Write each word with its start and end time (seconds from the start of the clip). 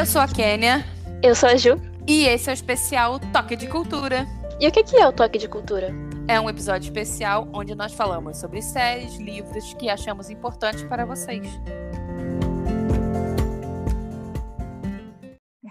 Eu 0.00 0.06
sou 0.06 0.22
a 0.22 0.26
Kênia. 0.26 0.82
Eu 1.22 1.34
sou 1.34 1.46
a 1.46 1.56
Ju. 1.56 1.76
E 2.08 2.24
esse 2.24 2.48
é 2.48 2.52
o 2.52 2.54
especial 2.54 3.20
Toque 3.34 3.54
de 3.54 3.68
Cultura. 3.68 4.24
E 4.58 4.66
o 4.66 4.72
que 4.72 4.96
é 4.96 5.06
o 5.06 5.12
Toque 5.12 5.36
de 5.36 5.46
Cultura? 5.46 5.90
É 6.26 6.40
um 6.40 6.48
episódio 6.48 6.86
especial 6.86 7.46
onde 7.52 7.74
nós 7.74 7.92
falamos 7.92 8.38
sobre 8.38 8.62
séries, 8.62 9.18
livros 9.18 9.74
que 9.74 9.90
achamos 9.90 10.30
importantes 10.30 10.82
para 10.84 11.04
vocês. 11.04 11.46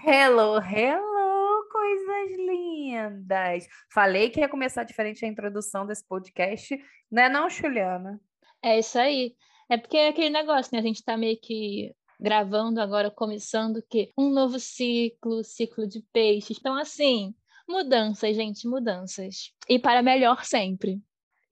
Hello, 0.06 0.60
hello, 0.62 1.68
coisas 1.72 2.30
lindas! 2.38 3.66
Falei 3.92 4.30
que 4.30 4.38
ia 4.38 4.48
começar 4.48 4.84
diferente 4.84 5.24
a 5.24 5.28
introdução 5.28 5.84
desse 5.84 6.06
podcast, 6.06 6.78
né 7.10 7.28
não, 7.28 7.50
Juliana? 7.50 8.20
É 8.62 8.78
isso 8.78 8.96
aí. 8.96 9.34
É 9.68 9.76
porque 9.76 9.96
é 9.96 10.08
aquele 10.08 10.30
negócio, 10.30 10.70
né? 10.72 10.78
A 10.78 10.82
gente 10.82 11.04
tá 11.04 11.16
meio 11.16 11.36
que 11.42 11.92
gravando 12.20 12.80
agora, 12.80 13.10
começando 13.10 13.82
que 13.88 14.12
um 14.16 14.30
novo 14.30 14.58
ciclo, 14.60 15.42
ciclo 15.42 15.86
de 15.86 16.02
peixes. 16.12 16.58
Então, 16.58 16.76
assim, 16.76 17.34
mudanças, 17.68 18.36
gente, 18.36 18.68
mudanças. 18.68 19.52
E 19.68 19.78
para 19.78 20.02
melhor 20.02 20.44
sempre. 20.44 21.00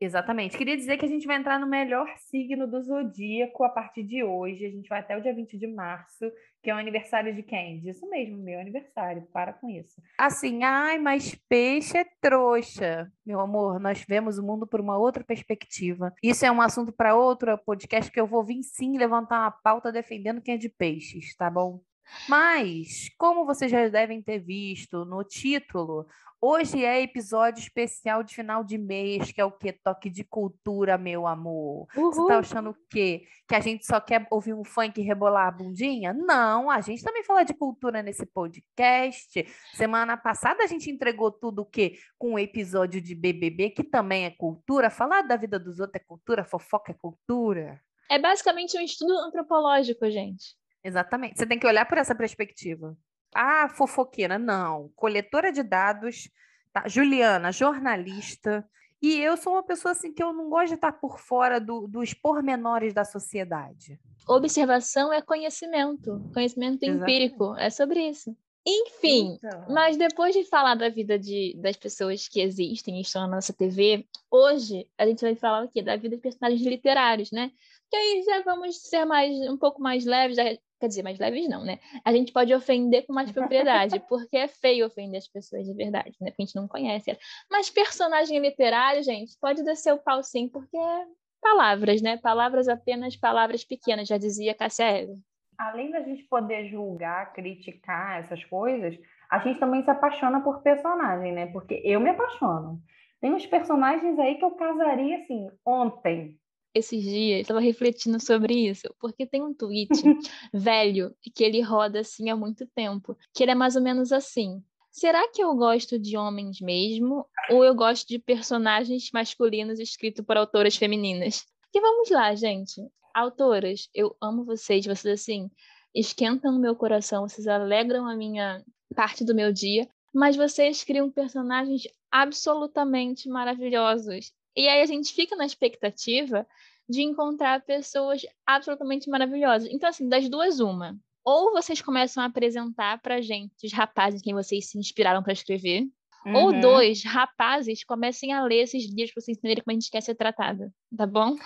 Exatamente. 0.01 0.57
Queria 0.57 0.77
dizer 0.77 0.97
que 0.97 1.05
a 1.05 1.09
gente 1.09 1.27
vai 1.27 1.37
entrar 1.37 1.59
no 1.59 1.67
melhor 1.67 2.07
signo 2.19 2.69
do 2.69 2.81
zodíaco 2.81 3.65
a 3.65 3.69
partir 3.69 4.05
de 4.05 4.23
hoje. 4.23 4.65
A 4.65 4.71
gente 4.71 4.89
vai 4.89 5.01
até 5.01 5.17
o 5.17 5.21
dia 5.21 5.35
20 5.35 5.59
de 5.59 5.67
março, 5.67 6.31
que 6.63 6.71
é 6.71 6.75
o 6.75 6.79
aniversário 6.79 7.35
de 7.35 7.43
quem? 7.43 7.83
Isso 7.89 8.09
mesmo, 8.09 8.39
meu 8.39 8.61
aniversário. 8.61 9.27
Para 9.33 9.53
com 9.53 9.69
isso. 9.69 10.01
Assim, 10.17 10.63
ai, 10.63 10.99
mas 10.99 11.35
peixe 11.49 11.99
é 11.99 12.07
trouxa. 12.21 13.11
Meu 13.27 13.41
amor, 13.41 13.81
nós 13.81 14.05
vemos 14.09 14.39
o 14.39 14.43
mundo 14.43 14.69
por 14.69 14.81
uma 14.81 14.97
outra 14.97 15.25
perspectiva. 15.25 16.15
Isso 16.23 16.47
é 16.47 16.51
um 16.51 16.61
assunto 16.61 16.93
para 16.93 17.17
outro 17.17 17.59
podcast 17.59 18.11
que 18.11 18.21
eu 18.21 18.27
vou 18.27 18.45
vir 18.45 18.63
sim 18.63 18.97
levantar 18.97 19.41
uma 19.41 19.51
pauta 19.51 19.91
defendendo 19.91 20.41
quem 20.41 20.55
é 20.55 20.59
de 20.59 20.69
peixes, 20.69 21.35
tá 21.37 21.51
bom? 21.51 21.81
Mas, 22.29 23.11
como 23.19 23.45
vocês 23.45 23.71
já 23.71 23.89
devem 23.89 24.23
ter 24.23 24.39
visto 24.39 25.05
no 25.05 25.23
título, 25.25 26.07
hoje 26.41 26.85
é 26.85 27.03
episódio 27.03 27.61
especial 27.61 28.23
de 28.23 28.35
final 28.35 28.63
de 28.65 28.79
mês, 28.79 29.33
que 29.33 29.41
é 29.41 29.45
o 29.45 29.53
que? 29.53 29.73
Toque 29.73 30.11
de 30.11 30.25
cultura, 30.25 30.97
meu 30.97 31.27
amor. 31.27 31.87
Uhul. 31.97 32.13
Você 32.13 32.29
tá 32.29 32.39
achando 32.39 32.71
o 32.71 32.77
quê? 32.91 33.25
Que 33.47 33.55
a 33.55 33.61
gente 33.61 33.87
só 33.87 34.01
quer 34.01 34.27
ouvir 34.31 34.55
um 34.55 34.65
funk 34.65 35.01
rebolar 35.01 35.49
a 35.49 35.51
bundinha? 35.51 36.13
Não, 36.13 36.71
a 36.71 36.81
gente 36.81 37.03
também 37.03 37.25
fala 37.25 37.45
de 37.45 37.55
cultura 37.55 38.03
nesse 38.03 38.27
podcast. 38.27 39.47
Semana 39.75 40.17
passada 40.17 40.65
a 40.65 40.67
gente 40.67 40.91
entregou 40.91 41.31
tudo 41.31 41.63
o 41.63 41.67
quê? 41.67 41.99
Com 42.19 42.33
um 42.33 42.39
episódio 42.39 43.01
de 43.01 43.15
BBB, 43.15 43.71
que 43.71 43.85
também 43.85 44.25
é 44.25 44.31
cultura. 44.31 44.91
Falar 44.91 45.23
da 45.23 45.37
vida 45.37 45.59
dos 45.59 45.81
outros 45.81 46.01
é 46.03 46.05
cultura, 46.05 46.45
fofoca 46.45 46.93
é 46.93 46.95
cultura. 46.95 47.81
É 48.11 48.19
basicamente 48.19 48.77
um 48.79 48.81
estudo 48.81 49.13
antropológico, 49.19 50.11
gente. 50.11 50.57
Exatamente. 50.89 51.39
Você 51.39 51.47
tem 51.47 51.59
que 51.59 51.67
olhar 51.67 51.85
por 51.87 51.99
essa 51.99 52.15
perspectiva. 52.15 52.97
Ah, 53.35 53.69
fofoqueira, 53.69 54.39
não. 54.39 54.91
Coletora 54.97 55.53
de 55.53 55.63
dados, 55.63 56.31
tá? 56.73 56.89
Juliana, 56.89 57.53
jornalista. 57.53 58.67
E 59.01 59.21
eu 59.21 59.37
sou 59.37 59.53
uma 59.53 59.63
pessoa 59.63 59.93
assim 59.93 60.13
que 60.13 60.23
eu 60.23 60.33
não 60.33 60.49
gosto 60.49 60.69
de 60.69 60.75
estar 60.75 60.93
por 60.93 61.21
fora 61.21 61.61
do, 61.61 61.87
dos 61.87 62.15
pormenores 62.15 62.93
da 62.93 63.05
sociedade. 63.05 64.01
Observação 64.27 65.13
é 65.13 65.23
conhecimento, 65.23 66.21
conhecimento 66.35 66.83
Exatamente. 66.83 67.03
empírico, 67.03 67.55
é 67.57 67.71
sobre 67.71 68.01
isso. 68.09 68.37
Enfim, 68.69 69.39
então. 69.43 69.65
mas 69.69 69.97
depois 69.97 70.35
de 70.35 70.45
falar 70.45 70.75
da 70.75 70.89
vida 70.89 71.19
de, 71.19 71.55
das 71.57 71.77
pessoas 71.77 72.29
que 72.29 72.41
existem 72.41 72.99
e 72.99 73.01
estão 73.01 73.23
na 73.23 73.37
nossa 73.37 73.53
TV, 73.53 74.07
hoje 74.31 74.87
a 74.99 75.07
gente 75.07 75.23
vai 75.23 75.35
falar 75.35 75.65
o 75.65 75.69
quê? 75.69 75.81
Da 75.81 75.97
vida 75.97 76.17
de 76.17 76.23
personagens 76.23 76.61
literários, 76.61 77.31
né? 77.31 77.51
Que 77.91 77.97
aí 77.97 78.23
já 78.25 78.43
vamos 78.43 78.77
ser 78.83 79.05
mais 79.07 79.35
um 79.49 79.57
pouco 79.57 79.81
mais 79.81 80.05
leves, 80.05 80.37
já 80.37 80.45
Quer 80.81 80.87
dizer, 80.87 81.03
mais 81.03 81.19
leves 81.19 81.49
não, 81.49 81.65
né? 81.65 81.81
A 82.05 82.13
gente 82.13 82.33
pode 82.33 82.55
ofender 82.55 83.05
com 83.05 83.13
mais 83.13 83.33
propriedade, 83.33 83.99
porque 84.09 84.37
é 84.37 84.47
feio 84.47 84.87
ofender 84.87 85.19
as 85.19 85.27
pessoas 85.27 85.67
de 85.67 85.75
verdade, 85.75 86.15
né? 86.21 86.31
Porque 86.31 86.43
a 86.43 86.47
gente 86.47 86.55
não 86.55 86.69
conhece 86.69 87.11
elas. 87.11 87.23
Mas 87.51 87.69
personagem 87.69 88.39
literário, 88.39 89.03
gente, 89.03 89.37
pode 89.41 89.65
descer 89.65 89.93
o 89.93 89.99
pau 89.99 90.23
sim, 90.23 90.49
porque 90.49 90.77
é 90.77 91.05
palavras, 91.41 92.01
né? 92.01 92.17
Palavras 92.17 92.69
apenas 92.69 93.17
palavras 93.17 93.65
pequenas, 93.65 94.07
já 94.07 94.19
dizia 94.19 94.55
Cássia 94.55 94.85
Eva. 94.85 95.19
Além 95.59 95.91
da 95.91 96.01
gente 96.03 96.23
poder 96.25 96.69
julgar, 96.69 97.33
criticar 97.33 98.21
essas 98.21 98.45
coisas, 98.45 98.99
a 99.31 99.41
gente 99.41 99.59
também 99.59 99.83
se 99.83 99.91
apaixona 99.91 100.41
por 100.41 100.63
personagem, 100.63 101.33
né? 101.33 101.47
Porque 101.47 101.83
eu 101.85 102.01
me 102.01 102.11
apaixono. 102.11 102.81
Tem 103.21 103.35
uns 103.35 103.45
personagens 103.45 104.19
aí 104.19 104.37
que 104.37 104.45
eu 104.45 104.53
casaria 104.53 105.19
assim 105.19 105.49
ontem, 105.67 106.39
esses 106.75 107.03
dias, 107.03 107.41
estava 107.41 107.61
refletindo 107.61 108.21
sobre 108.21 108.69
isso, 108.69 108.95
porque 109.01 109.27
tem 109.27 109.43
um 109.43 109.55
tweet 109.55 109.91
velho 110.53 111.15
que 111.35 111.43
ele 111.43 111.61
roda 111.61 112.01
assim 112.01 112.31
há 112.31 112.37
muito 112.37 112.67
tempo, 112.69 113.17
que 113.35 113.43
ele 113.43 113.53
é 113.53 113.55
mais 113.55 113.77
ou 113.77 113.83
menos 113.83 114.13
assim. 114.13 114.63
Será 114.91 115.29
que 115.31 115.43
eu 115.43 115.55
gosto 115.55 115.99
de 115.99 116.17
homens 116.17 116.61
mesmo 116.61 117.27
ou 117.51 117.65
eu 117.65 117.75
gosto 117.75 118.07
de 118.09 118.19
personagens 118.19 119.11
masculinos 119.13 119.79
escritos 119.79 120.25
por 120.25 120.37
autoras 120.37 120.77
femininas? 120.77 121.47
E 121.75 121.81
vamos 121.81 122.11
lá, 122.11 122.35
gente. 122.35 122.81
Autoras, 123.15 123.89
eu 123.95 124.17
amo 124.21 124.45
vocês, 124.45 124.87
vocês 124.87 125.21
assim 125.21 125.51
esquentam 125.95 126.57
o 126.57 126.59
meu 126.59 126.77
coração, 126.77 127.29
vocês 127.29 127.47
alegram 127.47 128.07
a 128.07 128.15
minha 128.15 128.65
parte 128.95 129.25
do 129.25 129.35
meu 129.35 129.53
dia, 129.53 129.89
mas 130.15 130.37
vocês 130.37 130.85
criam 130.85 131.11
personagens 131.11 131.83
absolutamente 132.11 133.29
maravilhosos. 133.29 134.33
E 134.57 134.67
aí 134.69 134.81
a 134.81 134.87
gente 134.87 135.13
fica 135.13 135.37
na 135.37 135.45
expectativa 135.45 136.47
de 136.89 137.03
encontrar 137.03 137.65
pessoas 137.65 138.23
absolutamente 138.47 139.11
maravilhosas. 139.11 139.69
Então, 139.71 139.89
assim, 139.89 140.09
das 140.09 140.29
duas, 140.29 140.59
uma. 140.59 140.99
Ou 141.25 141.53
vocês 141.53 141.83
começam 141.83 142.23
a 142.23 142.27
apresentar 142.27 143.01
pra 143.03 143.21
gente 143.21 143.67
os 143.67 143.73
rapazes 143.73 144.21
em 144.21 144.25
quem 144.25 144.35
vocês 144.35 144.71
se 144.71 144.79
inspiraram 144.79 145.23
para 145.23 145.35
escrever. 145.35 145.87
Uhum. 146.27 146.35
Ou 146.35 146.61
dois, 146.61 147.05
rapazes, 147.05 147.85
comecem 147.85 148.33
a 148.33 148.43
ler 148.43 148.63
esses 148.63 148.85
livros 148.87 149.13
para 149.13 149.23
vocês 149.23 149.39
entenderem 149.39 149.63
como 149.63 149.73
a 149.73 149.79
gente 149.79 149.91
quer 149.91 150.03
ser 150.03 150.15
tratada. 150.15 150.73
Tá 150.97 151.07
bom? 151.07 151.37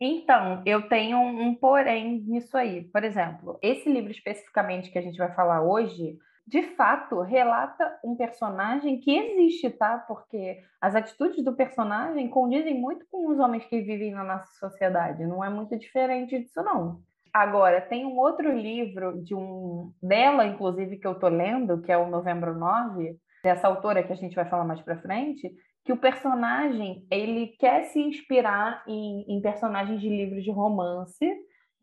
Então, 0.00 0.62
eu 0.66 0.88
tenho 0.88 1.18
um, 1.18 1.48
um 1.48 1.54
porém 1.54 2.20
nisso 2.26 2.56
aí. 2.56 2.84
Por 2.84 3.04
exemplo, 3.04 3.58
esse 3.62 3.88
livro 3.88 4.10
especificamente 4.10 4.90
que 4.90 4.98
a 4.98 5.02
gente 5.02 5.16
vai 5.16 5.32
falar 5.34 5.62
hoje, 5.62 6.18
de 6.46 6.62
fato 6.74 7.22
relata 7.22 7.98
um 8.04 8.14
personagem 8.14 9.00
que 9.00 9.16
existe, 9.16 9.70
tá? 9.70 9.98
Porque 9.98 10.60
as 10.80 10.94
atitudes 10.94 11.42
do 11.42 11.54
personagem 11.54 12.28
condizem 12.28 12.78
muito 12.78 13.06
com 13.10 13.28
os 13.30 13.38
homens 13.38 13.64
que 13.64 13.80
vivem 13.80 14.12
na 14.12 14.24
nossa 14.24 14.52
sociedade. 14.58 15.26
Não 15.26 15.42
é 15.42 15.48
muito 15.48 15.78
diferente 15.78 16.38
disso, 16.38 16.62
não. 16.62 17.00
Agora, 17.32 17.80
tem 17.80 18.04
um 18.04 18.16
outro 18.18 18.52
livro 18.52 19.20
de 19.22 19.34
um 19.34 19.92
dela, 20.02 20.46
inclusive, 20.46 20.98
que 20.98 21.06
eu 21.06 21.18
tô 21.18 21.28
lendo, 21.28 21.80
que 21.80 21.90
é 21.90 21.96
o 21.96 22.08
Novembro 22.08 22.56
9, 22.56 23.16
dessa 23.44 23.68
autora 23.68 24.02
que 24.02 24.12
a 24.12 24.16
gente 24.16 24.34
vai 24.34 24.48
falar 24.48 24.64
mais 24.64 24.80
para 24.80 24.98
frente, 24.98 25.54
que 25.84 25.92
o 25.92 25.98
personagem 25.98 27.06
ele 27.10 27.48
quer 27.58 27.84
se 27.84 28.00
inspirar 28.00 28.82
em, 28.88 29.26
em 29.28 29.40
personagens 29.42 30.00
de 30.00 30.08
livros 30.08 30.42
de 30.42 30.50
romance 30.50 31.24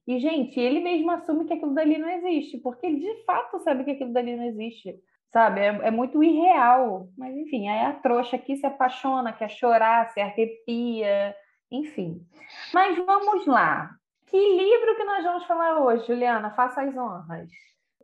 e, 0.07 0.19
gente, 0.19 0.59
ele 0.59 0.79
mesmo 0.79 1.11
assume 1.11 1.45
que 1.45 1.53
aquilo 1.53 1.75
dali 1.75 1.99
não 1.99 2.09
existe, 2.09 2.57
porque 2.57 2.87
ele 2.87 2.99
de 2.99 3.23
fato 3.23 3.59
sabe 3.59 3.83
que 3.83 3.91
aquilo 3.91 4.11
dali 4.11 4.35
não 4.35 4.45
existe, 4.45 4.95
sabe? 5.31 5.59
É, 5.59 5.67
é 5.67 5.91
muito 5.91 6.23
irreal. 6.23 7.07
Mas, 7.15 7.37
enfim, 7.37 7.67
aí 7.67 7.85
a 7.85 7.93
trouxa 7.93 8.37
aqui 8.37 8.57
se 8.57 8.65
apaixona, 8.65 9.31
quer 9.31 9.49
chorar, 9.49 10.09
se 10.09 10.19
arrepia, 10.19 11.35
enfim. 11.69 12.25
Mas 12.73 12.97
vamos 12.97 13.45
lá. 13.45 13.91
Que 14.25 14.37
livro 14.37 14.95
que 14.95 15.03
nós 15.03 15.23
vamos 15.23 15.45
falar 15.45 15.79
hoje, 15.79 16.07
Juliana? 16.07 16.49
Faça 16.55 16.81
as 16.81 16.97
honras. 16.97 17.51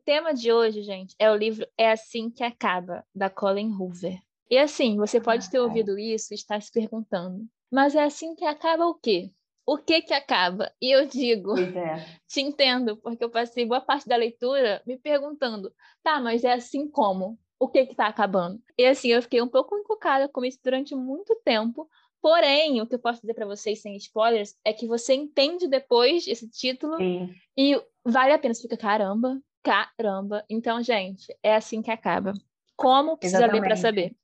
O 0.08 0.10
tema 0.10 0.34
de 0.34 0.54
hoje, 0.54 0.84
gente, 0.84 1.14
é 1.20 1.30
o 1.30 1.36
livro 1.36 1.68
É 1.78 1.92
Assim 1.92 2.30
Que 2.30 2.42
Acaba, 2.42 3.06
da 3.14 3.30
Colin 3.30 3.74
Hoover. 3.74 4.18
E 4.50 4.58
assim, 4.58 4.96
você 4.96 5.20
pode 5.20 5.50
ter 5.50 5.58
ah, 5.58 5.60
é. 5.60 5.64
ouvido 5.64 6.00
isso 6.00 6.34
e 6.34 6.36
estar 6.36 6.62
se 6.62 6.72
perguntando, 6.72 7.46
mas 7.70 7.94
é 7.94 8.02
assim 8.02 8.34
que 8.34 8.46
acaba 8.46 8.86
o 8.86 8.96
quê? 8.96 9.34
o 9.66 9.78
que 9.78 10.02
que 10.02 10.14
acaba? 10.14 10.72
E 10.82 10.96
eu 10.96 11.06
digo, 11.06 11.60
é. 11.60 12.06
te 12.26 12.40
entendo, 12.40 12.96
porque 12.96 13.22
eu 13.22 13.30
passei 13.30 13.66
boa 13.66 13.82
parte 13.82 14.08
da 14.08 14.16
leitura 14.16 14.82
me 14.88 14.98
perguntando, 14.98 15.74
tá, 16.02 16.22
mas 16.22 16.46
é 16.46 16.54
assim 16.54 16.90
como? 16.90 17.38
O 17.60 17.68
que 17.68 17.86
que 17.86 17.94
tá 17.94 18.08
acabando? 18.08 18.62
E 18.78 18.86
assim, 18.86 19.10
eu 19.10 19.22
fiquei 19.22 19.42
um 19.42 19.50
pouco 19.50 19.78
encucada 19.78 20.30
com 20.30 20.46
isso 20.46 20.58
durante 20.64 20.96
muito 20.96 21.36
tempo, 21.44 21.86
porém, 22.22 22.80
o 22.80 22.88
que 22.88 22.96
eu 22.96 23.00
posso 23.00 23.20
dizer 23.20 23.34
para 23.34 23.46
vocês 23.46 23.82
sem 23.82 23.98
spoilers 23.98 24.56
é 24.64 24.72
que 24.72 24.88
você 24.88 25.14
entende 25.16 25.68
depois 25.68 26.26
esse 26.26 26.50
título 26.50 26.96
Sim. 26.96 27.30
e 27.58 27.76
vale 28.06 28.32
a 28.32 28.40
pena, 28.40 28.54
você 28.54 28.62
fica, 28.62 28.78
caramba, 28.78 29.38
caramba. 29.64 30.44
Então, 30.50 30.82
gente, 30.82 31.28
é 31.44 31.56
assim 31.56 31.82
que 31.82 31.92
acaba. 31.92 32.34
Como 32.76 33.18
precisa 33.18 33.44
Exatamente. 33.44 33.62
ler 33.62 33.68
para 33.68 33.76
saber? 33.76 34.16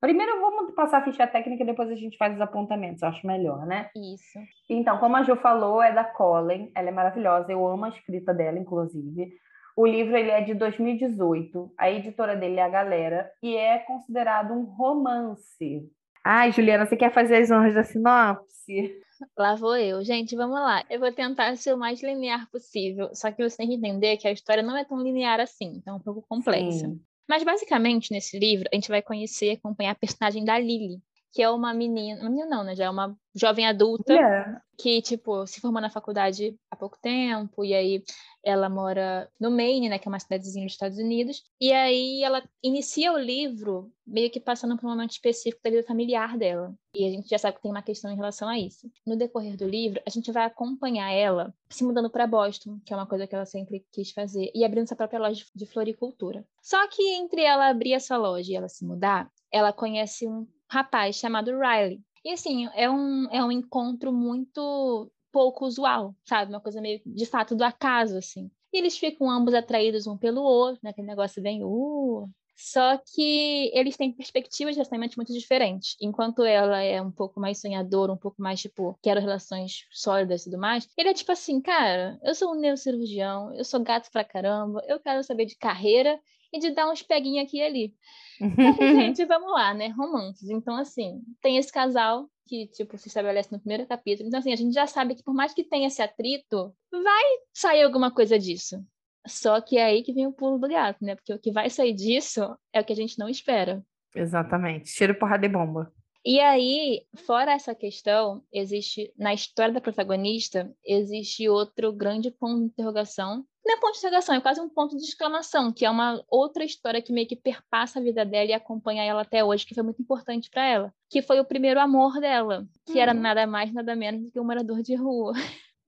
Primeiro 0.00 0.40
vamos 0.40 0.74
passar 0.74 0.98
a 0.98 1.04
ficha 1.04 1.26
técnica 1.28 1.62
e 1.62 1.66
depois 1.66 1.88
a 1.88 1.94
gente 1.94 2.18
faz 2.18 2.34
os 2.34 2.40
apontamentos, 2.40 3.02
eu 3.02 3.08
acho 3.08 3.24
melhor, 3.24 3.64
né? 3.64 3.88
Isso. 3.94 4.36
Então, 4.68 4.98
como 4.98 5.14
a 5.14 5.22
Ju 5.22 5.36
falou, 5.36 5.80
é 5.80 5.92
da 5.92 6.02
Colin, 6.02 6.72
ela 6.74 6.88
é 6.88 6.92
maravilhosa, 6.92 7.52
eu 7.52 7.64
amo 7.64 7.84
a 7.84 7.88
escrita 7.88 8.34
dela, 8.34 8.58
inclusive. 8.58 9.32
O 9.76 9.86
livro 9.86 10.16
ele 10.16 10.30
é 10.30 10.40
de 10.40 10.54
2018, 10.54 11.72
a 11.78 11.88
editora 11.88 12.36
dele 12.36 12.58
é 12.58 12.64
a 12.64 12.68
Galera, 12.68 13.30
e 13.40 13.56
é 13.56 13.78
considerado 13.78 14.52
um 14.52 14.64
romance. 14.64 15.88
Ai, 16.24 16.50
Juliana, 16.50 16.84
você 16.84 16.96
quer 16.96 17.12
fazer 17.12 17.36
as 17.36 17.50
honras 17.52 17.74
da 17.74 17.84
sinopse? 17.84 19.00
Lá 19.36 19.54
vou 19.54 19.76
eu. 19.76 20.04
Gente, 20.04 20.36
vamos 20.36 20.56
lá. 20.56 20.84
Eu 20.88 21.00
vou 21.00 21.12
tentar 21.12 21.56
ser 21.56 21.74
o 21.74 21.78
mais 21.78 22.02
linear 22.02 22.50
possível. 22.50 23.10
Só 23.14 23.30
que 23.30 23.42
você 23.48 23.56
tem 23.56 23.68
que 23.68 23.74
entender 23.74 24.16
que 24.16 24.28
a 24.28 24.32
história 24.32 24.62
não 24.62 24.76
é 24.76 24.84
tão 24.84 25.02
linear 25.02 25.40
assim. 25.40 25.74
Então 25.76 25.94
é 25.94 25.96
um 25.96 26.00
pouco 26.00 26.24
complexa. 26.28 26.86
Sim. 26.86 27.00
Mas 27.28 27.44
basicamente, 27.44 28.10
nesse 28.10 28.38
livro, 28.38 28.68
a 28.72 28.74
gente 28.74 28.88
vai 28.88 29.00
conhecer 29.00 29.46
e 29.46 29.50
acompanhar 29.52 29.92
a 29.92 29.94
personagem 29.94 30.44
da 30.44 30.58
Lily, 30.58 31.00
que 31.32 31.42
é 31.42 31.48
uma 31.48 31.72
menina, 31.72 32.22
menina 32.28 32.46
não, 32.46 32.62
né? 32.62 32.76
Já 32.76 32.84
é 32.84 32.90
uma 32.90 33.16
jovem 33.34 33.66
adulta 33.66 34.12
yeah. 34.12 34.62
que, 34.76 35.00
tipo, 35.00 35.46
se 35.46 35.60
formou 35.60 35.80
na 35.80 35.88
faculdade 35.88 36.54
há 36.70 36.76
pouco 36.76 36.98
tempo, 37.00 37.64
e 37.64 37.72
aí 37.72 38.04
ela 38.44 38.68
mora 38.68 39.30
no 39.40 39.50
Maine, 39.50 39.88
né? 39.88 39.98
Que 39.98 40.06
é 40.06 40.10
uma 40.10 40.20
cidadezinha 40.20 40.66
dos 40.66 40.74
Estados 40.74 40.98
Unidos. 40.98 41.42
E 41.58 41.72
aí 41.72 42.22
ela 42.22 42.42
inicia 42.62 43.12
o 43.12 43.18
livro 43.18 43.90
meio 44.06 44.30
que 44.30 44.38
passando 44.38 44.76
por 44.76 44.86
um 44.86 44.90
momento 44.90 45.12
específico 45.12 45.62
da 45.64 45.70
vida 45.70 45.82
familiar 45.82 46.36
dela. 46.36 46.74
E 46.94 47.06
a 47.06 47.10
gente 47.10 47.28
já 47.28 47.38
sabe 47.38 47.56
que 47.56 47.62
tem 47.62 47.70
uma 47.70 47.82
questão 47.82 48.10
em 48.10 48.16
relação 48.16 48.46
a 48.46 48.58
isso. 48.58 48.90
No 49.06 49.16
decorrer 49.16 49.56
do 49.56 49.66
livro, 49.66 50.02
a 50.06 50.10
gente 50.10 50.30
vai 50.30 50.44
acompanhar 50.44 51.10
ela 51.10 51.54
se 51.70 51.82
mudando 51.82 52.10
para 52.10 52.26
Boston, 52.26 52.78
que 52.84 52.92
é 52.92 52.96
uma 52.96 53.06
coisa 53.06 53.26
que 53.26 53.34
ela 53.34 53.46
sempre 53.46 53.86
quis 53.90 54.10
fazer, 54.10 54.50
e 54.54 54.64
abrindo 54.64 54.88
sua 54.88 54.96
própria 54.98 55.20
loja 55.20 55.42
de 55.54 55.64
floricultura. 55.64 56.44
Só 56.60 56.86
que 56.88 57.02
entre 57.14 57.42
ela 57.42 57.68
abrir 57.68 57.94
essa 57.94 58.18
loja 58.18 58.52
e 58.52 58.56
ela 58.56 58.68
se 58.68 58.84
mudar, 58.84 59.30
ela 59.50 59.72
conhece 59.72 60.28
um 60.28 60.46
rapaz 60.72 61.16
chamado 61.16 61.52
Riley. 61.58 62.00
E 62.24 62.32
assim, 62.32 62.68
é 62.74 62.88
um, 62.88 63.28
é 63.30 63.44
um 63.44 63.52
encontro 63.52 64.12
muito 64.12 65.10
pouco 65.30 65.66
usual, 65.66 66.14
sabe? 66.24 66.52
Uma 66.52 66.60
coisa 66.60 66.80
meio 66.80 67.00
de 67.04 67.26
fato 67.26 67.54
do 67.54 67.62
acaso, 67.62 68.16
assim. 68.16 68.50
E 68.72 68.78
eles 68.78 68.96
ficam 68.96 69.30
ambos 69.30 69.54
atraídos 69.54 70.06
um 70.06 70.16
pelo 70.16 70.42
outro, 70.42 70.80
né? 70.82 70.90
Aquele 70.90 71.06
negócio 71.06 71.42
bem, 71.42 71.62
uh, 71.62 72.28
só 72.56 72.96
que 72.96 73.70
eles 73.74 73.96
têm 73.96 74.12
perspectivas 74.12 74.76
relacionamentos 74.76 75.16
muito 75.16 75.32
diferentes. 75.32 75.96
Enquanto 76.00 76.42
ela 76.44 76.80
é 76.80 77.02
um 77.02 77.10
pouco 77.10 77.40
mais 77.40 77.60
sonhadora, 77.60 78.12
um 78.12 78.16
pouco 78.16 78.40
mais, 78.40 78.60
tipo, 78.60 78.96
quero 79.02 79.20
relações 79.20 79.86
sólidas 79.90 80.42
e 80.42 80.44
tudo 80.44 80.58
mais, 80.58 80.88
ele 80.96 81.08
é 81.08 81.14
tipo 81.14 81.32
assim, 81.32 81.60
cara, 81.60 82.18
eu 82.22 82.34
sou 82.34 82.52
um 82.52 82.58
neurocirurgião, 82.58 83.52
eu 83.54 83.64
sou 83.64 83.80
gato 83.80 84.10
pra 84.10 84.24
caramba, 84.24 84.82
eu 84.86 85.00
quero 85.00 85.22
saber 85.24 85.44
de 85.44 85.56
carreira 85.56 86.18
e 86.52 86.58
de 86.58 86.70
dar 86.70 86.90
uns 86.90 87.02
peguinhos 87.02 87.46
aqui 87.46 87.58
e 87.58 87.62
ali. 87.62 87.94
gente, 88.80 89.24
vamos 89.24 89.50
lá, 89.52 89.72
né? 89.72 89.88
Romances. 89.88 90.50
Então, 90.50 90.76
assim, 90.76 91.22
tem 91.40 91.56
esse 91.56 91.72
casal 91.72 92.28
que, 92.46 92.66
tipo, 92.68 92.98
se 92.98 93.08
estabelece 93.08 93.50
no 93.52 93.60
primeiro 93.60 93.86
capítulo. 93.86 94.28
Então, 94.28 94.40
assim, 94.40 94.52
a 94.52 94.56
gente 94.56 94.74
já 94.74 94.86
sabe 94.86 95.14
que 95.14 95.22
por 95.22 95.34
mais 95.34 95.54
que 95.54 95.64
tenha 95.64 95.86
esse 95.86 96.02
atrito, 96.02 96.74
vai 96.90 97.24
sair 97.52 97.82
alguma 97.82 98.10
coisa 98.10 98.38
disso. 98.38 98.84
Só 99.26 99.60
que 99.60 99.78
é 99.78 99.84
aí 99.84 100.02
que 100.02 100.12
vem 100.12 100.26
o 100.26 100.32
pulo 100.32 100.58
do 100.58 100.68
gato, 100.68 101.04
né? 101.04 101.14
Porque 101.14 101.32
o 101.32 101.38
que 101.38 101.52
vai 101.52 101.70
sair 101.70 101.94
disso 101.94 102.56
é 102.72 102.80
o 102.80 102.84
que 102.84 102.92
a 102.92 102.96
gente 102.96 103.18
não 103.18 103.28
espera. 103.28 103.82
Exatamente. 104.14 104.92
Tiro, 104.92 105.14
porrada 105.14 105.46
e 105.46 105.48
bomba. 105.48 105.92
E 106.24 106.38
aí, 106.38 107.04
fora 107.26 107.52
essa 107.52 107.74
questão, 107.74 108.44
existe, 108.52 109.12
na 109.18 109.34
história 109.34 109.74
da 109.74 109.80
protagonista, 109.80 110.72
existe 110.84 111.48
outro 111.48 111.92
grande 111.92 112.30
ponto 112.30 112.60
de 112.60 112.66
interrogação. 112.66 113.44
Não 113.64 113.76
é 113.76 113.80
ponto 113.80 113.92
de 113.92 113.98
interrogação, 113.98 114.34
é 114.36 114.40
quase 114.40 114.60
um 114.60 114.68
ponto 114.68 114.96
de 114.96 115.02
exclamação, 115.02 115.72
que 115.72 115.84
é 115.84 115.90
uma 115.90 116.22
outra 116.28 116.64
história 116.64 117.02
que 117.02 117.12
meio 117.12 117.26
que 117.26 117.34
perpassa 117.34 117.98
a 117.98 118.02
vida 118.02 118.24
dela 118.24 118.50
e 118.50 118.52
acompanha 118.52 119.02
ela 119.02 119.22
até 119.22 119.44
hoje, 119.44 119.66
que 119.66 119.74
foi 119.74 119.82
muito 119.82 120.00
importante 120.00 120.48
para 120.48 120.64
ela. 120.64 120.94
Que 121.10 121.22
foi 121.22 121.40
o 121.40 121.44
primeiro 121.44 121.80
amor 121.80 122.20
dela, 122.20 122.66
que 122.86 123.00
era 123.00 123.12
hum. 123.12 123.20
nada 123.20 123.44
mais, 123.46 123.72
nada 123.72 123.96
menos 123.96 124.22
do 124.22 124.30
que 124.30 124.38
um 124.38 124.44
morador 124.44 124.80
de 124.80 124.94
rua. 124.94 125.32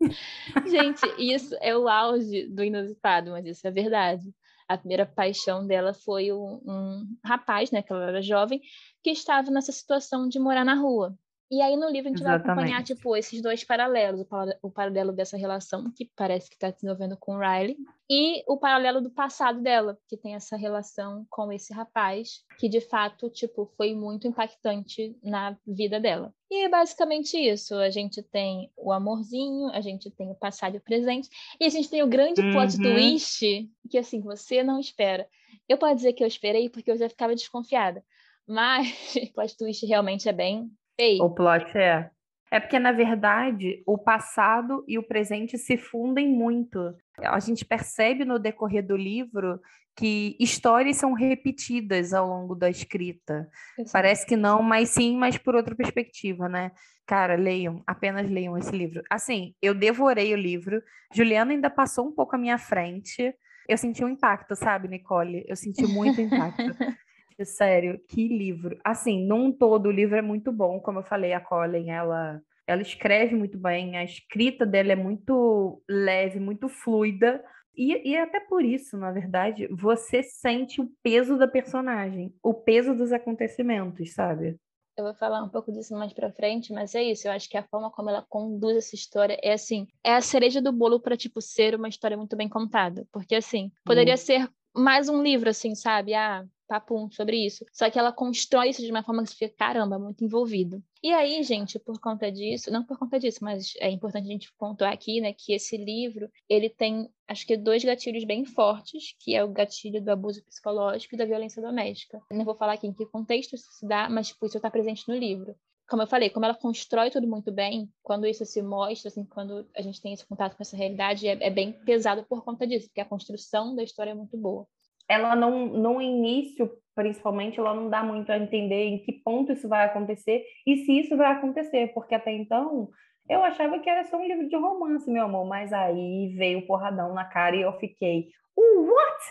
Gente, 0.66 1.02
isso 1.16 1.56
é 1.60 1.76
o 1.76 1.88
auge 1.88 2.48
do 2.48 2.64
inusitado, 2.64 3.30
mas 3.30 3.46
isso 3.46 3.66
é 3.66 3.70
verdade. 3.70 4.34
A 4.68 4.78
primeira 4.78 5.04
paixão 5.04 5.66
dela 5.66 5.92
foi 5.92 6.32
um, 6.32 6.60
um 6.64 7.16
rapaz, 7.24 7.70
né, 7.70 7.82
que 7.82 7.92
ela 7.92 8.08
era 8.08 8.22
jovem, 8.22 8.60
que 9.02 9.10
estava 9.10 9.50
nessa 9.50 9.72
situação 9.72 10.28
de 10.28 10.38
morar 10.38 10.64
na 10.64 10.74
rua. 10.74 11.16
E 11.50 11.60
aí 11.60 11.76
no 11.76 11.90
livro 11.90 12.08
a 12.08 12.10
gente 12.10 12.22
Exatamente. 12.22 12.46
vai 12.46 12.54
acompanhar, 12.54 12.82
tipo, 12.82 13.16
esses 13.16 13.42
dois 13.42 13.62
paralelos, 13.62 14.22
o, 14.22 14.26
o 14.66 14.70
paralelo 14.70 15.12
dessa 15.12 15.36
relação, 15.36 15.92
que 15.94 16.10
parece 16.16 16.48
que 16.48 16.56
está 16.56 16.68
se 16.68 16.76
desenvolvendo 16.76 17.16
com 17.16 17.36
o 17.36 17.38
Riley, 17.38 17.76
e 18.10 18.42
o 18.46 18.58
paralelo 18.58 19.00
do 19.00 19.10
passado 19.10 19.62
dela, 19.62 19.98
que 20.08 20.16
tem 20.16 20.34
essa 20.34 20.56
relação 20.56 21.26
com 21.30 21.50
esse 21.52 21.72
rapaz, 21.72 22.44
que 22.58 22.68
de 22.68 22.80
fato, 22.80 23.30
tipo, 23.30 23.66
foi 23.76 23.94
muito 23.94 24.28
impactante 24.28 25.16
na 25.22 25.56
vida 25.66 25.98
dela. 25.98 26.34
E 26.50 26.64
é 26.64 26.68
basicamente 26.68 27.36
isso. 27.36 27.74
A 27.76 27.90
gente 27.90 28.22
tem 28.22 28.70
o 28.76 28.92
amorzinho, 28.92 29.68
a 29.70 29.80
gente 29.80 30.10
tem 30.10 30.30
o 30.30 30.34
passado 30.34 30.74
e 30.74 30.78
o 30.78 30.82
presente, 30.82 31.28
e 31.60 31.64
a 31.64 31.68
gente 31.68 31.88
tem 31.88 32.02
o 32.02 32.06
grande 32.06 32.42
uhum. 32.42 32.52
plot 32.52 32.76
twist, 32.76 33.70
que 33.90 33.98
assim, 33.98 34.20
você 34.20 34.62
não 34.62 34.78
espera. 34.78 35.26
Eu 35.68 35.78
posso 35.78 35.96
dizer 35.96 36.12
que 36.12 36.22
eu 36.22 36.28
esperei 36.28 36.68
porque 36.68 36.90
eu 36.90 36.98
já 36.98 37.08
ficava 37.08 37.34
desconfiada. 37.34 38.04
Mas 38.46 39.14
o 39.16 39.32
plot 39.32 39.56
twist 39.56 39.86
realmente 39.86 40.28
é 40.28 40.32
bem 40.32 40.70
Ei. 40.98 41.20
O 41.20 41.30
plot 41.30 41.76
é. 41.76 42.10
É 42.50 42.60
porque, 42.60 42.78
na 42.78 42.92
verdade, 42.92 43.82
o 43.84 43.98
passado 43.98 44.84
e 44.86 44.96
o 44.96 45.02
presente 45.02 45.58
se 45.58 45.76
fundem 45.76 46.28
muito. 46.28 46.94
A 47.18 47.38
gente 47.38 47.64
percebe 47.64 48.24
no 48.24 48.38
decorrer 48.38 48.84
do 48.86 48.96
livro 48.96 49.60
que 49.96 50.36
histórias 50.40 50.96
são 50.96 51.12
repetidas 51.12 52.12
ao 52.12 52.26
longo 52.26 52.54
da 52.54 52.68
escrita. 52.68 53.48
Exato. 53.78 53.92
Parece 53.92 54.26
que 54.26 54.36
não, 54.36 54.62
mas 54.62 54.90
sim, 54.90 55.16
mas 55.16 55.38
por 55.38 55.54
outra 55.54 55.74
perspectiva, 55.74 56.48
né? 56.48 56.72
Cara, 57.06 57.36
leiam, 57.36 57.82
apenas 57.86 58.28
leiam 58.28 58.58
esse 58.58 58.72
livro. 58.72 59.02
Assim, 59.08 59.54
eu 59.62 59.74
devorei 59.74 60.32
o 60.34 60.36
livro. 60.36 60.82
Juliana 61.12 61.52
ainda 61.52 61.70
passou 61.70 62.08
um 62.08 62.12
pouco 62.12 62.34
à 62.34 62.38
minha 62.38 62.58
frente. 62.58 63.34
Eu 63.68 63.78
senti 63.78 64.04
um 64.04 64.08
impacto, 64.08 64.56
sabe, 64.56 64.88
Nicole? 64.88 65.44
Eu 65.46 65.56
senti 65.56 65.86
muito 65.86 66.20
impacto. 66.20 66.74
sério, 67.44 68.00
que 68.08 68.28
livro. 68.28 68.78
Assim, 68.84 69.26
num 69.26 69.52
todo, 69.52 69.86
o 69.86 69.92
livro 69.92 70.16
é 70.16 70.22
muito 70.22 70.52
bom. 70.52 70.80
Como 70.80 70.98
eu 71.00 71.04
falei, 71.04 71.32
a 71.32 71.40
Colin, 71.40 71.90
ela, 71.90 72.40
ela 72.66 72.82
escreve 72.82 73.34
muito 73.34 73.58
bem, 73.58 73.96
a 73.96 74.04
escrita 74.04 74.64
dela 74.64 74.92
é 74.92 74.96
muito 74.96 75.82
leve, 75.88 76.40
muito 76.40 76.68
fluida. 76.68 77.44
E, 77.76 78.10
e 78.10 78.16
até 78.16 78.40
por 78.40 78.64
isso, 78.64 78.96
na 78.96 79.10
verdade, 79.10 79.66
você 79.68 80.22
sente 80.22 80.80
o 80.80 80.88
peso 81.02 81.36
da 81.36 81.48
personagem, 81.48 82.32
o 82.42 82.54
peso 82.54 82.94
dos 82.94 83.12
acontecimentos, 83.12 84.14
sabe? 84.14 84.56
Eu 84.96 85.04
vou 85.04 85.14
falar 85.14 85.42
um 85.42 85.48
pouco 85.48 85.72
disso 85.72 85.92
mais 85.94 86.12
pra 86.12 86.30
frente, 86.30 86.72
mas 86.72 86.94
é 86.94 87.02
isso. 87.02 87.26
Eu 87.26 87.32
acho 87.32 87.50
que 87.50 87.56
a 87.56 87.64
forma 87.64 87.90
como 87.90 88.10
ela 88.10 88.24
conduz 88.28 88.76
essa 88.76 88.94
história 88.94 89.36
é 89.42 89.52
assim, 89.52 89.88
é 90.04 90.14
a 90.14 90.20
cereja 90.20 90.62
do 90.62 90.72
bolo 90.72 91.00
para 91.00 91.16
tipo 91.16 91.40
ser 91.40 91.74
uma 91.74 91.88
história 91.88 92.16
muito 92.16 92.36
bem 92.36 92.48
contada, 92.48 93.04
porque 93.10 93.34
assim, 93.34 93.72
poderia 93.84 94.14
hum. 94.14 94.18
ser 94.18 94.48
mais 94.72 95.08
um 95.08 95.20
livro 95.20 95.50
assim, 95.50 95.74
sabe? 95.74 96.14
Ah, 96.14 96.44
papum 96.66 97.10
sobre 97.10 97.36
isso. 97.44 97.64
Só 97.72 97.90
que 97.90 97.98
ela 97.98 98.12
constrói 98.12 98.70
isso 98.70 98.82
de 98.82 98.90
uma 98.90 99.02
forma 99.02 99.22
que 99.22 99.30
você 99.30 99.36
fica, 99.36 99.54
caramba, 99.56 99.98
muito 99.98 100.24
envolvido. 100.24 100.82
E 101.02 101.12
aí, 101.12 101.42
gente, 101.42 101.78
por 101.78 101.98
conta 102.00 102.30
disso, 102.30 102.70
não 102.70 102.84
por 102.84 102.98
conta 102.98 103.18
disso, 103.18 103.38
mas 103.42 103.74
é 103.78 103.90
importante 103.90 104.26
a 104.26 104.32
gente 104.32 104.52
pontuar 104.58 104.92
aqui, 104.92 105.20
né, 105.20 105.32
que 105.32 105.52
esse 105.52 105.76
livro, 105.76 106.30
ele 106.48 106.68
tem, 106.68 107.08
acho 107.28 107.46
que 107.46 107.56
dois 107.56 107.84
gatilhos 107.84 108.24
bem 108.24 108.44
fortes, 108.44 109.14
que 109.20 109.34
é 109.34 109.44
o 109.44 109.52
gatilho 109.52 110.02
do 110.02 110.10
abuso 110.10 110.44
psicológico 110.44 111.14
e 111.14 111.18
da 111.18 111.26
violência 111.26 111.62
doméstica. 111.62 112.20
Não 112.30 112.44
vou 112.44 112.54
falar 112.54 112.74
aqui 112.74 112.86
em 112.86 112.92
que 112.92 113.06
contexto 113.06 113.54
isso 113.54 113.70
se 113.70 113.86
dá, 113.86 114.08
mas, 114.08 114.28
tipo, 114.28 114.46
isso 114.46 114.56
está 114.56 114.70
presente 114.70 115.08
no 115.08 115.16
livro 115.16 115.54
como 115.88 116.02
eu 116.02 116.06
falei, 116.06 116.30
como 116.30 116.46
ela 116.46 116.54
constrói 116.54 117.10
tudo 117.10 117.28
muito 117.28 117.52
bem, 117.52 117.92
quando 118.02 118.26
isso 118.26 118.44
se 118.46 118.62
mostra, 118.62 119.08
assim, 119.08 119.24
quando 119.24 119.68
a 119.76 119.82
gente 119.82 120.00
tem 120.00 120.14
esse 120.14 120.26
contato 120.26 120.56
com 120.56 120.62
essa 120.62 120.76
realidade, 120.76 121.28
é, 121.28 121.32
é, 121.32 121.50
bem 121.50 121.72
pesado 121.72 122.24
por 122.24 122.42
conta 122.42 122.66
disso, 122.66 122.86
porque 122.86 123.02
a 123.02 123.04
construção 123.04 123.74
da 123.76 123.82
história 123.82 124.12
é 124.12 124.14
muito 124.14 124.36
boa 124.36 124.66
ela 125.14 125.36
não, 125.36 125.66
no 125.66 126.00
início, 126.00 126.70
principalmente, 126.94 127.58
ela 127.58 127.74
não 127.74 127.88
dá 127.88 128.02
muito 128.02 128.30
a 128.30 128.38
entender 128.38 128.84
em 128.84 128.98
que 128.98 129.12
ponto 129.12 129.52
isso 129.52 129.68
vai 129.68 129.84
acontecer 129.84 130.44
e 130.66 130.78
se 130.78 131.00
isso 131.00 131.16
vai 131.16 131.32
acontecer, 131.32 131.92
porque 131.94 132.14
até 132.14 132.32
então 132.32 132.88
eu 133.28 133.42
achava 133.42 133.78
que 133.78 133.88
era 133.88 134.04
só 134.04 134.18
um 134.18 134.26
livro 134.26 134.48
de 134.48 134.56
romance, 134.56 135.10
meu 135.10 135.24
amor, 135.24 135.46
mas 135.46 135.72
aí 135.72 136.34
veio 136.36 136.58
o 136.58 136.66
porradão 136.66 137.14
na 137.14 137.24
cara 137.24 137.56
e 137.56 137.62
eu 137.62 137.72
fiquei, 137.78 138.28
uh, 138.56 138.86
what? 138.86 139.24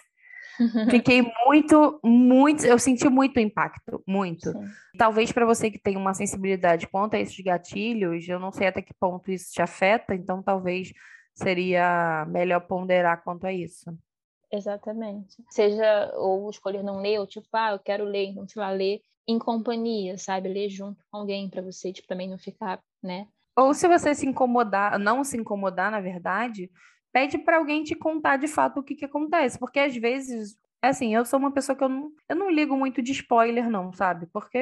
Fiquei 0.91 1.21
muito, 1.45 1.99
muito, 2.03 2.63
eu 2.63 2.77
senti 2.77 3.09
muito 3.09 3.39
impacto, 3.39 4.03
muito. 4.07 4.51
Sim. 4.51 4.65
Talvez 4.97 5.31
para 5.31 5.45
você 5.45 5.71
que 5.71 5.79
tem 5.79 5.97
uma 5.97 6.13
sensibilidade 6.13 6.87
quanto 6.87 7.15
a 7.15 7.19
esses 7.19 7.39
gatilhos, 7.43 8.27
eu 8.27 8.39
não 8.39 8.51
sei 8.51 8.67
até 8.67 8.81
que 8.81 8.93
ponto 8.93 9.31
isso 9.31 9.51
te 9.51 9.61
afeta, 9.63 10.13
então 10.13 10.43
talvez 10.43 10.93
seria 11.33 12.25
melhor 12.29 12.61
ponderar 12.61 13.23
quanto 13.23 13.45
a 13.47 13.53
isso. 13.53 13.91
Exatamente. 14.53 15.43
Seja 15.49 16.13
ou 16.15 16.47
escolher 16.47 16.83
não 16.83 17.01
ler, 17.01 17.19
ou 17.19 17.25
tipo, 17.25 17.47
ah, 17.53 17.71
eu 17.71 17.79
quero 17.79 18.05
ler, 18.05 18.25
então, 18.25 18.47
sei 18.47 18.61
lá, 18.61 18.69
ler 18.69 19.01
em 19.27 19.39
companhia, 19.39 20.15
sabe? 20.15 20.47
Ler 20.47 20.69
junto 20.69 21.03
com 21.09 21.17
alguém 21.17 21.49
para 21.49 21.63
você, 21.63 21.91
tipo, 21.91 22.07
também 22.07 22.29
não 22.29 22.37
ficar, 22.37 22.79
né? 23.01 23.27
Ou 23.55 23.73
se 23.73 23.87
você 23.87 24.13
se 24.13 24.27
incomodar, 24.27 24.99
não 24.99 25.23
se 25.23 25.37
incomodar, 25.37 25.89
na 25.89 25.99
verdade, 25.99 26.69
pede 27.11 27.39
para 27.39 27.57
alguém 27.57 27.83
te 27.83 27.95
contar 27.95 28.37
de 28.37 28.47
fato 28.47 28.79
o 28.79 28.83
que, 28.83 28.95
que 28.95 29.05
acontece, 29.05 29.57
porque 29.57 29.79
às 29.79 29.95
vezes 29.95 30.55
assim, 30.81 31.15
eu 31.15 31.23
sou 31.25 31.39
uma 31.39 31.51
pessoa 31.51 31.77
que 31.77 31.83
eu 31.83 31.87
não, 31.87 32.11
eu 32.27 32.35
não 32.35 32.51
ligo 32.51 32.75
muito 32.75 33.01
de 33.01 33.13
spoiler, 33.13 33.69
não, 33.69 33.93
sabe? 33.93 34.27
Porque 34.27 34.59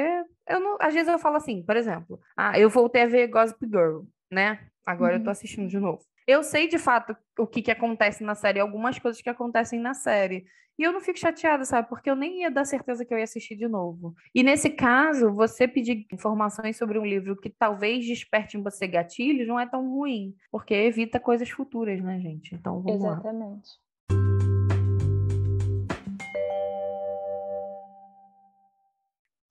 eu 0.47 0.59
não, 0.59 0.77
às 0.79 0.93
vezes 0.93 1.11
eu 1.11 1.17
falo 1.17 1.37
assim, 1.37 1.63
por 1.63 1.75
exemplo, 1.75 2.19
ah, 2.37 2.57
eu 2.59 2.69
voltei 2.69 3.01
a 3.01 3.07
ver 3.07 3.27
Gossip 3.27 3.65
Girl, 3.65 4.01
né? 4.31 4.59
Agora 4.85 5.13
uhum. 5.13 5.19
eu 5.19 5.23
tô 5.23 5.29
uhum. 5.29 5.31
assistindo 5.31 5.67
de 5.67 5.79
novo. 5.79 6.03
Eu 6.31 6.43
sei 6.43 6.67
de 6.67 6.77
fato 6.77 7.15
o 7.37 7.45
que, 7.45 7.61
que 7.61 7.71
acontece 7.71 8.23
na 8.23 8.35
série, 8.35 8.59
algumas 8.59 8.97
coisas 8.97 9.21
que 9.21 9.29
acontecem 9.29 9.79
na 9.79 9.93
série. 9.93 10.45
E 10.79 10.83
eu 10.83 10.91
não 10.91 11.01
fico 11.01 11.19
chateada, 11.19 11.63
sabe? 11.65 11.89
Porque 11.89 12.09
eu 12.09 12.15
nem 12.15 12.41
ia 12.41 12.49
dar 12.49 12.65
certeza 12.65 13.05
que 13.05 13.13
eu 13.13 13.17
ia 13.17 13.25
assistir 13.25 13.55
de 13.55 13.67
novo. 13.67 14.15
E 14.33 14.41
nesse 14.41 14.69
caso, 14.69 15.31
você 15.31 15.67
pedir 15.67 16.07
informações 16.11 16.77
sobre 16.77 16.97
um 16.97 17.05
livro 17.05 17.35
que 17.35 17.49
talvez 17.49 18.05
desperte 18.05 18.57
em 18.57 18.63
você 18.63 18.87
gatilhos 18.87 19.47
não 19.47 19.59
é 19.59 19.67
tão 19.67 19.87
ruim, 19.87 20.33
porque 20.49 20.73
evita 20.73 21.19
coisas 21.19 21.49
futuras, 21.49 22.01
né, 22.01 22.19
gente? 22.19 22.55
Então 22.55 22.81
vamos 22.81 23.03
Exatamente. 23.03 23.69
lá. 23.69 23.91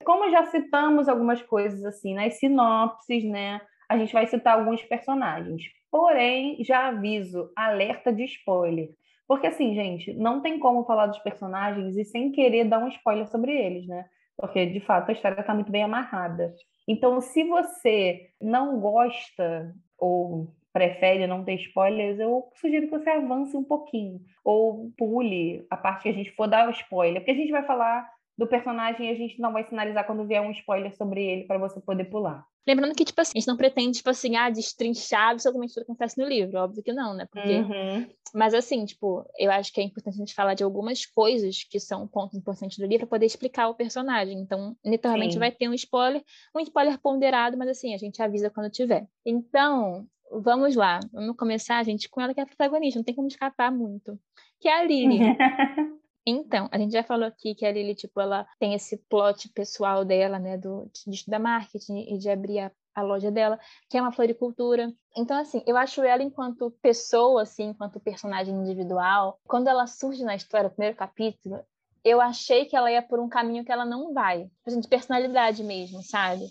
Como 0.03 0.29
já 0.31 0.45
citamos 0.47 1.07
algumas 1.07 1.41
coisas 1.43 1.85
assim 1.85 2.15
nas 2.15 2.39
sinopses, 2.39 3.23
né? 3.23 3.61
A 3.87 3.97
gente 3.97 4.11
vai 4.11 4.25
citar 4.27 4.57
alguns 4.57 4.81
personagens. 4.83 5.63
Porém, 5.91 6.63
já 6.63 6.87
aviso, 6.87 7.51
alerta 7.55 8.13
de 8.13 8.23
spoiler. 8.23 8.89
Porque 9.27 9.47
assim, 9.47 9.75
gente, 9.75 10.13
não 10.13 10.41
tem 10.41 10.57
como 10.57 10.85
falar 10.85 11.07
dos 11.07 11.19
personagens 11.19 11.97
e 11.97 12.05
sem 12.05 12.31
querer 12.31 12.65
dar 12.65 12.79
um 12.79 12.87
spoiler 12.87 13.27
sobre 13.27 13.51
eles, 13.51 13.87
né? 13.87 14.05
Porque 14.37 14.65
de 14.65 14.79
fato 14.79 15.09
a 15.09 15.13
história 15.13 15.39
está 15.39 15.53
muito 15.53 15.71
bem 15.71 15.83
amarrada. 15.83 16.53
Então, 16.87 17.21
se 17.21 17.43
você 17.43 18.29
não 18.41 18.79
gosta 18.79 19.73
ou 19.97 20.53
prefere 20.73 21.27
não 21.27 21.43
ter 21.43 21.55
spoilers, 21.55 22.19
eu 22.19 22.49
sugiro 22.55 22.87
que 22.87 22.97
você 22.97 23.09
avance 23.09 23.55
um 23.55 23.63
pouquinho 23.63 24.19
ou 24.43 24.91
pule 24.97 25.65
a 25.69 25.77
parte 25.77 26.03
que 26.03 26.09
a 26.09 26.13
gente 26.13 26.31
for 26.31 26.47
dar 26.47 26.67
o 26.67 26.71
spoiler, 26.71 27.21
porque 27.21 27.31
a 27.31 27.35
gente 27.35 27.51
vai 27.51 27.63
falar 27.63 28.09
do 28.37 28.47
personagem 28.47 29.07
e 29.07 29.11
a 29.11 29.15
gente 29.15 29.39
não 29.39 29.53
vai 29.53 29.63
sinalizar 29.65 30.05
quando 30.05 30.25
vier 30.25 30.41
um 30.41 30.51
spoiler 30.51 30.95
sobre 30.95 31.23
ele 31.23 31.43
para 31.43 31.59
você 31.59 31.79
poder 31.79 32.05
pular. 32.05 32.45
Lembrando 32.67 32.95
que, 32.95 33.03
tipo 33.03 33.19
assim, 33.19 33.33
a 33.35 33.39
gente 33.39 33.47
não 33.47 33.57
pretende, 33.57 33.97
tipo 33.97 34.09
assim, 34.09 34.35
ah, 34.35 34.49
destrinchar 34.49 35.31
absolutamente 35.31 35.73
tudo 35.73 35.85
que 35.85 35.91
acontece 35.91 36.19
no 36.19 36.27
livro. 36.27 36.59
Óbvio 36.59 36.83
que 36.83 36.93
não, 36.93 37.13
né? 37.13 37.27
Porque... 37.31 37.57
Uhum. 37.57 38.07
Mas, 38.33 38.53
assim, 38.53 38.85
tipo, 38.85 39.25
eu 39.37 39.51
acho 39.51 39.73
que 39.73 39.81
é 39.81 39.83
importante 39.83 40.15
a 40.15 40.17
gente 40.17 40.33
falar 40.33 40.53
de 40.53 40.63
algumas 40.63 41.05
coisas 41.05 41.63
que 41.69 41.79
são 41.79 42.07
pontos 42.07 42.37
importantes 42.37 42.77
do 42.77 42.85
livro 42.85 43.07
para 43.07 43.17
poder 43.17 43.25
explicar 43.25 43.67
o 43.67 43.75
personagem. 43.75 44.39
Então, 44.39 44.75
literalmente, 44.85 45.33
Sim. 45.33 45.39
vai 45.39 45.51
ter 45.51 45.67
um 45.67 45.73
spoiler, 45.73 46.23
um 46.55 46.59
spoiler 46.59 46.99
ponderado, 46.99 47.57
mas, 47.57 47.69
assim, 47.69 47.93
a 47.93 47.97
gente 47.97 48.21
avisa 48.21 48.49
quando 48.49 48.69
tiver. 48.69 49.05
Então, 49.25 50.05
vamos 50.31 50.75
lá. 50.75 50.99
Vamos 51.11 51.35
começar, 51.35 51.83
gente, 51.83 52.09
com 52.09 52.21
ela 52.21 52.33
que 52.33 52.39
é 52.39 52.43
a 52.43 52.47
protagonista. 52.47 52.99
Não 52.99 53.03
tem 53.03 53.15
como 53.15 53.27
escapar 53.27 53.71
muito. 53.71 54.17
Que 54.59 54.69
é 54.69 54.79
a 54.79 54.83
Lily. 54.83 55.19
Então, 56.25 56.69
a 56.71 56.77
gente 56.77 56.91
já 56.91 57.03
falou 57.03 57.25
aqui 57.25 57.55
que 57.55 57.65
a 57.65 57.71
Lily, 57.71 57.95
tipo, 57.95 58.19
ela 58.21 58.47
tem 58.59 58.73
esse 58.73 58.97
plot 59.09 59.49
pessoal 59.49 60.05
dela, 60.05 60.37
né, 60.37 60.57
do, 60.57 60.89
de 61.07 61.15
estudar 61.15 61.39
marketing 61.39 62.13
e 62.13 62.17
de 62.17 62.29
abrir 62.29 62.59
a, 62.59 62.71
a 62.93 63.01
loja 63.01 63.31
dela, 63.31 63.59
que 63.89 63.97
é 63.97 64.01
uma 64.01 64.11
floricultura. 64.11 64.93
Então, 65.17 65.39
assim, 65.39 65.63
eu 65.65 65.75
acho 65.75 66.01
ela 66.03 66.21
enquanto 66.21 66.71
pessoa, 66.81 67.41
assim, 67.41 67.69
enquanto 67.69 67.99
personagem 67.99 68.53
individual, 68.53 69.39
quando 69.47 69.67
ela 69.67 69.87
surge 69.87 70.23
na 70.23 70.35
história, 70.35 70.69
no 70.69 70.75
primeiro 70.75 70.95
capítulo, 70.95 71.59
eu 72.03 72.21
achei 72.21 72.65
que 72.65 72.75
ela 72.75 72.91
ia 72.91 73.01
por 73.01 73.19
um 73.19 73.29
caminho 73.29 73.65
que 73.65 73.71
ela 73.71 73.85
não 73.85 74.13
vai. 74.13 74.49
Tipo, 74.63 74.81
de 74.81 74.87
personalidade 74.87 75.63
mesmo, 75.63 76.03
sabe? 76.03 76.47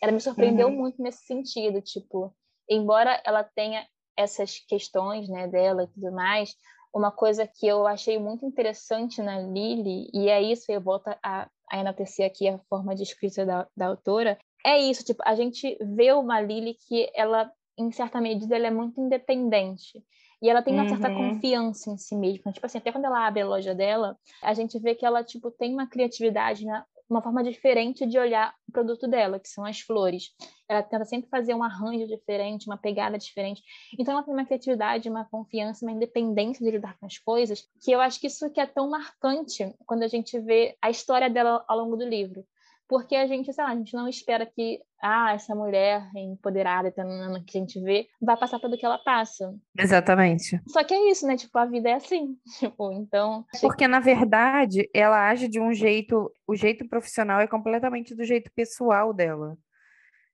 Ela 0.00 0.12
me 0.12 0.20
surpreendeu 0.20 0.68
uhum. 0.68 0.76
muito 0.76 1.00
nesse 1.00 1.24
sentido, 1.24 1.80
tipo, 1.80 2.34
embora 2.68 3.20
ela 3.24 3.44
tenha 3.44 3.86
essas 4.16 4.58
questões, 4.58 5.28
né, 5.28 5.48
dela 5.48 5.84
e 5.84 5.86
tudo 5.86 6.12
mais, 6.12 6.54
uma 6.94 7.10
coisa 7.10 7.46
que 7.46 7.66
eu 7.66 7.86
achei 7.86 8.18
muito 8.18 8.44
interessante 8.44 9.22
na 9.22 9.38
Lily, 9.38 10.10
e 10.12 10.28
é 10.28 10.42
isso, 10.42 10.70
eu 10.70 10.80
volto 10.80 11.08
a, 11.22 11.48
a 11.70 11.78
enaltecer 11.78 12.26
aqui 12.26 12.48
a 12.48 12.58
forma 12.68 12.94
de 12.94 13.02
escrita 13.02 13.46
da, 13.46 13.66
da 13.76 13.86
autora, 13.86 14.38
é 14.64 14.78
isso, 14.78 15.04
tipo, 15.04 15.22
a 15.24 15.34
gente 15.34 15.76
vê 15.80 16.12
uma 16.12 16.40
Lily 16.40 16.76
que 16.86 17.10
ela, 17.14 17.50
em 17.78 17.90
certa 17.90 18.20
medida, 18.20 18.54
ela 18.54 18.68
é 18.68 18.70
muito 18.70 19.00
independente. 19.00 20.02
E 20.40 20.50
ela 20.50 20.60
tem 20.60 20.74
uma 20.74 20.82
uhum. 20.82 20.88
certa 20.88 21.08
confiança 21.08 21.88
em 21.88 21.96
si 21.96 22.16
mesma. 22.16 22.50
Tipo 22.52 22.66
assim, 22.66 22.78
até 22.78 22.90
quando 22.90 23.04
ela 23.04 23.24
abre 23.26 23.42
a 23.42 23.46
loja 23.46 23.74
dela, 23.76 24.16
a 24.42 24.52
gente 24.52 24.76
vê 24.78 24.92
que 24.92 25.06
ela, 25.06 25.22
tipo, 25.22 25.52
tem 25.52 25.72
uma 25.72 25.86
criatividade 25.86 26.64
na, 26.64 26.84
uma 27.12 27.22
forma 27.22 27.44
diferente 27.44 28.06
de 28.06 28.18
olhar 28.18 28.54
o 28.68 28.72
produto 28.72 29.06
dela, 29.06 29.38
que 29.38 29.48
são 29.48 29.64
as 29.64 29.80
flores. 29.80 30.30
Ela 30.68 30.82
tenta 30.82 31.04
sempre 31.04 31.28
fazer 31.28 31.54
um 31.54 31.62
arranjo 31.62 32.06
diferente, 32.06 32.66
uma 32.66 32.78
pegada 32.78 33.18
diferente. 33.18 33.62
Então 33.98 34.14
ela 34.14 34.22
tem 34.22 34.32
uma 34.32 34.44
criatividade, 34.44 35.08
uma 35.08 35.24
confiança, 35.24 35.84
uma 35.84 35.92
independência 35.92 36.64
de 36.64 36.70
lidar 36.70 36.98
com 36.98 37.06
as 37.06 37.18
coisas, 37.18 37.68
que 37.82 37.92
eu 37.92 38.00
acho 38.00 38.18
que 38.18 38.26
isso 38.26 38.50
que 38.50 38.60
é 38.60 38.66
tão 38.66 38.88
marcante 38.88 39.74
quando 39.86 40.02
a 40.02 40.08
gente 40.08 40.38
vê 40.40 40.76
a 40.80 40.90
história 40.90 41.28
dela 41.28 41.64
ao 41.68 41.78
longo 41.78 41.96
do 41.96 42.04
livro 42.04 42.44
porque 42.92 43.16
a 43.16 43.26
gente, 43.26 43.50
sei 43.50 43.64
lá, 43.64 43.70
a 43.70 43.74
gente 43.74 43.94
não 43.94 44.06
espera 44.06 44.44
que 44.44 44.78
ah, 45.00 45.32
essa 45.32 45.54
mulher 45.54 46.10
empoderada 46.14 46.92
que 46.92 47.00
a 47.00 47.58
gente 47.58 47.80
vê 47.80 48.06
vai 48.20 48.36
passar 48.36 48.60
tudo 48.60 48.76
que 48.76 48.84
ela 48.84 48.98
passa. 48.98 49.50
Exatamente. 49.78 50.60
Só 50.68 50.84
que 50.84 50.92
é 50.92 51.10
isso, 51.10 51.26
né? 51.26 51.34
Tipo, 51.34 51.56
a 51.58 51.64
vida 51.64 51.88
é 51.88 51.94
assim. 51.94 52.36
Tipo, 52.60 52.92
então. 52.92 53.46
Porque, 53.62 53.88
na 53.88 53.98
verdade, 53.98 54.90
ela 54.92 55.26
age 55.30 55.48
de 55.48 55.58
um 55.58 55.72
jeito. 55.72 56.30
O 56.46 56.54
jeito 56.54 56.86
profissional 56.86 57.40
é 57.40 57.46
completamente 57.46 58.14
do 58.14 58.24
jeito 58.24 58.50
pessoal 58.54 59.14
dela. 59.14 59.56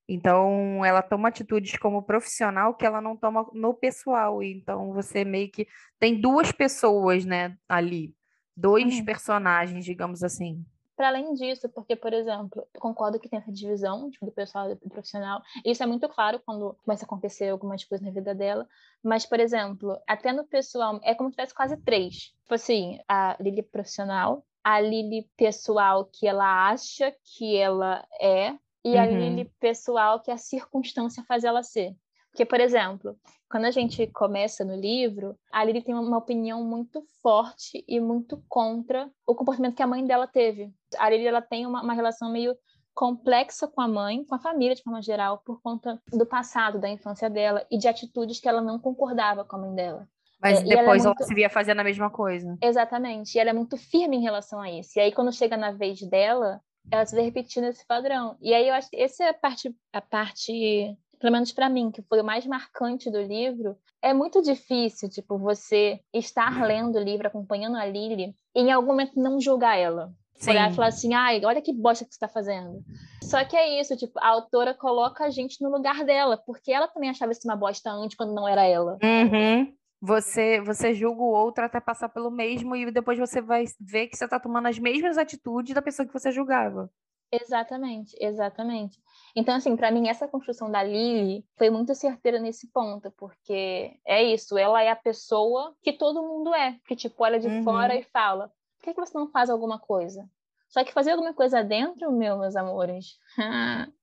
Então, 0.09 0.85
ela 0.85 1.00
toma 1.00 1.29
atitudes 1.29 1.79
como 1.79 2.03
profissional 2.03 2.75
que 2.75 2.85
ela 2.85 3.00
não 3.00 3.17
toma 3.17 3.49
no 3.53 3.73
pessoal. 3.73 4.43
Então, 4.43 4.93
você 4.93 5.25
meio 5.25 5.49
que 5.49 5.69
tem 5.97 6.21
duas 6.21 6.50
pessoas, 6.50 7.25
né, 7.25 7.57
ali. 7.69 8.12
Dois 8.57 8.99
uhum. 8.99 9.05
personagens, 9.05 9.85
digamos 9.85 10.25
assim 10.25 10.67
para 10.99 11.09
além 11.09 11.33
disso, 11.35 11.69
porque, 11.69 11.95
por 11.95 12.12
exemplo, 12.12 12.67
concordo 12.81 13.21
que 13.21 13.28
tem 13.28 13.38
essa 13.38 13.52
divisão 13.52 14.11
tipo, 14.11 14.26
do 14.26 14.33
pessoal 14.33 14.69
e 14.69 14.75
do 14.75 14.90
profissional. 14.90 15.40
Isso 15.64 15.81
é 15.81 15.87
muito 15.87 16.09
claro 16.09 16.43
quando 16.45 16.76
começa 16.85 17.05
a 17.05 17.07
acontecer 17.07 17.50
algumas 17.50 17.85
coisas 17.85 18.05
na 18.05 18.12
vida 18.12 18.35
dela. 18.35 18.67
Mas, 19.00 19.25
por 19.25 19.38
exemplo, 19.38 19.97
até 20.09 20.33
no 20.33 20.45
pessoal, 20.45 20.99
é 21.05 21.14
como 21.14 21.31
se 21.31 21.37
tivesse 21.37 21.55
quase 21.55 21.76
três. 21.76 22.14
Tipo 22.43 22.55
assim, 22.55 22.99
a 23.07 23.37
Lili 23.38 23.62
profissional, 23.62 24.45
a 24.64 24.81
Lili 24.81 25.31
pessoal 25.37 26.05
que 26.05 26.26
ela 26.26 26.69
acha 26.69 27.14
que 27.23 27.57
ela 27.57 28.05
é, 28.21 28.57
e 28.85 28.95
uhum. 28.95 29.00
a 29.00 29.07
Lili 29.07 29.52
pessoal 29.61 30.19
que 30.21 30.33
a 30.33 30.37
circunstância 30.37 31.23
faz 31.28 31.45
ela 31.45 31.62
ser. 31.62 31.95
Porque, 32.38 32.47
por 32.47 32.61
exemplo, 32.61 33.16
quando 33.50 33.64
a 33.64 33.71
gente 33.73 34.07
começa 34.12 34.64
no 34.64 34.76
livro, 34.76 35.37
a 35.52 35.64
Lily 35.64 35.83
tem 35.83 35.92
uma 35.92 36.18
opinião 36.18 36.62
muito 36.62 37.02
forte 37.21 37.85
e 37.88 37.99
muito 37.99 38.40
contra 38.49 39.11
o 39.26 39.35
comportamento 39.35 39.75
que 39.75 39.83
a 39.83 39.88
mãe 39.88 40.07
dela 40.07 40.28
teve. 40.28 40.71
A 40.99 41.11
Lily 41.11 41.26
ela 41.26 41.42
tem 41.42 41.66
uma, 41.66 41.83
uma 41.83 41.95
relação 41.95 42.30
meio 42.30 42.54
complexa 42.95 43.66
com 43.66 43.80
a 43.80 43.88
mãe, 43.88 44.25
com 44.25 44.37
a 44.37 44.38
família 44.38 44.76
de 44.76 44.85
forma 44.85 45.02
geral, 45.02 45.42
por 45.45 45.61
conta 45.61 46.00
do 46.12 46.25
passado, 46.25 46.78
da 46.78 46.88
infância 46.88 47.28
dela 47.28 47.66
e 47.68 47.76
de 47.76 47.88
atitudes 47.88 48.38
que 48.38 48.49
ela 48.49 48.62
não 48.62 48.78
concordava 48.78 49.45
com 49.45 49.57
a 49.57 49.59
mãe 49.59 49.75
dela. 49.75 50.09
Mas 50.40 50.61
é, 50.61 50.62
depois 50.62 50.78
ela, 50.78 50.92
é 50.92 50.95
muito... 50.95 51.07
ela, 51.07 51.26
se 51.26 51.35
via 51.35 51.50
fazendo 51.50 51.80
a 51.80 51.85
mesma 51.85 52.09
coisa. 52.09 52.57
Exatamente. 52.62 53.35
E 53.35 53.40
ela 53.40 53.50
é 53.50 53.52
muito 53.52 53.76
firme 53.76 54.16
em 54.16 54.23
relação 54.23 54.61
a 54.61 54.71
isso. 54.71 54.97
E 54.97 55.00
aí, 55.00 55.11
quando 55.11 55.33
chega 55.33 55.57
na 55.57 55.73
vez 55.73 56.00
dela, 56.02 56.61
ela 56.88 57.04
se 57.04 57.16
vê 57.16 57.23
repetindo 57.23 57.64
esse 57.64 57.85
padrão. 57.85 58.37
E 58.40 58.54
aí, 58.54 58.68
eu 58.68 58.75
acho 58.75 58.88
que 58.90 58.97
essa 58.97 59.25
é 59.25 59.30
a 59.30 59.35
parte, 59.35 59.75
a 59.92 60.00
parte 60.00 60.97
pelo 61.18 61.32
menos 61.32 61.52
para 61.52 61.68
mim, 61.68 61.90
que 61.90 62.02
foi 62.02 62.20
o 62.20 62.25
mais 62.25 62.46
marcante 62.46 63.10
do 63.10 63.20
livro, 63.20 63.76
é 64.00 64.14
muito 64.14 64.40
difícil, 64.42 65.08
tipo, 65.08 65.38
você 65.38 66.00
estar 66.12 66.64
lendo 66.64 66.96
o 66.96 67.02
livro, 67.02 67.26
acompanhando 67.26 67.76
a 67.76 67.84
Lily, 67.84 68.34
e 68.54 68.60
em 68.60 68.72
algum 68.72 68.88
momento 68.88 69.20
não 69.20 69.40
julgar 69.40 69.76
ela. 69.76 70.12
Sim. 70.34 70.50
Olhar 70.50 70.70
e 70.70 70.75
falar 70.75 70.88
assim, 70.88 71.14
ai, 71.14 71.44
olha 71.44 71.60
que 71.60 71.72
bosta 71.72 72.04
que 72.04 72.12
você 72.12 72.16
está 72.16 72.28
fazendo. 72.28 72.80
Só 73.22 73.44
que 73.44 73.56
é 73.56 73.80
isso, 73.80 73.96
tipo, 73.96 74.18
a 74.20 74.28
autora 74.28 74.72
coloca 74.72 75.25
a 75.25 75.30
gente 75.30 75.60
no 75.60 75.68
lugar 75.68 76.04
dela, 76.04 76.37
porque 76.37 76.70
ela 76.70 76.87
também 76.87 77.10
achava 77.10 77.32
isso 77.32 77.40
uma 77.44 77.56
bosta 77.56 77.90
antes, 77.90 78.16
quando 78.16 78.32
não 78.32 78.46
era 78.46 78.64
ela. 78.64 78.98
Uhum. 79.02 79.75
Você, 80.00 80.60
você 80.60 80.94
julga 80.94 81.20
o 81.20 81.32
outro 81.32 81.64
até 81.64 81.80
passar 81.80 82.08
pelo 82.08 82.30
mesmo 82.30 82.76
e 82.76 82.88
depois 82.92 83.18
você 83.18 83.40
vai 83.40 83.64
ver 83.80 84.06
que 84.06 84.16
você 84.16 84.26
está 84.26 84.38
tomando 84.38 84.68
as 84.68 84.78
mesmas 84.78 85.18
atitudes 85.18 85.75
da 85.75 85.82
pessoa 85.82 86.06
que 86.06 86.12
você 86.12 86.30
julgava. 86.30 86.88
Exatamente, 87.32 88.16
exatamente. 88.20 88.98
Então, 89.35 89.54
assim, 89.54 89.76
para 89.76 89.90
mim, 89.90 90.08
essa 90.08 90.28
construção 90.28 90.70
da 90.70 90.82
Lily 90.82 91.44
foi 91.56 91.70
muito 91.70 91.94
certeira 91.94 92.38
nesse 92.38 92.70
ponto, 92.70 93.11
porque 93.16 93.97
é 94.06 94.23
isso, 94.23 94.56
ela 94.58 94.82
é 94.82 94.90
a 94.90 94.97
pessoa 94.97 95.75
que 95.82 95.92
todo 95.92 96.23
mundo 96.23 96.54
é, 96.54 96.78
que, 96.87 96.97
tipo, 96.97 97.23
olha 97.23 97.38
de 97.38 97.49
uhum. 97.49 97.62
fora 97.62 97.94
e 97.94 98.02
fala: 98.04 98.49
por 98.78 98.85
que, 98.85 98.94
que 98.94 99.00
você 99.00 99.16
não 99.16 99.30
faz 99.30 99.50
alguma 99.50 99.78
coisa? 99.78 100.28
Só 100.68 100.85
que 100.85 100.92
fazer 100.92 101.12
alguma 101.12 101.32
coisa 101.32 101.62
dentro, 101.64 102.12
meu, 102.12 102.38
meus 102.38 102.54
amores. 102.54 103.18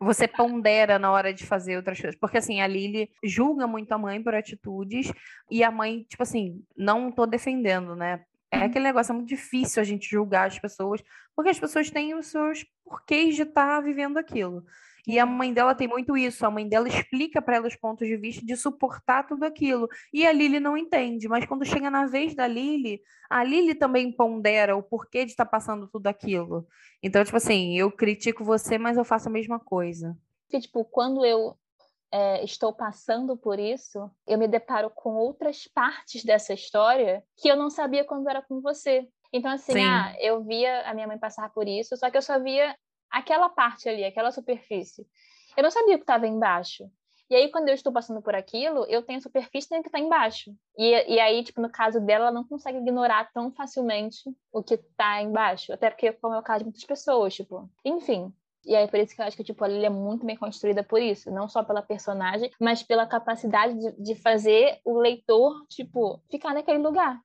você 0.00 0.28
pondera 0.28 0.98
na 0.98 1.10
hora 1.10 1.34
de 1.34 1.44
fazer 1.44 1.76
outras 1.76 2.00
coisas. 2.00 2.18
Porque, 2.18 2.38
assim, 2.38 2.60
a 2.60 2.66
Lily 2.66 3.10
julga 3.22 3.66
muito 3.66 3.90
a 3.92 3.98
mãe 3.98 4.22
por 4.22 4.34
atitudes 4.34 5.12
e 5.50 5.62
a 5.64 5.70
mãe, 5.70 6.04
tipo 6.04 6.22
assim, 6.22 6.62
não 6.76 7.10
tô 7.10 7.26
defendendo, 7.26 7.96
né? 7.96 8.24
É 8.50 8.58
aquele 8.58 8.84
negócio, 8.84 9.12
é 9.12 9.14
muito 9.14 9.28
difícil 9.28 9.80
a 9.80 9.84
gente 9.84 10.08
julgar 10.08 10.48
as 10.48 10.58
pessoas, 10.58 11.02
porque 11.36 11.50
as 11.50 11.58
pessoas 11.58 11.90
têm 11.90 12.14
os 12.14 12.26
seus 12.26 12.64
porquês 12.84 13.36
de 13.36 13.42
estar 13.42 13.76
tá 13.76 13.80
vivendo 13.80 14.16
aquilo. 14.16 14.64
E 15.08 15.18
a 15.18 15.24
mãe 15.24 15.54
dela 15.54 15.74
tem 15.74 15.88
muito 15.88 16.18
isso. 16.18 16.44
A 16.44 16.50
mãe 16.50 16.68
dela 16.68 16.86
explica 16.86 17.40
para 17.40 17.56
ela 17.56 17.66
os 17.66 17.74
pontos 17.74 18.06
de 18.06 18.14
vista 18.18 18.44
de 18.44 18.54
suportar 18.54 19.26
tudo 19.26 19.42
aquilo. 19.44 19.88
E 20.12 20.26
a 20.26 20.32
Lily 20.32 20.60
não 20.60 20.76
entende. 20.76 21.26
Mas 21.26 21.46
quando 21.46 21.64
chega 21.64 21.90
na 21.90 22.04
vez 22.04 22.34
da 22.34 22.46
Lily, 22.46 23.00
a 23.30 23.42
Lily 23.42 23.74
também 23.74 24.12
pondera 24.12 24.76
o 24.76 24.82
porquê 24.82 25.24
de 25.24 25.30
estar 25.30 25.46
tá 25.46 25.50
passando 25.50 25.88
tudo 25.88 26.08
aquilo. 26.08 26.66
Então, 27.02 27.24
tipo 27.24 27.38
assim, 27.38 27.74
eu 27.78 27.90
critico 27.90 28.44
você, 28.44 28.76
mas 28.76 28.98
eu 28.98 29.04
faço 29.04 29.30
a 29.30 29.32
mesma 29.32 29.58
coisa. 29.58 30.14
Porque, 30.46 30.60
tipo, 30.60 30.84
quando 30.84 31.24
eu 31.24 31.56
é, 32.10 32.42
estou 32.44 32.72
passando 32.72 33.36
por 33.36 33.58
isso, 33.58 34.10
eu 34.26 34.38
me 34.38 34.48
deparo 34.48 34.90
com 34.90 35.14
outras 35.14 35.66
partes 35.66 36.24
dessa 36.24 36.54
história 36.54 37.22
que 37.36 37.48
eu 37.48 37.56
não 37.56 37.70
sabia 37.70 38.04
quando 38.04 38.28
era 38.28 38.42
com 38.42 38.60
você. 38.60 39.08
Então, 39.32 39.50
assim, 39.50 39.84
ah, 39.84 40.14
eu 40.20 40.42
via 40.42 40.88
a 40.88 40.94
minha 40.94 41.06
mãe 41.06 41.18
passar 41.18 41.50
por 41.52 41.68
isso, 41.68 41.96
só 41.96 42.10
que 42.10 42.16
eu 42.16 42.22
só 42.22 42.38
via 42.38 42.74
aquela 43.10 43.48
parte 43.48 43.88
ali, 43.88 44.04
aquela 44.04 44.30
superfície. 44.30 45.06
Eu 45.56 45.62
não 45.62 45.70
sabia 45.70 45.96
o 45.96 45.98
que 45.98 46.04
estava 46.04 46.26
embaixo. 46.26 46.90
E 47.30 47.34
aí, 47.34 47.50
quando 47.50 47.68
eu 47.68 47.74
estou 47.74 47.92
passando 47.92 48.22
por 48.22 48.34
aquilo, 48.34 48.86
eu 48.88 49.02
tenho 49.02 49.18
a 49.18 49.22
superfície 49.22 49.68
que 49.68 49.88
está 49.88 49.98
embaixo. 49.98 50.50
E, 50.78 51.14
e 51.14 51.20
aí, 51.20 51.44
tipo, 51.44 51.60
no 51.60 51.70
caso 51.70 52.00
dela, 52.00 52.26
ela 52.26 52.32
não 52.32 52.44
consegue 52.44 52.78
ignorar 52.78 53.30
tão 53.34 53.52
facilmente 53.52 54.22
o 54.50 54.62
que 54.62 54.74
está 54.74 55.20
embaixo. 55.20 55.72
Até 55.74 55.90
porque, 55.90 56.10
como 56.12 56.34
é 56.34 56.38
o 56.38 56.42
caso 56.42 56.60
de 56.60 56.64
muitas 56.64 56.84
pessoas, 56.84 57.34
tipo. 57.34 57.68
Enfim, 57.84 58.32
e 58.68 58.76
aí, 58.76 58.86
por 58.86 59.00
isso 59.00 59.14
que 59.14 59.22
eu 59.22 59.24
acho 59.24 59.36
que 59.36 59.42
tipo, 59.42 59.64
a 59.64 59.68
Lily 59.68 59.86
é 59.86 59.90
muito 59.90 60.26
bem 60.26 60.36
construída 60.36 60.84
por 60.84 61.00
isso. 61.00 61.30
Não 61.30 61.48
só 61.48 61.64
pela 61.64 61.80
personagem, 61.80 62.50
mas 62.60 62.82
pela 62.82 63.06
capacidade 63.06 63.74
de, 63.78 63.92
de 63.92 64.14
fazer 64.14 64.78
o 64.84 64.98
leitor, 65.00 65.64
tipo, 65.68 66.22
ficar 66.30 66.52
naquele 66.52 66.78
lugar. 66.78 67.18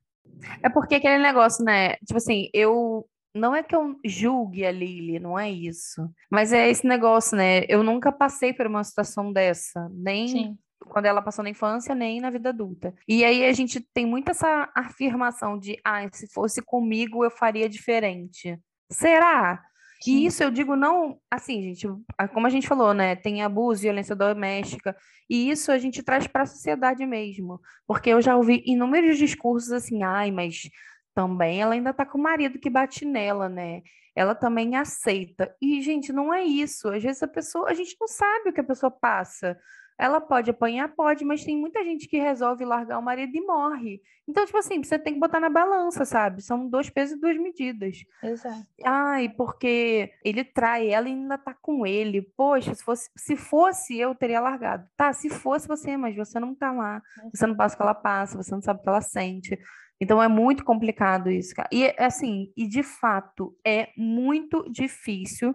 É 0.62 0.70
porque 0.70 0.94
aquele 0.94 1.18
negócio, 1.18 1.62
né? 1.62 1.96
Tipo 1.96 2.16
assim, 2.16 2.48
eu. 2.54 3.06
Não 3.36 3.54
é 3.54 3.62
que 3.62 3.74
eu 3.74 3.98
julgue 4.04 4.64
a 4.64 4.70
Lily, 4.70 5.18
não 5.18 5.38
é 5.38 5.50
isso. 5.50 6.08
Mas 6.30 6.52
é 6.52 6.70
esse 6.70 6.86
negócio, 6.86 7.36
né? 7.36 7.64
Eu 7.68 7.82
nunca 7.82 8.10
passei 8.10 8.54
por 8.54 8.66
uma 8.66 8.82
situação 8.82 9.32
dessa. 9.32 9.88
Nem 9.92 10.28
Sim. 10.28 10.58
quando 10.86 11.06
ela 11.06 11.20
passou 11.20 11.42
na 11.42 11.50
infância, 11.50 11.94
nem 11.94 12.20
na 12.20 12.30
vida 12.30 12.50
adulta. 12.50 12.94
E 13.06 13.24
aí 13.24 13.44
a 13.44 13.52
gente 13.52 13.80
tem 13.92 14.06
muito 14.06 14.30
essa 14.30 14.70
afirmação 14.74 15.58
de, 15.58 15.78
ah, 15.84 16.08
se 16.12 16.26
fosse 16.32 16.62
comigo 16.62 17.24
eu 17.24 17.30
faria 17.30 17.68
diferente. 17.68 18.56
Será? 18.90 19.60
E 20.06 20.26
isso 20.26 20.42
eu 20.42 20.50
digo 20.50 20.76
não, 20.76 21.18
assim, 21.30 21.62
gente, 21.62 21.88
como 22.32 22.46
a 22.46 22.50
gente 22.50 22.68
falou, 22.68 22.92
né? 22.92 23.16
Tem 23.16 23.42
abuso, 23.42 23.82
violência 23.82 24.14
doméstica, 24.14 24.96
e 25.28 25.50
isso 25.50 25.72
a 25.72 25.78
gente 25.78 26.02
traz 26.02 26.26
para 26.26 26.42
a 26.42 26.46
sociedade 26.46 27.04
mesmo. 27.06 27.60
Porque 27.86 28.10
eu 28.10 28.20
já 28.20 28.36
ouvi 28.36 28.62
inúmeros 28.66 29.18
discursos 29.18 29.72
assim, 29.72 30.02
ai, 30.02 30.30
mas 30.30 30.68
também 31.14 31.62
ela 31.62 31.74
ainda 31.74 31.94
tá 31.94 32.04
com 32.04 32.18
o 32.18 32.22
marido 32.22 32.58
que 32.58 32.68
bate 32.68 33.04
nela, 33.04 33.48
né? 33.48 33.82
Ela 34.16 34.34
também 34.34 34.76
aceita. 34.76 35.54
E, 35.60 35.80
gente, 35.82 36.12
não 36.12 36.32
é 36.32 36.44
isso. 36.44 36.88
Às 36.88 37.02
vezes 37.02 37.22
a 37.22 37.28
pessoa, 37.28 37.68
a 37.70 37.74
gente 37.74 37.96
não 38.00 38.06
sabe 38.06 38.50
o 38.50 38.52
que 38.52 38.60
a 38.60 38.64
pessoa 38.64 38.90
passa. 38.90 39.58
Ela 39.98 40.20
pode 40.20 40.50
apanhar, 40.50 40.88
pode, 40.88 41.24
mas 41.24 41.44
tem 41.44 41.56
muita 41.56 41.84
gente 41.84 42.08
que 42.08 42.18
resolve 42.18 42.64
largar 42.64 42.98
o 42.98 43.02
marido 43.02 43.36
e 43.36 43.40
morre. 43.40 44.00
Então, 44.26 44.44
tipo 44.44 44.58
assim, 44.58 44.82
você 44.82 44.98
tem 44.98 45.14
que 45.14 45.20
botar 45.20 45.38
na 45.38 45.50
balança, 45.50 46.04
sabe? 46.04 46.42
São 46.42 46.68
dois 46.68 46.90
pesos 46.90 47.16
e 47.16 47.20
duas 47.20 47.36
medidas. 47.36 48.04
Exato. 48.22 48.66
Ai, 48.84 49.28
porque 49.28 50.10
ele 50.24 50.42
trai 50.42 50.88
ela 50.88 51.08
e 51.08 51.12
ainda 51.12 51.38
tá 51.38 51.54
com 51.54 51.86
ele. 51.86 52.22
Poxa, 52.36 52.74
se 52.74 52.82
fosse, 52.82 53.10
se 53.16 53.36
fosse 53.36 53.98
eu, 53.98 54.14
teria 54.14 54.40
largado. 54.40 54.88
Tá, 54.96 55.12
se 55.12 55.28
fosse 55.28 55.68
você, 55.68 55.96
mas 55.96 56.16
você 56.16 56.40
não 56.40 56.54
tá 56.54 56.72
lá. 56.72 57.02
Você 57.32 57.46
não 57.46 57.54
passa 57.54 57.74
o 57.74 57.76
que 57.76 57.82
ela 57.82 57.94
passa, 57.94 58.42
você 58.42 58.52
não 58.52 58.62
sabe 58.62 58.80
o 58.80 58.82
que 58.82 58.88
ela 58.88 59.02
sente. 59.02 59.58
Então 60.00 60.22
é 60.22 60.28
muito 60.28 60.64
complicado 60.64 61.30
isso, 61.30 61.54
cara. 61.54 61.68
E 61.70 61.94
assim, 61.98 62.52
e 62.56 62.66
de 62.66 62.82
fato 62.82 63.56
é 63.64 63.90
muito 63.96 64.68
difícil 64.70 65.54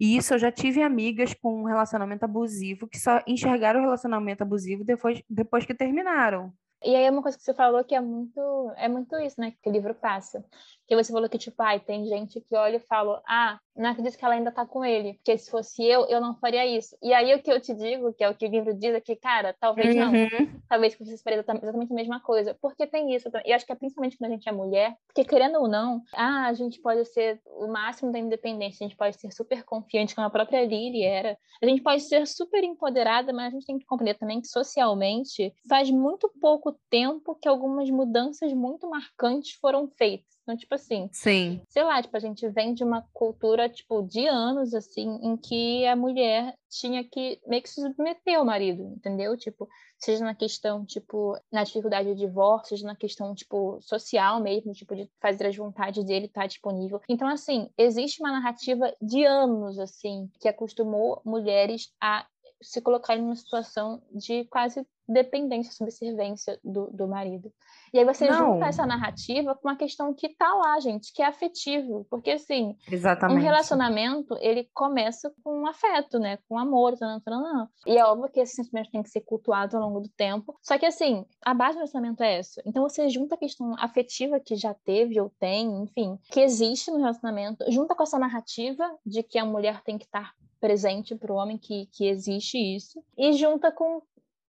e 0.00 0.16
isso 0.16 0.34
eu 0.34 0.38
já 0.38 0.50
tive 0.50 0.82
amigas 0.82 1.34
com 1.34 1.62
um 1.62 1.64
relacionamento 1.64 2.24
abusivo 2.24 2.86
que 2.86 2.98
só 2.98 3.20
enxergaram 3.26 3.80
o 3.80 3.82
relacionamento 3.82 4.42
abusivo 4.42 4.84
depois, 4.84 5.22
depois 5.28 5.64
que 5.64 5.74
terminaram. 5.74 6.52
E 6.84 6.94
aí 6.94 7.04
é 7.04 7.10
uma 7.10 7.22
coisa 7.22 7.38
que 7.38 7.42
você 7.42 7.54
falou 7.54 7.82
que 7.82 7.94
é 7.94 8.00
muito, 8.00 8.72
é 8.76 8.88
muito 8.88 9.16
isso, 9.16 9.40
né, 9.40 9.54
que 9.62 9.68
o 9.68 9.72
livro 9.72 9.94
passa. 9.94 10.44
Que 10.86 10.96
você 10.96 11.12
falou 11.12 11.28
que, 11.28 11.38
tipo, 11.38 11.62
ai, 11.62 11.80
tem 11.80 12.06
gente 12.06 12.40
que 12.40 12.54
olha 12.56 12.76
e 12.76 12.80
fala, 12.80 13.22
ah, 13.26 13.58
não 13.76 13.90
acredito 13.90 14.16
que 14.16 14.24
ela 14.24 14.34
ainda 14.34 14.52
tá 14.52 14.64
com 14.64 14.84
ele, 14.84 15.14
porque 15.14 15.36
se 15.36 15.50
fosse 15.50 15.84
eu, 15.84 16.06
eu 16.06 16.20
não 16.20 16.36
faria 16.36 16.64
isso. 16.64 16.96
E 17.02 17.12
aí 17.12 17.34
o 17.34 17.42
que 17.42 17.50
eu 17.50 17.60
te 17.60 17.74
digo, 17.74 18.12
que 18.12 18.22
é 18.22 18.28
o 18.28 18.34
que 18.34 18.46
o 18.46 18.50
livro 18.50 18.72
diz, 18.74 18.94
é 18.94 19.00
que, 19.00 19.16
cara, 19.16 19.54
talvez 19.58 19.94
não. 19.94 20.12
Uhum. 20.12 20.60
Talvez 20.68 20.96
você 20.96 21.18
faria 21.18 21.40
exatamente 21.40 21.92
a 21.92 21.94
mesma 21.94 22.20
coisa. 22.20 22.56
Porque 22.60 22.86
tem 22.86 23.14
isso. 23.14 23.28
E 23.44 23.52
acho 23.52 23.66
que 23.66 23.72
é 23.72 23.74
principalmente 23.74 24.16
quando 24.16 24.30
a 24.30 24.34
gente 24.34 24.48
é 24.48 24.52
mulher, 24.52 24.96
porque 25.06 25.24
querendo 25.24 25.58
ou 25.58 25.68
não, 25.68 26.02
ah, 26.12 26.46
a 26.46 26.52
gente 26.52 26.80
pode 26.80 27.04
ser 27.06 27.40
o 27.46 27.66
máximo 27.66 28.12
da 28.12 28.18
independência, 28.18 28.84
a 28.84 28.88
gente 28.88 28.96
pode 28.96 29.18
ser 29.18 29.32
super 29.32 29.64
confiante, 29.64 30.14
como 30.14 30.26
a 30.26 30.30
própria 30.30 30.64
Lily 30.64 31.02
era. 31.02 31.36
A 31.62 31.66
gente 31.66 31.82
pode 31.82 32.02
ser 32.02 32.26
super 32.26 32.62
empoderada, 32.62 33.32
mas 33.32 33.48
a 33.48 33.50
gente 33.50 33.66
tem 33.66 33.78
que 33.78 33.86
compreender 33.86 34.18
também 34.18 34.40
que 34.40 34.48
socialmente 34.48 35.52
faz 35.68 35.90
muito 35.90 36.30
pouco 36.40 36.76
tempo 36.90 37.34
que 37.34 37.48
algumas 37.48 37.90
mudanças 37.90 38.52
muito 38.52 38.88
marcantes 38.88 39.52
foram 39.60 39.88
feitas. 39.88 40.33
Então, 40.44 40.56
tipo 40.56 40.74
assim, 40.74 41.08
Sim. 41.10 41.62
sei 41.70 41.82
lá, 41.82 42.02
tipo, 42.02 42.14
a 42.14 42.20
gente 42.20 42.46
vem 42.50 42.74
de 42.74 42.84
uma 42.84 43.02
cultura, 43.14 43.66
tipo, 43.68 44.02
de 44.02 44.26
anos, 44.26 44.74
assim, 44.74 45.18
em 45.22 45.36
que 45.38 45.86
a 45.86 45.96
mulher 45.96 46.54
tinha 46.68 47.02
que 47.02 47.40
meio 47.46 47.62
que 47.62 47.70
se 47.70 47.80
submeter 47.80 48.38
ao 48.38 48.44
marido, 48.44 48.82
entendeu? 48.82 49.36
Tipo, 49.38 49.66
seja 49.98 50.22
na 50.22 50.34
questão, 50.34 50.84
tipo, 50.84 51.34
na 51.50 51.64
dificuldade 51.64 52.10
de 52.14 52.26
divórcio, 52.26 52.76
seja 52.76 52.86
na 52.86 52.94
questão, 52.94 53.34
tipo, 53.34 53.78
social 53.80 54.38
mesmo, 54.42 54.72
tipo, 54.72 54.94
de 54.94 55.10
fazer 55.18 55.46
as 55.46 55.56
vontades 55.56 56.04
dele 56.04 56.26
estar 56.26 56.42
tá 56.42 56.46
disponível. 56.46 57.00
Então, 57.08 57.26
assim, 57.26 57.70
existe 57.78 58.20
uma 58.20 58.32
narrativa 58.32 58.94
de 59.00 59.24
anos, 59.24 59.78
assim, 59.78 60.30
que 60.38 60.48
acostumou 60.48 61.22
mulheres 61.24 61.90
a 61.98 62.26
se 62.64 62.80
colocarem 62.80 63.22
numa 63.22 63.36
situação 63.36 64.02
de 64.12 64.44
quase 64.46 64.84
dependência, 65.08 65.72
subservência 65.72 66.58
do, 66.64 66.90
do 66.90 67.06
marido. 67.06 67.52
E 67.92 67.98
aí 67.98 68.04
você 68.04 68.28
Não. 68.28 68.54
junta 68.54 68.66
essa 68.66 68.86
narrativa 68.86 69.54
com 69.54 69.68
uma 69.68 69.76
questão 69.76 70.12
que 70.12 70.30
tá 70.30 70.52
lá, 70.54 70.80
gente, 70.80 71.12
que 71.12 71.22
é 71.22 71.26
afetivo. 71.26 72.06
Porque, 72.10 72.32
assim, 72.32 72.76
Exatamente. 72.90 73.38
um 73.38 73.42
relacionamento, 73.42 74.36
ele 74.40 74.68
começa 74.74 75.32
com 75.42 75.60
um 75.60 75.66
afeto, 75.66 76.18
né? 76.18 76.38
Com 76.48 76.58
amor, 76.58 76.96
não, 77.00 77.20
não, 77.26 77.42
não. 77.42 77.68
E 77.86 77.96
é 77.96 78.04
óbvio 78.04 78.30
que 78.30 78.40
esse 78.40 78.54
sentimento 78.54 78.90
tem 78.90 79.02
que 79.02 79.10
ser 79.10 79.20
cultuado 79.20 79.76
ao 79.76 79.82
longo 79.82 80.00
do 80.00 80.08
tempo. 80.08 80.58
Só 80.62 80.78
que, 80.78 80.86
assim, 80.86 81.24
a 81.44 81.54
base 81.54 81.74
do 81.74 81.80
relacionamento 81.80 82.22
é 82.22 82.38
essa. 82.38 82.62
Então 82.66 82.82
você 82.82 83.08
junta 83.08 83.34
a 83.34 83.38
questão 83.38 83.74
afetiva 83.78 84.40
que 84.40 84.56
já 84.56 84.74
teve 84.74 85.20
ou 85.20 85.30
tem, 85.38 85.82
enfim, 85.82 86.18
que 86.30 86.40
existe 86.40 86.90
no 86.90 86.98
relacionamento, 86.98 87.64
junta 87.70 87.94
com 87.94 88.02
essa 88.02 88.18
narrativa 88.18 88.90
de 89.04 89.22
que 89.22 89.38
a 89.38 89.44
mulher 89.44 89.82
tem 89.82 89.98
que 89.98 90.04
estar 90.04 90.32
presente 90.64 91.14
para 91.14 91.30
o 91.30 91.36
homem 91.36 91.58
que, 91.58 91.86
que 91.92 92.08
existe 92.08 92.56
isso, 92.56 93.04
e 93.18 93.34
junta 93.34 93.70
com 93.70 94.00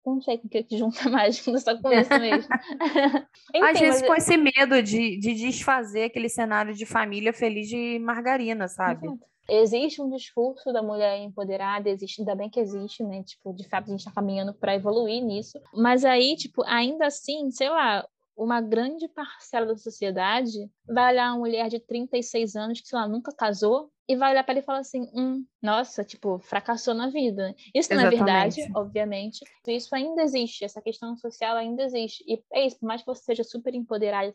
não 0.03 0.19
sei 0.19 0.39
com 0.39 0.47
o 0.47 0.49
que, 0.49 0.63
que 0.63 0.75
junta 0.75 0.97
mais, 1.07 1.37
só 1.37 1.79
com 1.79 1.91
isso 1.91 2.19
mesmo. 2.19 2.49
Enfim, 3.53 3.63
Às 3.63 3.79
vezes 3.79 4.01
mas... 4.01 4.07
com 4.09 4.15
esse 4.15 4.37
medo 4.37 4.81
de, 4.81 5.19
de 5.19 5.35
desfazer 5.35 6.05
aquele 6.05 6.27
cenário 6.27 6.73
de 6.73 6.83
família 6.83 7.31
feliz 7.31 7.67
de 7.69 7.99
margarina, 7.99 8.67
sabe? 8.67 9.05
Exato. 9.05 9.29
Existe 9.47 10.01
um 10.01 10.09
discurso 10.09 10.73
da 10.73 10.81
mulher 10.81 11.19
empoderada, 11.19 11.89
existe, 11.89 12.21
ainda 12.21 12.33
bem 12.33 12.49
que 12.49 12.59
existe, 12.59 13.03
né? 13.03 13.21
Tipo, 13.23 13.53
de 13.53 13.67
fato, 13.67 13.85
a 13.85 13.91
gente 13.91 13.99
está 13.99 14.11
caminhando 14.11 14.53
para 14.53 14.73
evoluir 14.73 15.23
nisso. 15.23 15.59
Mas 15.75 16.03
aí, 16.03 16.35
tipo, 16.35 16.63
ainda 16.65 17.05
assim, 17.05 17.51
sei 17.51 17.69
lá, 17.69 18.03
uma 18.39 18.61
grande 18.61 19.07
parcela 19.09 19.65
da 19.65 19.77
sociedade 19.77 20.57
vai 20.87 21.13
olhar 21.13 21.31
uma 21.31 21.39
mulher 21.39 21.67
de 21.67 21.79
36 21.79 22.55
anos 22.55 22.79
que, 22.79 22.87
sei 22.87 22.97
lá, 22.97 23.07
nunca 23.07 23.33
casou 23.35 23.91
e 24.07 24.15
vai 24.15 24.31
olhar 24.31 24.43
para 24.43 24.53
ele 24.53 24.61
e 24.61 24.65
falar 24.65 24.79
assim: 24.79 25.07
hum, 25.13 25.45
nossa, 25.61 26.03
tipo, 26.03 26.39
fracassou 26.39 26.93
na 26.93 27.09
vida. 27.09 27.53
Isso 27.75 27.93
não 27.93 28.01
Exatamente. 28.01 28.05
é 28.05 28.17
verdade, 28.17 28.71
obviamente. 28.75 29.39
Isso 29.67 29.93
ainda 29.93 30.23
existe, 30.23 30.63
essa 30.63 30.81
questão 30.81 31.15
social 31.17 31.57
ainda 31.57 31.83
existe. 31.83 32.23
E 32.27 32.41
é 32.53 32.65
isso, 32.65 32.79
por 32.79 32.87
mais 32.87 33.01
que 33.01 33.07
você 33.07 33.23
seja 33.23 33.43
super 33.43 33.75
empoderada, 33.75 34.33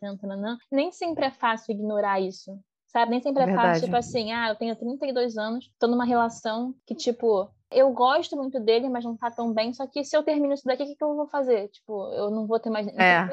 nem 0.71 0.91
sempre 0.91 1.25
é 1.25 1.31
fácil 1.31 1.73
ignorar 1.73 2.21
isso. 2.21 2.57
Sabe? 2.87 3.11
Nem 3.11 3.21
sempre 3.21 3.43
é, 3.43 3.49
é 3.49 3.53
fácil, 3.53 3.85
tipo 3.85 3.97
assim, 3.97 4.31
ah, 4.31 4.49
eu 4.49 4.55
tenho 4.55 4.73
32 4.73 5.37
anos, 5.37 5.69
tô 5.77 5.87
numa 5.87 6.05
relação 6.05 6.73
que, 6.85 6.95
tipo, 6.95 7.49
eu 7.75 7.91
gosto 7.91 8.35
muito 8.37 8.59
dele, 8.59 8.89
mas 8.89 9.03
não 9.03 9.17
tá 9.17 9.29
tão 9.29 9.53
bem. 9.53 9.73
Só 9.73 9.85
que 9.85 10.03
se 10.03 10.15
eu 10.15 10.23
termino 10.23 10.53
isso 10.53 10.65
daqui, 10.65 10.83
o 10.83 10.85
que, 10.87 10.95
que 10.95 11.03
eu 11.03 11.15
vou 11.15 11.27
fazer? 11.27 11.67
Tipo, 11.67 12.13
eu 12.13 12.31
não 12.31 12.47
vou 12.47 12.59
ter 12.59 12.69
mais. 12.69 12.87
É. 12.87 13.27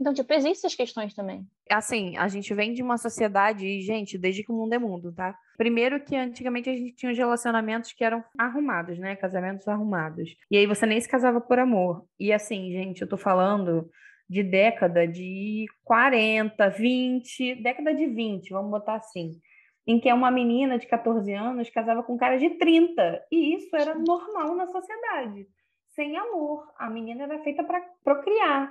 Então, 0.00 0.14
tipo, 0.14 0.32
existem 0.32 0.52
essas 0.52 0.74
questões 0.74 1.14
também. 1.14 1.44
Assim, 1.70 2.16
a 2.16 2.28
gente 2.28 2.54
vem 2.54 2.72
de 2.72 2.82
uma 2.82 2.96
sociedade, 2.96 3.80
gente, 3.82 4.16
desde 4.16 4.44
que 4.44 4.52
o 4.52 4.54
mundo 4.54 4.72
é 4.72 4.78
mundo, 4.78 5.12
tá? 5.12 5.36
Primeiro 5.56 6.02
que 6.02 6.16
antigamente 6.16 6.70
a 6.70 6.72
gente 6.72 6.94
tinha 6.94 7.10
os 7.10 7.18
relacionamentos 7.18 7.92
que 7.92 8.04
eram 8.04 8.22
arrumados, 8.38 8.98
né? 8.98 9.16
Casamentos 9.16 9.66
arrumados. 9.66 10.30
E 10.50 10.56
aí 10.56 10.66
você 10.66 10.86
nem 10.86 11.00
se 11.00 11.08
casava 11.08 11.40
por 11.40 11.58
amor. 11.58 12.04
E 12.18 12.32
assim, 12.32 12.70
gente, 12.70 13.02
eu 13.02 13.08
tô 13.08 13.16
falando 13.16 13.90
de 14.30 14.42
década 14.42 15.08
de 15.08 15.66
40, 15.84 16.68
20, 16.68 17.62
década 17.62 17.94
de 17.94 18.06
20, 18.06 18.50
vamos 18.50 18.70
botar 18.70 18.96
assim 18.96 19.40
em 19.88 19.98
que 19.98 20.12
uma 20.12 20.30
menina 20.30 20.78
de 20.78 20.86
14 20.86 21.32
anos 21.32 21.70
casava 21.70 22.02
com 22.02 22.12
um 22.12 22.18
cara 22.18 22.36
de 22.36 22.50
30. 22.50 23.24
E 23.32 23.54
isso 23.54 23.74
era 23.74 23.94
normal 23.94 24.54
na 24.54 24.66
sociedade. 24.66 25.46
Sem 25.86 26.14
amor. 26.14 26.70
A 26.78 26.90
menina 26.90 27.24
era 27.24 27.42
feita 27.42 27.64
para 27.64 27.80
procriar. 28.04 28.70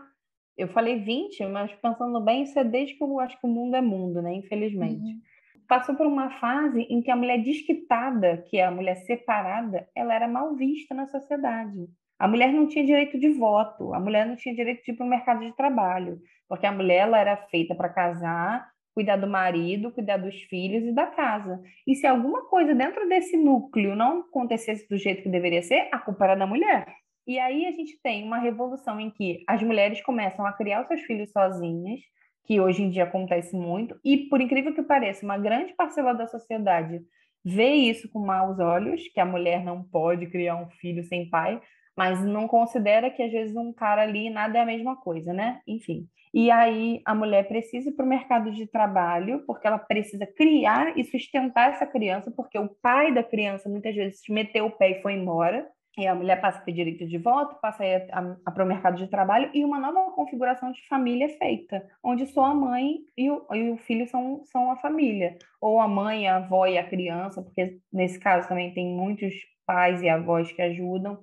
Eu 0.56 0.67
falei 0.67 0.99
20, 0.99 1.43
mas 1.47 1.73
pensando 1.73 2.21
bem, 2.21 2.43
isso 2.43 2.58
é 2.60 2.63
desde 2.63 2.93
que 2.93 3.03
eu 3.03 3.19
acho 3.19 3.39
que 3.39 3.47
o 3.47 3.49
mundo 3.49 3.75
é 3.75 3.82
mundo, 3.82 4.21
né? 4.21 4.32
Infelizmente. 4.36 5.01
Uhum. 5.01 5.21
Passou 5.67 5.95
por 5.95 6.06
uma 6.06 6.30
fase 6.39 6.82
em 6.82 7.01
que 7.01 7.10
a 7.10 7.15
mulher 7.15 7.39
desquitada, 7.41 8.43
que 8.47 8.58
é 8.58 8.65
a 8.65 8.71
mulher 8.71 8.95
separada, 8.97 9.89
ela 9.95 10.13
era 10.13 10.27
mal 10.27 10.56
vista 10.56 10.93
na 10.93 11.08
sociedade. 11.08 11.88
A 12.19 12.27
mulher 12.27 12.53
não 12.53 12.67
tinha 12.67 12.86
direito 12.86 13.19
de 13.19 13.30
voto, 13.30 13.91
a 13.93 13.99
mulher 13.99 14.25
não 14.25 14.36
tinha 14.36 14.53
direito 14.53 14.84
de 14.84 14.91
ir 14.91 14.95
para 14.95 15.06
o 15.06 15.10
mercado 15.10 15.39
de 15.39 15.56
trabalho, 15.56 16.19
porque 16.47 16.65
a 16.65 16.71
mulher 16.71 17.08
ela 17.08 17.19
era 17.19 17.38
feita 17.38 17.75
para 17.75 17.89
casar, 17.89 18.71
cuidar 18.98 19.18
do 19.18 19.28
marido, 19.28 19.92
cuidar 19.92 20.18
dos 20.18 20.34
filhos 20.46 20.84
e 20.84 20.92
da 20.92 21.06
casa. 21.06 21.62
E 21.86 21.94
se 21.94 22.08
alguma 22.08 22.50
coisa 22.50 22.74
dentro 22.74 23.08
desse 23.08 23.38
núcleo 23.38 23.96
não 23.96 24.22
acontecesse 24.22 24.90
do 24.90 24.98
jeito 24.98 25.22
que 25.22 25.30
deveria 25.30 25.62
ser, 25.62 25.88
a 25.92 26.00
culpa 26.00 26.24
era 26.24 26.36
da 26.36 26.48
mulher. 26.48 26.88
E 27.28 27.38
aí 27.38 27.68
a 27.68 27.72
gente 27.74 28.02
tem 28.02 28.24
uma 28.24 28.40
revolução 28.40 29.00
em 29.00 29.12
que 29.12 29.44
as 29.48 29.62
mulheres 29.62 30.02
começam 30.02 30.48
a 30.48 30.52
criar 30.52 30.82
os 30.82 30.88
seus 30.88 31.02
filhos 31.02 31.32
sozinhas, 31.32 32.00
que 32.44 32.60
hoje 32.60 32.82
em 32.82 32.90
dia 32.90 33.04
acontece 33.04 33.56
muito, 33.56 33.96
e 34.04 34.28
por 34.30 34.42
incrível 34.42 34.74
que 34.74 34.82
pareça, 34.82 35.24
uma 35.24 35.38
grande 35.38 35.76
parcela 35.76 36.14
da 36.14 36.26
sociedade 36.26 37.00
vê 37.46 37.74
isso 37.76 38.10
com 38.10 38.26
maus 38.26 38.58
olhos, 38.58 39.08
que 39.10 39.20
a 39.20 39.26
mulher 39.26 39.64
não 39.64 39.84
pode 39.84 40.26
criar 40.26 40.56
um 40.56 40.72
filho 40.72 41.04
sem 41.04 41.30
pai, 41.30 41.62
mas 41.96 42.20
não 42.26 42.48
considera 42.48 43.12
que 43.12 43.22
às 43.22 43.32
vezes 43.32 43.56
um 43.56 43.72
cara 43.72 44.02
ali 44.02 44.32
nada 44.32 44.58
é 44.58 44.62
a 44.62 44.66
mesma 44.66 44.96
coisa, 44.96 45.32
né? 45.34 45.62
Enfim. 45.68 46.08
E 46.34 46.52
aí 46.52 47.02
a 47.06 47.16
mulher 47.16 47.48
precisa 47.48 47.90
ir 47.90 47.94
para 47.94 48.06
o 48.06 48.10
mercado 48.10 48.52
de 48.52 48.68
trabalho, 48.68 49.44
porque 49.46 49.68
ela 49.68 49.80
precisa 49.80 50.26
criar 50.26 50.98
e 50.98 51.04
sustentar 51.04 51.72
essa 51.72 51.86
criança, 51.86 52.32
porque 52.32 52.58
o 52.58 52.70
pai 52.82 53.13
da 53.13 53.24
criança 53.24 53.70
muitas 53.70 53.96
vezes 53.96 54.22
meteu 54.30 54.66
o 54.66 54.72
pé 54.72 54.92
e 54.92 55.02
foi 55.02 55.13
embora. 55.13 55.68
E 55.98 56.06
a 56.06 56.13
mulher 56.13 56.40
passa 56.40 56.60
a 56.60 56.62
ter 56.62 56.74
direito 56.74 57.08
de 57.08 57.18
voto, 57.18 57.60
passa 57.60 57.82
a 57.82 57.88
ir 57.88 58.08
para 58.54 58.63
o 58.63 58.68
mercado 58.68 58.98
de 58.98 59.08
trabalho 59.08 59.50
e 59.52 59.66
uma 59.66 59.80
nova 59.80 60.12
configuração 60.12 60.72
de 60.72 60.88
família 60.88 61.26
é 61.26 61.30
feita, 61.30 61.84
onde 62.04 62.28
só 62.28 62.46
a 62.46 62.54
mãe 62.54 63.00
e 63.18 63.32
o, 63.32 63.44
e 63.52 63.72
o 63.72 63.78
filho 63.78 64.06
são, 64.08 64.44
são 64.46 64.70
a 64.70 64.76
família. 64.76 65.40
Ou 65.60 65.80
a 65.80 65.88
mãe, 65.88 66.28
a 66.28 66.36
avó 66.36 66.68
e 66.68 66.78
a 66.78 66.88
criança, 66.88 67.42
porque 67.42 67.80
nesse 67.92 68.20
caso 68.20 68.48
também 68.48 68.72
tem 68.76 68.86
muitos 68.86 69.34
pais 69.66 70.04
e 70.04 70.08
avós 70.08 70.52
que 70.52 70.62
ajudam. 70.62 71.18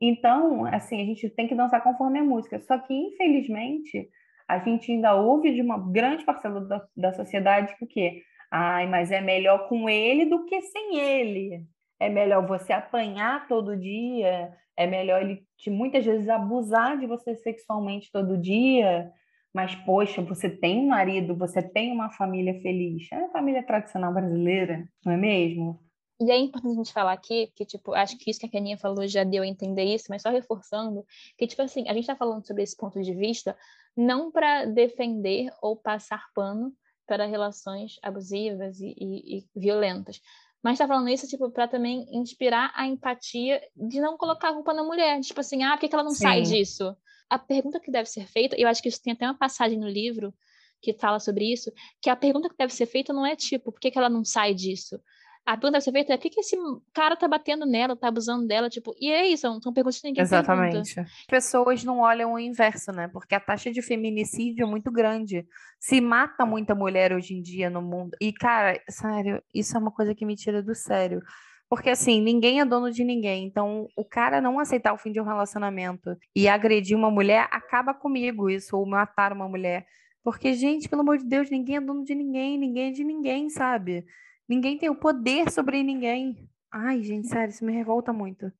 Então, 0.00 0.64
assim, 0.64 1.00
a 1.02 1.04
gente 1.04 1.28
tem 1.28 1.46
que 1.46 1.54
dançar 1.54 1.82
conforme 1.82 2.18
a 2.18 2.24
música. 2.24 2.58
Só 2.60 2.78
que, 2.78 2.94
infelizmente, 2.94 4.08
a 4.48 4.58
gente 4.58 4.92
ainda 4.92 5.14
ouve 5.14 5.52
de 5.54 5.60
uma 5.60 5.78
grande 5.78 6.24
parcela 6.24 6.60
da, 6.60 6.84
da 6.96 7.12
sociedade 7.12 7.76
que 7.76 7.84
o 7.84 7.88
quê? 7.88 8.22
Ai, 8.50 8.86
mas 8.86 9.10
é 9.10 9.20
melhor 9.20 9.68
com 9.68 9.88
ele 9.88 10.26
do 10.26 10.44
que 10.44 10.60
sem 10.62 10.98
ele. 10.98 11.64
É 11.98 12.08
melhor 12.08 12.46
você 12.46 12.72
apanhar 12.72 13.48
todo 13.48 13.76
dia, 13.76 14.52
é 14.76 14.86
melhor 14.86 15.22
ele 15.22 15.42
te, 15.56 15.70
muitas 15.70 16.04
vezes 16.04 16.28
abusar 16.28 16.98
de 16.98 17.06
você 17.06 17.34
sexualmente 17.36 18.10
todo 18.12 18.38
dia, 18.38 19.10
mas 19.52 19.74
poxa, 19.74 20.20
você 20.22 20.50
tem 20.50 20.80
um 20.80 20.88
marido, 20.88 21.34
você 21.34 21.62
tem 21.62 21.92
uma 21.92 22.10
família 22.10 22.60
feliz. 22.60 23.10
É 23.10 23.24
a 23.24 23.30
família 23.30 23.62
tradicional 23.62 24.12
brasileira, 24.12 24.86
não 25.04 25.12
é 25.14 25.16
mesmo? 25.16 25.80
E 26.18 26.30
é 26.30 26.38
importante 26.38 26.72
a 26.72 26.76
gente 26.76 26.92
falar 26.92 27.12
aqui, 27.12 27.52
que, 27.54 27.64
tipo, 27.66 27.92
acho 27.92 28.16
que 28.16 28.30
isso 28.30 28.40
que 28.40 28.46
a 28.46 28.48
Keninha 28.48 28.78
falou 28.78 29.06
já 29.06 29.22
deu 29.22 29.42
a 29.42 29.46
entender 29.46 29.84
isso, 29.84 30.06
mas 30.08 30.22
só 30.22 30.30
reforçando, 30.30 31.04
que, 31.36 31.46
tipo 31.46 31.60
assim, 31.60 31.82
a 31.88 31.92
gente 31.92 32.02
está 32.02 32.16
falando 32.16 32.46
sobre 32.46 32.62
esse 32.62 32.76
ponto 32.76 33.02
de 33.02 33.14
vista 33.14 33.56
não 33.94 34.30
para 34.30 34.64
defender 34.64 35.52
ou 35.60 35.76
passar 35.76 36.24
pano 36.34 36.72
para 37.06 37.26
relações 37.26 37.98
abusivas 38.02 38.80
e, 38.80 38.94
e, 38.98 39.38
e 39.38 39.46
violentas, 39.54 40.20
mas 40.62 40.74
está 40.74 40.88
falando 40.88 41.08
isso, 41.08 41.28
tipo, 41.28 41.50
para 41.50 41.68
também 41.68 42.08
inspirar 42.10 42.72
a 42.74 42.86
empatia 42.86 43.62
de 43.76 44.00
não 44.00 44.16
colocar 44.16 44.50
a 44.50 44.52
culpa 44.54 44.74
na 44.74 44.82
mulher, 44.82 45.20
tipo 45.20 45.40
assim, 45.40 45.62
ah, 45.62 45.72
por 45.72 45.80
que, 45.80 45.88
que 45.88 45.94
ela 45.94 46.02
não 46.02 46.10
Sim. 46.10 46.24
sai 46.24 46.42
disso? 46.42 46.96
A 47.28 47.38
pergunta 47.38 47.78
que 47.78 47.90
deve 47.90 48.08
ser 48.08 48.26
feita, 48.26 48.56
eu 48.58 48.66
acho 48.68 48.82
que 48.82 48.88
isso 48.88 49.02
tem 49.02 49.12
até 49.12 49.26
uma 49.26 49.38
passagem 49.38 49.78
no 49.78 49.88
livro 49.88 50.34
que 50.80 50.92
fala 50.92 51.20
sobre 51.20 51.52
isso, 51.52 51.70
que 52.00 52.10
a 52.10 52.16
pergunta 52.16 52.48
que 52.48 52.56
deve 52.56 52.72
ser 52.72 52.86
feita 52.86 53.12
não 53.12 53.24
é 53.24 53.36
tipo, 53.36 53.70
por 53.70 53.78
que, 53.80 53.90
que 53.90 53.98
ela 53.98 54.10
não 54.10 54.24
sai 54.24 54.54
disso? 54.54 55.00
A 55.46 55.54
deve 55.54 55.80
ser 55.80 55.92
feita 55.92 56.12
é 56.12 56.16
por 56.16 56.22
que, 56.22 56.30
que 56.30 56.40
esse 56.40 56.56
cara 56.92 57.14
tá 57.14 57.28
batendo 57.28 57.64
nela, 57.64 57.96
tá 57.96 58.08
abusando 58.08 58.44
dela, 58.48 58.68
tipo, 58.68 58.92
e 59.00 59.12
é 59.12 59.28
isso, 59.28 59.42
são 59.62 59.72
perguntas 59.72 60.00
que 60.00 60.08
ninguém 60.08 60.22
Exatamente. 60.22 60.94
Pergunta. 60.94 61.12
Pessoas 61.28 61.84
não 61.84 62.00
olham 62.00 62.32
o 62.32 62.38
inverso, 62.38 62.90
né? 62.90 63.06
Porque 63.06 63.32
a 63.32 63.38
taxa 63.38 63.70
de 63.70 63.80
feminicídio 63.80 64.64
é 64.64 64.66
muito 64.68 64.90
grande. 64.90 65.46
Se 65.78 66.00
mata 66.00 66.44
muita 66.44 66.74
mulher 66.74 67.12
hoje 67.12 67.32
em 67.34 67.40
dia 67.40 67.70
no 67.70 67.80
mundo. 67.80 68.16
E, 68.20 68.32
cara, 68.32 68.80
sério, 68.90 69.40
isso 69.54 69.76
é 69.76 69.80
uma 69.80 69.92
coisa 69.92 70.16
que 70.16 70.26
me 70.26 70.34
tira 70.34 70.60
do 70.60 70.74
sério. 70.74 71.22
Porque, 71.68 71.90
assim, 71.90 72.20
ninguém 72.20 72.60
é 72.60 72.64
dono 72.64 72.90
de 72.90 73.04
ninguém. 73.04 73.44
Então, 73.44 73.86
o 73.96 74.04
cara 74.04 74.40
não 74.40 74.58
aceitar 74.58 74.92
o 74.92 74.98
fim 74.98 75.12
de 75.12 75.20
um 75.20 75.24
relacionamento 75.24 76.16
e 76.34 76.48
agredir 76.48 76.96
uma 76.96 77.10
mulher, 77.10 77.46
acaba 77.52 77.94
comigo 77.94 78.50
isso, 78.50 78.76
ou 78.76 78.84
matar 78.84 79.32
uma 79.32 79.48
mulher. 79.48 79.86
Porque, 80.24 80.54
gente, 80.54 80.88
pelo 80.88 81.02
amor 81.02 81.18
de 81.18 81.24
Deus, 81.24 81.48
ninguém 81.50 81.76
é 81.76 81.80
dono 81.80 82.02
de 82.02 82.14
ninguém, 82.14 82.58
ninguém 82.58 82.88
é 82.88 82.92
de 82.92 83.04
ninguém, 83.04 83.48
sabe? 83.48 84.04
Ninguém 84.48 84.78
tem 84.78 84.88
o 84.88 84.94
poder 84.94 85.50
sobre 85.50 85.82
ninguém. 85.82 86.48
Ai, 86.72 87.02
gente, 87.02 87.26
sério, 87.28 87.50
isso 87.50 87.64
me 87.64 87.72
revolta 87.72 88.12
muito. 88.12 88.52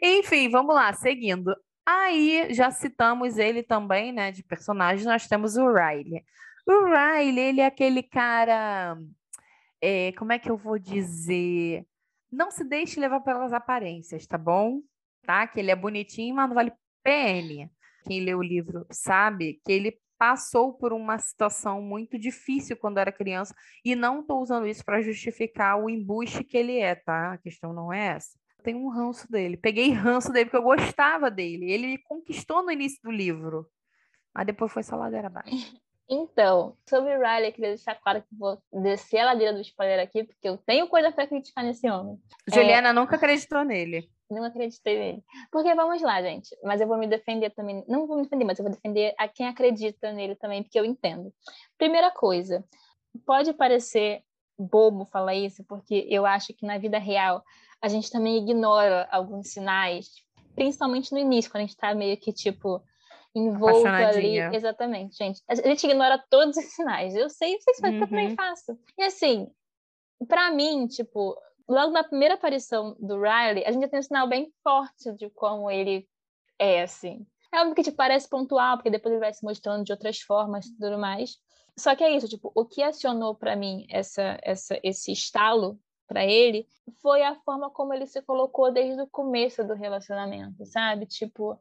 Enfim, 0.00 0.48
vamos 0.50 0.74
lá, 0.74 0.92
seguindo. 0.92 1.56
Aí 1.84 2.52
já 2.54 2.70
citamos 2.70 3.38
ele 3.38 3.62
também, 3.62 4.12
né, 4.12 4.30
de 4.30 4.42
personagem, 4.42 5.04
nós 5.04 5.26
temos 5.26 5.56
o 5.56 5.66
Riley. 5.66 6.24
O 6.66 6.84
Riley, 6.84 7.48
ele 7.48 7.60
é 7.60 7.66
aquele 7.66 8.02
cara, 8.02 8.96
é, 9.80 10.12
como 10.12 10.32
é 10.32 10.38
que 10.38 10.50
eu 10.50 10.56
vou 10.56 10.78
dizer? 10.78 11.84
Não 12.30 12.50
se 12.50 12.64
deixe 12.64 13.00
levar 13.00 13.20
pelas 13.20 13.52
aparências, 13.52 14.26
tá 14.26 14.38
bom? 14.38 14.80
Tá? 15.26 15.46
Que 15.46 15.60
ele 15.60 15.70
é 15.70 15.76
bonitinho, 15.76 16.34
mas 16.36 16.48
não 16.48 16.54
vale 16.54 16.72
PN. 17.02 17.68
Quem 18.06 18.24
lê 18.24 18.34
o 18.34 18.42
livro 18.42 18.86
sabe 18.90 19.60
que 19.64 19.72
ele 19.72 20.03
passou 20.18 20.72
por 20.72 20.92
uma 20.92 21.18
situação 21.18 21.80
muito 21.82 22.18
difícil 22.18 22.76
quando 22.76 22.98
era 22.98 23.12
criança 23.12 23.54
e 23.84 23.94
não 23.94 24.20
estou 24.20 24.40
usando 24.40 24.66
isso 24.66 24.84
para 24.84 25.02
justificar 25.02 25.78
o 25.78 25.90
embuste 25.90 26.44
que 26.44 26.56
ele 26.56 26.78
é, 26.78 26.94
tá? 26.94 27.32
A 27.32 27.38
questão 27.38 27.72
não 27.72 27.92
é 27.92 28.08
essa. 28.08 28.38
Eu 28.58 28.64
tenho 28.64 28.78
um 28.78 28.88
ranço 28.88 29.30
dele. 29.30 29.56
Peguei 29.56 29.90
ranço 29.90 30.32
dele 30.32 30.46
porque 30.46 30.56
eu 30.56 30.62
gostava 30.62 31.30
dele. 31.30 31.70
Ele 31.70 31.86
me 31.86 31.98
conquistou 31.98 32.62
no 32.62 32.70
início 32.70 33.00
do 33.02 33.10
livro. 33.10 33.66
Mas 34.34 34.46
depois 34.46 34.72
foi 34.72 34.82
só 34.82 34.96
ladeira 34.96 35.28
abaixo. 35.28 35.50
Então, 36.06 36.76
sobre 36.86 37.16
o 37.16 37.18
Riley, 37.18 37.48
eu 37.48 37.52
queria 37.54 37.70
deixar 37.70 37.94
claro 37.94 38.20
que 38.20 38.28
vou 38.36 38.62
descer 38.70 39.20
a 39.20 39.24
ladeira 39.24 39.54
do 39.54 39.62
spoiler 39.62 39.98
aqui, 39.98 40.22
porque 40.22 40.46
eu 40.46 40.58
tenho 40.58 40.86
coisa 40.86 41.10
para 41.10 41.26
criticar 41.26 41.64
nesse 41.64 41.88
homem. 41.88 42.18
Juliana 42.46 42.90
é... 42.90 42.92
nunca 42.92 43.16
acreditou 43.16 43.64
nele 43.64 44.06
não 44.30 44.44
acreditei 44.44 44.98
nele. 44.98 45.24
Porque 45.50 45.74
vamos 45.74 46.00
lá, 46.02 46.22
gente. 46.22 46.56
Mas 46.62 46.80
eu 46.80 46.86
vou 46.86 46.96
me 46.96 47.06
defender 47.06 47.50
também. 47.50 47.84
Não 47.88 48.06
vou 48.06 48.16
me 48.16 48.22
defender, 48.22 48.44
mas 48.44 48.58
eu 48.58 48.64
vou 48.64 48.74
defender 48.74 49.14
a 49.18 49.28
quem 49.28 49.46
acredita 49.46 50.12
nele 50.12 50.34
também, 50.36 50.62
porque 50.62 50.78
eu 50.78 50.84
entendo. 50.84 51.32
Primeira 51.78 52.10
coisa, 52.10 52.64
pode 53.26 53.52
parecer 53.52 54.22
bobo 54.58 55.04
falar 55.06 55.34
isso, 55.34 55.64
porque 55.64 56.06
eu 56.08 56.24
acho 56.24 56.52
que 56.54 56.66
na 56.66 56.78
vida 56.78 56.98
real 56.98 57.42
a 57.82 57.88
gente 57.88 58.10
também 58.10 58.38
ignora 58.38 59.08
alguns 59.10 59.52
sinais, 59.52 60.08
principalmente 60.54 61.12
no 61.12 61.18
início, 61.18 61.50
quando 61.50 61.64
a 61.64 61.66
gente 61.66 61.76
tá 61.76 61.94
meio 61.94 62.16
que 62.16 62.32
tipo 62.32 62.82
envolto 63.34 63.86
ali. 63.86 64.38
Exatamente, 64.38 65.16
gente. 65.16 65.42
A 65.48 65.54
gente 65.54 65.84
ignora 65.84 66.22
todos 66.30 66.56
os 66.56 66.64
sinais. 66.66 67.14
Eu 67.16 67.28
sei, 67.28 67.58
vocês 67.58 67.78
fazem, 67.80 67.96
uhum. 67.96 68.04
eu 68.04 68.08
também 68.08 68.36
faço. 68.36 68.78
E 68.96 69.02
assim, 69.02 69.48
para 70.28 70.50
mim, 70.52 70.86
tipo, 70.86 71.36
logo 71.68 71.92
na 71.92 72.04
primeira 72.04 72.34
aparição 72.34 72.96
do 72.98 73.20
Riley, 73.20 73.64
a 73.64 73.72
gente 73.72 73.82
já 73.82 73.88
tem 73.88 74.00
um 74.00 74.02
sinal 74.02 74.28
bem 74.28 74.52
forte 74.62 75.12
de 75.12 75.30
como 75.30 75.70
ele 75.70 76.08
é, 76.58 76.82
assim. 76.82 77.26
É 77.52 77.60
óbvio 77.60 77.74
que 77.74 77.82
tipo, 77.82 77.96
parece 77.96 78.28
pontual, 78.28 78.76
porque 78.76 78.90
depois 78.90 79.12
ele 79.12 79.20
vai 79.20 79.32
se 79.32 79.44
mostrando 79.44 79.84
de 79.84 79.92
outras 79.92 80.20
formas 80.20 80.66
e 80.66 80.76
tudo 80.76 80.98
mais. 80.98 81.38
Só 81.76 81.94
que 81.94 82.04
é 82.04 82.16
isso, 82.16 82.28
tipo, 82.28 82.52
o 82.54 82.64
que 82.64 82.82
acionou 82.82 83.34
para 83.34 83.56
mim 83.56 83.86
essa, 83.90 84.38
essa, 84.42 84.78
esse 84.82 85.12
estalo 85.12 85.78
para 86.06 86.24
ele 86.24 86.66
foi 87.00 87.22
a 87.22 87.34
forma 87.36 87.70
como 87.70 87.92
ele 87.92 88.06
se 88.06 88.20
colocou 88.22 88.72
desde 88.72 89.00
o 89.00 89.06
começo 89.06 89.64
do 89.64 89.74
relacionamento, 89.74 90.64
sabe? 90.66 91.06
Tipo, 91.06 91.58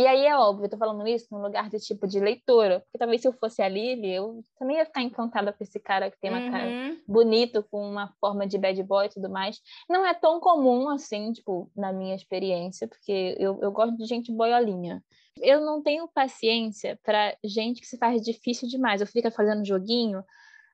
e 0.00 0.06
aí 0.06 0.24
é 0.24 0.34
óbvio, 0.36 0.64
eu 0.64 0.70
tô 0.70 0.78
falando 0.78 1.06
isso 1.06 1.26
no 1.30 1.42
lugar 1.42 1.68
de 1.68 1.78
tipo 1.78 2.06
de 2.06 2.18
leitora, 2.18 2.80
porque 2.80 2.98
talvez 2.98 3.20
se 3.20 3.28
eu 3.28 3.32
fosse 3.32 3.60
a 3.60 3.68
Lily, 3.68 4.14
eu 4.14 4.42
também 4.58 4.78
ia 4.78 4.86
ficar 4.86 5.02
encantada 5.02 5.52
com 5.52 5.62
esse 5.62 5.78
cara 5.78 6.10
que 6.10 6.18
tem 6.18 6.30
uma 6.30 6.40
uhum. 6.40 6.50
cara 6.50 6.96
bonito, 7.06 7.62
com 7.70 7.82
uma 7.82 8.10
forma 8.18 8.46
de 8.46 8.56
bad 8.56 8.82
boy 8.82 9.06
e 9.06 9.10
tudo 9.10 9.28
mais. 9.28 9.58
Não 9.88 10.06
é 10.06 10.14
tão 10.14 10.40
comum 10.40 10.88
assim, 10.88 11.32
tipo, 11.32 11.70
na 11.76 11.92
minha 11.92 12.14
experiência, 12.14 12.88
porque 12.88 13.36
eu, 13.38 13.58
eu 13.60 13.70
gosto 13.70 13.96
de 13.98 14.06
gente 14.06 14.32
boiolinha. 14.32 15.02
Eu 15.36 15.60
não 15.60 15.82
tenho 15.82 16.08
paciência 16.08 16.98
para 17.02 17.36
gente 17.44 17.80
que 17.80 17.86
se 17.86 17.98
faz 17.98 18.22
difícil 18.22 18.68
demais. 18.68 19.00
Eu 19.00 19.06
fico 19.06 19.30
fazendo 19.30 19.66
joguinho, 19.66 20.24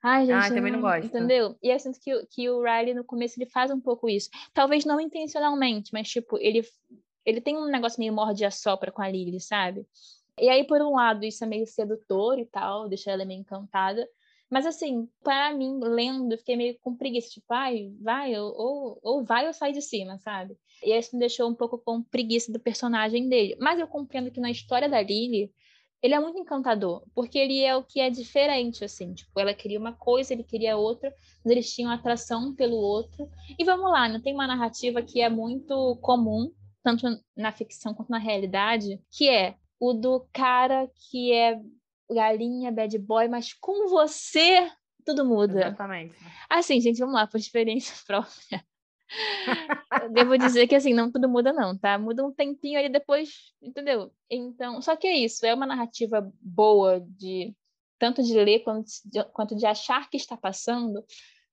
Ai, 0.03 0.25
gente, 0.25 0.37
ah, 0.37 0.49
também 0.49 0.71
não, 0.71 0.81
não 0.81 0.89
gosto. 0.89 1.07
Entendeu? 1.07 1.57
E 1.61 1.69
eu 1.69 1.79
sinto 1.81 1.99
que, 2.01 2.27
que 2.27 2.49
o 2.49 2.63
Riley, 2.63 2.95
no 2.95 3.03
começo, 3.03 3.41
ele 3.41 3.51
faz 3.51 3.73
um 3.73 3.81
pouco 3.81 4.09
isso. 4.09 4.31
Talvez 4.55 4.85
não 4.85 5.01
intencionalmente, 5.01 5.91
mas, 5.93 6.09
tipo, 6.09 6.39
ele 6.39 6.63
ele 7.27 7.41
tem 7.41 7.57
um 7.57 7.67
negócio 7.67 7.99
meio 7.99 8.13
morde 8.13 8.45
a 8.45 8.51
sopra 8.51 8.93
com 8.93 9.03
a 9.03 9.09
Lily, 9.09 9.41
sabe? 9.41 9.85
E 10.39 10.49
aí, 10.49 10.65
por 10.65 10.81
um 10.81 10.95
lado, 10.95 11.25
isso 11.25 11.43
é 11.43 11.47
meio 11.47 11.67
sedutor 11.67 12.39
e 12.39 12.47
tal, 12.47 12.89
deixa 12.89 13.11
ela 13.11 13.25
meio 13.25 13.41
encantada. 13.41 14.09
Mas, 14.49 14.65
assim, 14.65 15.09
para 15.25 15.53
mim, 15.53 15.81
lendo, 15.83 16.33
eu 16.33 16.39
fiquei 16.39 16.57
meio 16.57 16.79
com 16.81 16.95
preguiça, 16.95 17.31
tipo, 17.31 17.47
ai, 17.53 17.93
vai, 18.01 18.39
ou, 18.39 18.99
ou 19.03 19.25
vai 19.25 19.47
ou 19.49 19.53
sai 19.53 19.73
de 19.73 19.83
cima, 19.83 20.19
sabe? 20.19 20.57
E 20.85 20.97
isso 20.97 21.17
me 21.17 21.21
deixou 21.21 21.49
um 21.49 21.55
pouco 21.55 21.79
com 21.79 22.01
preguiça 22.01 22.53
do 22.53 22.61
personagem 22.61 23.29
dele. 23.29 23.57
Mas 23.61 23.81
eu 23.81 23.89
compreendo 23.89 24.31
que 24.31 24.39
na 24.39 24.51
história 24.51 24.89
da 24.89 25.03
Lily, 25.03 25.51
ele 26.01 26.15
é 26.15 26.21
muito 26.21 26.39
encantador, 26.39 27.03
porque 27.13 27.39
ele 27.39 27.65
é 27.65 27.75
o 27.75 27.83
que 27.83 27.99
é 27.99 28.09
diferente, 28.09 28.85
assim, 28.85 29.15
tipo, 29.15 29.41
ela 29.41 29.53
queria 29.53 29.81
uma 29.81 29.95
coisa, 29.95 30.33
ele 30.33 30.45
queria 30.45 30.77
outra, 30.77 31.13
mas 31.43 31.51
eles 31.51 31.75
tinham 31.75 31.91
atração 31.91 32.55
pelo 32.55 32.77
outro. 32.77 33.29
E 33.59 33.65
vamos 33.65 33.91
lá, 33.91 34.09
não 34.09 34.21
tem 34.21 34.33
uma 34.33 34.47
narrativa 34.47 35.03
que 35.03 35.21
é 35.21 35.29
muito 35.29 35.97
comum 36.03 36.53
tanto 36.87 37.05
na 37.37 37.51
ficção 37.51 37.93
quanto 37.93 38.11
na 38.11 38.19
realidade, 38.19 39.03
que 39.11 39.29
é 39.29 39.57
o 39.81 39.93
do 39.93 40.25
cara 40.33 40.89
que 41.11 41.33
é 41.33 41.61
galinha, 42.09 42.71
bad 42.71 42.97
boy, 43.01 43.27
mas 43.27 43.53
com 43.53 43.89
você 43.89 44.71
tudo 45.05 45.25
muda. 45.25 45.67
Exatamente. 45.67 46.15
Assim, 46.49 46.81
gente, 46.81 47.01
vamos 47.01 47.17
lá, 47.17 47.27
por 47.27 47.39
experiência 47.39 47.93
própria. 48.07 48.65
Devo 50.13 50.39
dizer 50.39 50.69
que 50.69 50.77
assim, 50.77 50.95
não 50.95 51.11
tudo 51.11 51.29
muda, 51.29 51.53
não, 51.53 51.77
tá? 51.77 51.99
Muda 51.99 52.25
um 52.25 52.33
tempinho 52.33 52.79
ali 52.79 52.89
depois, 52.89 53.53
entendeu? 53.61 54.13
Então, 54.31 54.81
só 54.81 54.95
que 54.95 55.09
é 55.09 55.17
isso, 55.17 55.45
é 55.45 55.53
uma 55.53 55.67
narrativa 55.67 56.33
boa 56.41 57.01
de 57.01 57.53
tanto 57.99 58.23
de 58.23 58.33
ler 58.35 58.61
quanto 58.61 58.89
de, 59.05 59.25
quanto 59.33 59.57
de 59.57 59.67
achar 59.67 60.09
que 60.09 60.17
está 60.17 60.37
passando, 60.37 61.05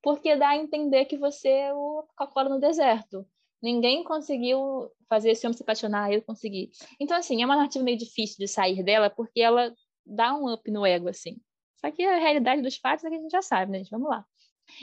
porque 0.01 0.35
dá 0.35 0.49
a 0.49 0.57
entender 0.57 1.05
que 1.05 1.17
você 1.17 1.49
é 1.49 1.73
o 1.73 2.03
Coca-Cola 2.15 2.49
no 2.49 2.59
deserto. 2.59 3.25
Ninguém 3.63 4.03
conseguiu 4.03 4.91
fazer 5.07 5.31
esse 5.31 5.47
homem 5.47 5.55
se 5.55 5.63
apaixonar, 5.63 6.11
eu 6.11 6.21
consegui. 6.21 6.69
Então, 6.99 7.15
assim, 7.15 7.41
é 7.41 7.45
uma 7.45 7.55
narrativa 7.55 7.83
meio 7.83 7.97
difícil 7.97 8.35
de 8.37 8.47
sair 8.47 8.83
dela, 8.83 9.09
porque 9.09 9.39
ela 9.39 9.73
dá 10.05 10.35
um 10.35 10.51
up 10.51 10.69
no 10.69 10.85
ego, 10.85 11.07
assim. 11.07 11.37
Só 11.77 11.89
que 11.89 12.03
a 12.03 12.17
realidade 12.17 12.61
dos 12.61 12.75
fatos 12.75 13.05
é 13.05 13.09
que 13.09 13.15
a 13.15 13.19
gente 13.19 13.31
já 13.31 13.41
sabe, 13.41 13.71
né, 13.71 13.77
gente? 13.77 13.89
Vamos 13.89 14.09
lá. 14.09 14.25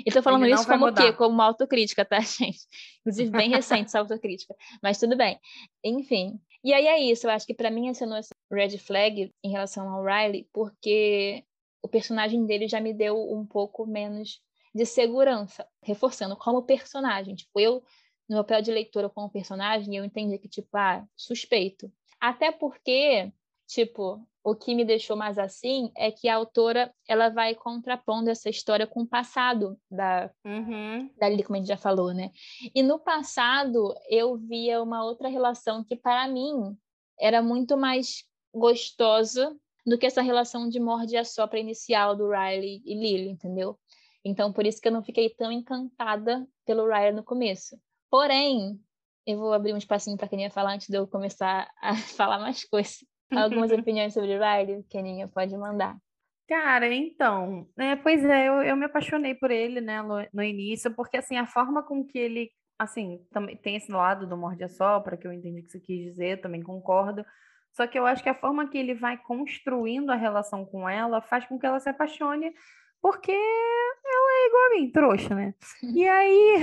E 0.05 0.11
tô 0.11 0.23
falando 0.23 0.47
isso 0.47 0.67
como 0.67 0.87
o 0.87 0.95
quê? 0.95 1.13
Como 1.13 1.35
uma 1.35 1.45
autocrítica, 1.45 2.05
tá, 2.05 2.21
gente? 2.21 2.61
Inclusive, 3.01 3.31
bem 3.31 3.51
recente 3.51 3.87
essa 3.87 3.99
autocrítica. 3.99 4.55
Mas 4.83 4.99
tudo 4.99 5.17
bem. 5.17 5.39
Enfim. 5.85 6.41
E 6.65 6.73
aí 6.73 6.87
é 6.87 6.99
isso. 6.99 7.27
Eu 7.27 7.31
acho 7.31 7.47
que 7.47 7.55
para 7.55 7.71
mim 7.71 7.89
assinou 7.89 8.17
essa 8.17 8.31
red 8.51 8.79
flag 8.79 9.31
em 9.45 9.51
relação 9.51 9.89
ao 9.89 10.05
Riley, 10.05 10.49
porque 10.53 11.45
o 11.83 11.89
personagem 11.89 12.47
dele 12.47 12.69
já 12.69 12.81
me 12.81 12.93
deu 12.93 13.17
um 13.31 13.47
pouco 13.47 13.87
menos 13.87 14.41
de 14.75 14.87
segurança, 14.87 15.67
reforçando 15.83 16.37
como 16.37 16.63
personagem. 16.63 17.35
Tipo, 17.35 17.61
eu, 17.61 17.83
no 18.31 18.37
papel 18.37 18.63
de 18.63 18.71
leitora 18.71 19.11
como 19.11 19.29
personagem, 19.29 19.97
eu 19.97 20.05
entendi 20.05 20.39
que, 20.39 20.49
tipo, 20.49 20.69
ah, 20.77 21.05
suspeito. 21.17 21.93
Até 22.21 22.53
porque, 22.53 23.33
tipo, 23.67 24.25
o 24.45 24.55
que 24.55 24.73
me 24.73 24.85
deixou 24.85 25.17
mais 25.17 25.37
assim 25.37 25.91
é 25.97 26.13
que 26.13 26.29
a 26.29 26.37
autora 26.37 26.95
ela 27.09 27.29
vai 27.29 27.57
contrapondo 27.57 28.31
essa 28.31 28.49
história 28.49 28.87
com 28.87 29.03
o 29.03 29.07
passado 29.07 29.77
da, 29.91 30.31
uhum. 30.45 31.11
da 31.19 31.29
Lili, 31.29 31.43
como 31.43 31.57
a 31.57 31.59
gente 31.59 31.69
já 31.69 31.77
falou, 31.77 32.15
né? 32.15 32.31
E 32.73 32.85
no 32.85 33.01
passado 33.01 33.93
eu 34.09 34.37
via 34.37 34.81
uma 34.81 35.05
outra 35.05 35.29
relação 35.29 35.83
que 35.83 35.97
para 35.97 36.29
mim 36.29 36.77
era 37.19 37.43
muito 37.43 37.77
mais 37.77 38.25
gostosa 38.55 39.55
do 39.85 39.99
que 39.99 40.07
essa 40.07 40.23
relação 40.23 40.69
de 40.69 40.79
morde 40.79 41.17
a 41.17 41.25
sopra 41.25 41.59
inicial 41.59 42.15
do 42.15 42.31
Riley 42.31 42.81
e 42.85 42.95
Lily, 42.95 43.29
entendeu? 43.29 43.77
Então 44.25 44.53
por 44.53 44.65
isso 44.65 44.81
que 44.81 44.87
eu 44.87 44.93
não 44.93 45.03
fiquei 45.03 45.29
tão 45.31 45.51
encantada 45.51 46.47
pelo 46.65 46.87
Riley 46.87 47.13
no 47.13 47.25
começo. 47.25 47.77
Porém, 48.11 48.81
eu 49.27 49.39
vou 49.39 49.53
abrir 49.53 49.73
um 49.73 49.79
espacinho 49.79 50.17
para 50.17 50.29
quem 50.29 50.43
ia 50.43 50.51
falar 50.51 50.75
antes 50.75 50.89
de 50.89 50.97
eu 50.97 51.07
começar 51.07 51.71
a 51.81 51.95
falar 52.17 52.39
mais 52.39 52.65
coisas 52.65 52.99
algumas 53.39 53.71
opiniões 53.73 54.13
sobre 54.13 54.39
Riley, 54.39 54.83
Keninha, 54.89 55.29
pode 55.29 55.57
mandar. 55.57 55.97
Cara, 56.49 56.93
então, 56.93 57.69
é, 57.79 57.95
pois 57.95 58.25
é, 58.25 58.49
eu, 58.49 58.55
eu 58.63 58.77
me 58.77 58.87
apaixonei 58.87 59.35
por 59.35 59.53
ele, 59.53 59.81
né, 59.81 60.03
no, 60.03 60.17
no, 60.33 60.43
início, 60.43 60.93
porque, 60.93 61.17
assim, 61.17 61.37
a 61.37 61.47
forma 61.47 61.81
com 61.81 62.05
que 62.05 62.19
ele, 62.19 62.51
assim, 62.77 63.25
também 63.31 63.57
tem 63.57 63.77
esse 63.77 63.93
lado 63.93 64.27
do 64.27 64.37
morde 64.37 64.65
a 64.65 64.69
sopra, 64.69 65.17
que 65.17 65.29
eu 65.29 65.33
entendi 65.33 65.63
que 65.63 65.71
você 65.71 65.79
quis 65.79 66.07
dizer, 66.07 66.41
também 66.41 66.61
concordo, 66.61 67.25
só 67.73 67.87
que 67.87 67.97
eu 67.97 68.05
acho 68.05 68.21
que 68.21 68.29
a 68.29 68.35
forma 68.35 68.69
que 68.69 68.77
ele 68.77 68.95
vai 68.95 69.17
construindo 69.17 70.11
a 70.11 70.17
relação 70.17 70.65
com 70.65 70.89
ela 70.89 71.23
faz 71.23 71.47
com 71.47 71.57
que 71.57 71.65
ela 71.65 71.79
se 71.79 71.89
apaixone, 71.89 72.53
porque 73.01 73.31
ela 73.31 74.33
é 74.33 74.47
igual 74.49 74.67
a 74.67 74.75
mim, 74.75 74.91
trouxa, 74.91 75.35
né? 75.37 75.55
E 75.95 76.09
aí... 76.09 76.63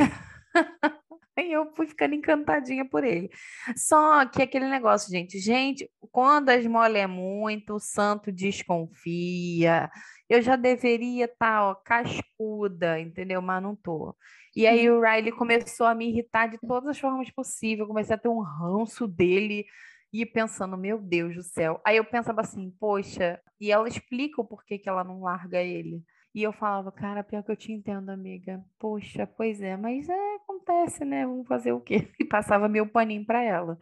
E 1.48 1.52
eu 1.52 1.72
fui 1.76 1.88
ficando 1.88 2.16
encantadinha 2.16 2.84
por 2.84 3.04
ele. 3.04 3.30
Só 3.76 4.26
que 4.26 4.42
aquele 4.42 4.68
negócio, 4.68 5.12
gente, 5.12 5.40
gente, 5.40 5.90
quando 6.12 6.50
a 6.50 6.56
esmola 6.56 6.98
é 6.98 7.08
muito, 7.08 7.76
o 7.76 7.80
santo 7.80 8.32
desconfia. 8.32 9.90
Eu 10.30 10.42
já 10.42 10.56
deveria 10.56 11.26
estar, 11.26 11.76
tá, 11.76 11.82
cascuda, 11.86 13.00
entendeu? 13.00 13.42
Mas 13.42 13.62
não 13.64 13.76
tô. 13.76 14.16
E 14.56 14.66
aí 14.66 14.90
o 14.90 15.00
Riley 15.02 15.32
começou 15.32 15.86
a 15.86 15.96
me 15.96 16.10
irritar 16.10 16.48
de 16.48 16.58
todas 16.60 16.90
as 16.90 17.00
formas 17.00 17.30
possíveis. 17.32 17.80
Eu 17.80 17.88
comecei 17.88 18.16
a 18.16 18.18
ter 18.18 18.28
um 18.30 18.42
ranço 18.42 19.08
dele 19.08 19.66
e 20.12 20.26
pensando, 20.26 20.78
meu 20.78 21.00
Deus 21.00 21.36
do 21.36 21.44
céu. 21.44 21.80
Aí 21.86 21.98
eu 21.98 22.06
pensava 22.06 22.42
assim, 22.42 22.72
poxa, 22.80 23.40
e 23.60 23.72
ela 23.72 23.88
explica 23.88 24.42
o 24.42 24.46
porquê 24.46 24.80
que 24.80 24.90
ela 24.90 25.04
não 25.04 25.22
larga 25.22 25.62
ele. 25.62 26.02
E 26.34 26.44
eu 26.44 26.54
falava, 26.54 26.92
cara, 26.92 27.24
pior 27.24 27.44
que 27.44 27.52
eu 27.52 27.56
te 27.56 27.72
entendo, 27.72 28.10
amiga. 28.10 28.64
Poxa, 28.80 29.26
pois 29.26 29.62
é, 29.62 29.76
mas 29.76 30.08
é, 30.08 30.36
acontece, 30.36 31.04
né? 31.04 31.26
Vamos 31.26 31.48
fazer 31.48 31.72
o 31.72 31.82
quê? 31.82 32.08
E 32.20 32.26
passava 32.26 32.68
meu 32.68 32.88
paninho 32.88 33.26
para 33.26 33.42
ela. 33.42 33.78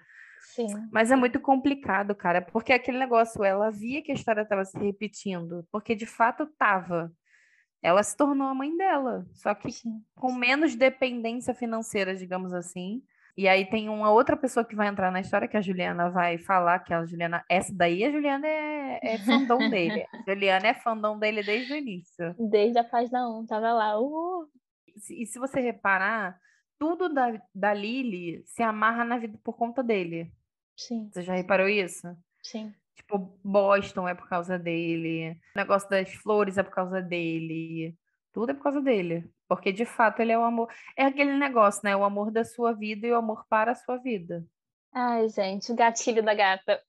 Sim. 0.54 0.68
Mas 0.92 1.12
é 1.12 1.16
muito 1.16 1.40
complicado, 1.40 2.16
cara, 2.16 2.42
porque 2.42 2.72
aquele 2.72 3.00
negócio, 3.00 3.44
ela 3.44 3.72
via 3.72 4.02
que 4.02 4.12
a 4.12 4.16
história 4.16 4.42
estava 4.42 4.64
se 4.64 4.78
repetindo, 4.78 5.68
porque 5.72 5.96
de 5.96 6.06
fato 6.06 6.44
estava. 6.44 7.12
Ela 7.82 8.02
se 8.04 8.16
tornou 8.16 8.48
a 8.48 8.54
mãe 8.54 8.76
dela, 8.76 9.26
só 9.34 9.54
que 9.54 9.72
Sim. 9.72 10.02
com 10.16 10.34
menos 10.34 10.76
dependência 10.76 11.54
financeira, 11.54 12.16
digamos 12.16 12.54
assim. 12.54 13.04
E 13.38 13.48
aí 13.50 13.66
tem 13.66 13.90
uma 13.90 14.12
outra 14.12 14.38
pessoa 14.38 14.66
que 14.66 14.76
vai 14.76 14.88
entrar 14.88 15.12
na 15.12 15.20
história, 15.20 15.48
que 15.48 15.58
a 15.58 15.62
Juliana 15.62 16.10
vai 16.10 16.38
falar, 16.38 16.80
que 16.80 16.94
a 16.94 17.06
Juliana, 17.06 17.44
essa 17.50 17.74
daí 17.76 18.04
a 18.06 18.12
Juliana 18.12 18.48
é, 18.48 19.00
é 19.02 19.18
fandom 19.26 19.70
dele. 19.70 20.06
A 20.14 20.32
Juliana 20.32 20.68
é 20.68 20.74
fandom 20.74 21.20
dele 21.20 21.44
desde 21.44 21.74
o 21.74 21.76
início. 21.76 22.36
Desde 22.40 22.80
a 22.80 22.84
página 22.84 23.28
1, 23.28 23.46
tava 23.46 23.74
lá. 23.74 24.00
Uh! 24.00 24.48
E 25.10 25.26
se 25.26 25.38
você 25.38 25.60
reparar, 25.60 26.40
tudo 26.80 27.10
da, 27.10 27.34
da 27.54 27.74
Lily 27.74 28.42
se 28.46 28.64
amarra 28.64 29.04
na 29.04 29.18
vida 29.18 29.38
por 29.44 29.58
conta 29.58 29.84
dele. 29.84 30.32
Sim. 30.78 31.10
Você 31.12 31.22
já 31.22 31.34
reparou 31.34 31.68
isso? 31.68 32.08
Sim. 32.42 32.74
Tipo, 32.96 33.38
Boston 33.44 34.08
é 34.08 34.16
por 34.16 34.30
causa 34.30 34.58
dele, 34.58 35.38
o 35.54 35.60
negócio 35.60 35.90
das 35.90 36.14
flores 36.14 36.58
é 36.58 36.64
por 36.64 36.74
causa 36.74 37.02
dele, 37.02 37.94
tudo 38.36 38.52
é 38.52 38.54
por 38.54 38.64
causa 38.64 38.82
dele. 38.82 39.32
Porque 39.48 39.72
de 39.72 39.86
fato 39.86 40.20
ele 40.20 40.34
é 40.34 40.38
o 40.38 40.44
amor. 40.44 40.70
É 40.98 41.06
aquele 41.06 41.38
negócio, 41.38 41.80
né? 41.86 41.96
O 41.96 42.04
amor 42.04 42.32
da 42.32 42.44
sua 42.44 42.74
vida 42.74 43.08
e 43.08 43.12
o 43.14 43.16
amor 43.16 43.46
para 43.48 43.72
a 43.72 43.76
sua 43.76 43.96
vida. 43.96 44.46
Ai, 44.94 45.30
gente, 45.30 45.72
o 45.72 45.76
gatilho 45.76 46.22
da 46.22 46.34
gata. 46.34 46.82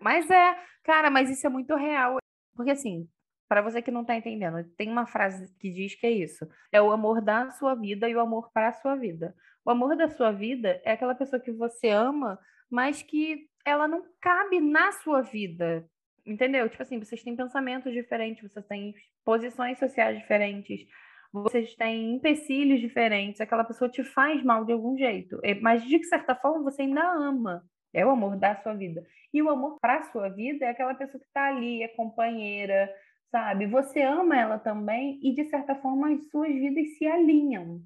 Mas 0.00 0.28
é, 0.28 0.58
cara, 0.82 1.08
mas 1.08 1.30
isso 1.30 1.46
é 1.46 1.50
muito 1.50 1.76
real. 1.76 2.18
Porque 2.56 2.72
assim, 2.72 3.08
para 3.48 3.62
você 3.62 3.80
que 3.80 3.92
não 3.92 4.04
tá 4.04 4.16
entendendo, 4.16 4.64
tem 4.76 4.90
uma 4.90 5.06
frase 5.06 5.54
que 5.60 5.70
diz 5.70 5.94
que 5.94 6.06
é 6.06 6.10
isso: 6.10 6.48
é 6.72 6.82
o 6.82 6.90
amor 6.90 7.22
da 7.22 7.48
sua 7.52 7.76
vida 7.76 8.08
e 8.08 8.16
o 8.16 8.20
amor 8.20 8.50
para 8.52 8.68
a 8.68 8.72
sua 8.72 8.96
vida. 8.96 9.36
O 9.64 9.70
amor 9.70 9.96
da 9.96 10.08
sua 10.08 10.32
vida 10.32 10.80
é 10.84 10.92
aquela 10.92 11.14
pessoa 11.14 11.40
que 11.40 11.52
você 11.52 11.90
ama, 11.90 12.40
mas 12.68 13.02
que 13.02 13.48
ela 13.64 13.86
não 13.86 14.02
cabe 14.20 14.60
na 14.60 14.90
sua 14.90 15.22
vida. 15.22 15.88
Entendeu? 16.26 16.68
Tipo 16.68 16.82
assim, 16.82 16.98
vocês 16.98 17.22
têm 17.22 17.36
pensamentos 17.36 17.92
diferentes, 17.92 18.42
vocês 18.42 18.66
têm 18.66 18.94
posições 19.24 19.78
sociais 19.78 20.18
diferentes, 20.18 20.86
vocês 21.32 21.74
têm 21.74 22.14
empecilhos 22.14 22.80
diferentes, 22.80 23.40
aquela 23.40 23.64
pessoa 23.64 23.90
te 23.90 24.02
faz 24.02 24.42
mal 24.42 24.64
de 24.64 24.72
algum 24.72 24.96
jeito, 24.96 25.38
é, 25.42 25.54
mas 25.54 25.84
de 25.84 26.02
certa 26.04 26.34
forma 26.34 26.70
você 26.70 26.82
ainda 26.82 27.02
ama. 27.02 27.64
É 27.92 28.04
o 28.04 28.10
amor 28.10 28.36
da 28.36 28.54
sua 28.56 28.74
vida. 28.74 29.02
E 29.32 29.42
o 29.42 29.48
amor 29.48 29.78
para 29.80 30.04
sua 30.04 30.28
vida 30.28 30.66
é 30.66 30.68
aquela 30.68 30.94
pessoa 30.94 31.20
que 31.20 31.26
está 31.26 31.48
ali, 31.48 31.82
é 31.82 31.88
companheira, 31.88 32.90
sabe? 33.30 33.66
Você 33.66 34.02
ama 34.02 34.38
ela 34.38 34.58
também 34.58 35.18
e, 35.22 35.34
de 35.34 35.44
certa 35.48 35.74
forma, 35.74 36.12
as 36.12 36.28
suas 36.28 36.52
vidas 36.52 36.96
se 36.96 37.06
alinham. 37.06 37.80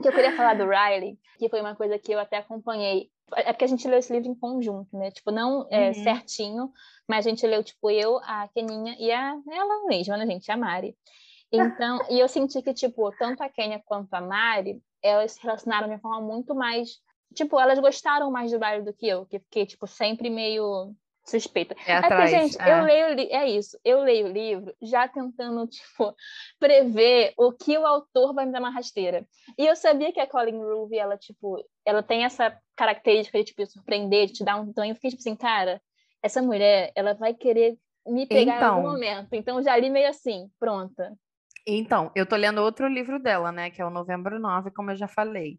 Que 0.00 0.08
eu 0.08 0.12
queria 0.12 0.36
falar 0.36 0.54
do 0.54 0.64
Riley, 0.68 1.18
que 1.38 1.48
foi 1.48 1.60
uma 1.60 1.74
coisa 1.74 1.98
que 1.98 2.12
eu 2.12 2.18
até 2.18 2.38
acompanhei. 2.38 3.10
É 3.36 3.52
porque 3.52 3.64
a 3.64 3.68
gente 3.68 3.86
leu 3.86 3.98
esse 3.98 4.12
livro 4.12 4.28
em 4.28 4.34
conjunto, 4.34 4.96
né? 4.96 5.10
Tipo, 5.10 5.30
não 5.30 5.66
é, 5.70 5.88
uhum. 5.88 5.94
certinho, 5.94 6.72
mas 7.08 7.26
a 7.26 7.30
gente 7.30 7.46
leu, 7.46 7.62
tipo, 7.62 7.90
eu, 7.90 8.18
a 8.18 8.48
Keninha 8.48 8.96
e 8.98 9.10
a 9.12 9.36
ela 9.50 9.86
mesma, 9.86 10.16
né, 10.16 10.26
gente? 10.26 10.50
A 10.50 10.56
Mari. 10.56 10.96
Então, 11.52 12.00
e 12.08 12.18
eu 12.18 12.28
senti 12.28 12.62
que, 12.62 12.72
tipo, 12.72 13.10
tanto 13.18 13.42
a 13.42 13.48
Kenya 13.48 13.82
quanto 13.84 14.12
a 14.14 14.20
Mari, 14.20 14.80
elas 15.02 15.32
se 15.32 15.42
relacionaram 15.42 15.88
de 15.88 15.94
uma 15.94 16.00
forma 16.00 16.20
muito 16.20 16.54
mais. 16.54 16.98
Tipo, 17.34 17.60
elas 17.60 17.78
gostaram 17.78 18.30
mais 18.30 18.50
do 18.50 18.58
baile 18.58 18.84
do 18.84 18.92
que 18.92 19.06
eu, 19.06 19.26
que 19.26 19.38
fiquei, 19.38 19.66
tipo, 19.66 19.86
sempre 19.86 20.30
meio 20.30 20.94
suspeita. 21.30 21.74
É, 21.86 21.96
atrás, 21.96 22.32
é 22.32 22.38
porque, 22.38 22.52
gente, 22.52 22.62
é. 22.62 22.72
eu 22.72 22.84
leio, 22.84 23.28
é 23.30 23.48
isso, 23.48 23.78
eu 23.84 24.02
leio 24.02 24.26
o 24.26 24.32
livro 24.32 24.74
já 24.82 25.08
tentando, 25.08 25.66
tipo, 25.68 26.14
prever 26.58 27.32
o 27.36 27.52
que 27.52 27.76
o 27.76 27.86
autor 27.86 28.34
vai 28.34 28.46
me 28.46 28.52
dar 28.52 28.60
uma 28.60 28.70
rasteira. 28.70 29.26
E 29.56 29.66
eu 29.66 29.76
sabia 29.76 30.12
que 30.12 30.20
a 30.20 30.26
Colin 30.26 30.58
Ruby, 30.58 30.98
ela, 30.98 31.16
tipo, 31.16 31.64
ela 31.84 32.02
tem 32.02 32.24
essa 32.24 32.56
característica 32.76 33.38
de, 33.38 33.44
tipo, 33.44 33.66
surpreender, 33.66 34.26
de 34.26 34.32
te 34.34 34.44
dar 34.44 34.56
um 34.56 34.72
tom. 34.72 34.84
Eu 34.84 34.94
fiquei, 34.94 35.10
tipo 35.10 35.20
assim, 35.20 35.36
cara, 35.36 35.80
essa 36.22 36.42
mulher, 36.42 36.92
ela 36.94 37.14
vai 37.14 37.34
querer 37.34 37.78
me 38.06 38.26
pegar 38.26 38.56
então... 38.56 38.58
em 38.58 38.62
algum 38.62 38.80
então. 38.80 38.92
momento. 38.92 39.28
Então, 39.32 39.62
já 39.62 39.76
li 39.76 39.90
meio 39.90 40.08
assim, 40.08 40.50
pronta. 40.58 41.12
Então, 41.66 42.10
eu 42.14 42.26
tô 42.26 42.36
lendo 42.36 42.62
outro 42.62 42.88
livro 42.88 43.20
dela, 43.20 43.52
né, 43.52 43.70
que 43.70 43.80
é 43.80 43.84
o 43.84 43.90
Novembro 43.90 44.38
9, 44.38 44.70
como 44.70 44.90
eu 44.90 44.96
já 44.96 45.06
falei. 45.06 45.58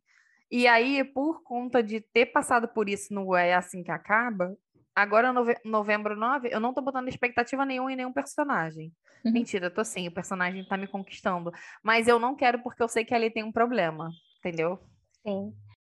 E 0.50 0.68
aí, 0.68 1.04
por 1.04 1.44
conta 1.44 1.82
de 1.82 2.02
ter 2.02 2.26
passado 2.26 2.68
por 2.68 2.90
isso 2.90 3.14
no 3.14 3.36
É 3.36 3.54
Assim 3.54 3.82
Que 3.84 3.92
Acaba, 3.92 4.54
agora 4.96 5.34
nove... 5.34 5.56
Novembro 5.64 6.16
9, 6.16 6.50
eu 6.52 6.60
não 6.60 6.74
tô 6.74 6.82
botando 6.82 7.08
expectativa 7.08 7.66
nenhuma 7.66 7.92
em 7.92 7.96
nenhum 7.96 8.14
personagem. 8.14 8.92
Uhum. 9.26 9.32
Mentira, 9.32 9.68
eu 9.68 9.74
tô 9.74 9.84
sim, 9.84 10.08
o 10.08 10.14
personagem 10.14 10.66
tá 10.66 10.78
me 10.78 10.88
conquistando. 10.88 11.52
Mas 11.84 12.08
eu 12.08 12.20
não 12.20 12.36
quero 12.36 12.62
porque 12.64 12.82
eu 12.82 12.88
sei 12.88 13.06
que 13.06 13.14
ali 13.14 13.30
tem 13.30 13.44
um 13.44 13.52
problema, 13.52 14.10
entendeu? 14.40 14.80
Sim. 15.26 15.54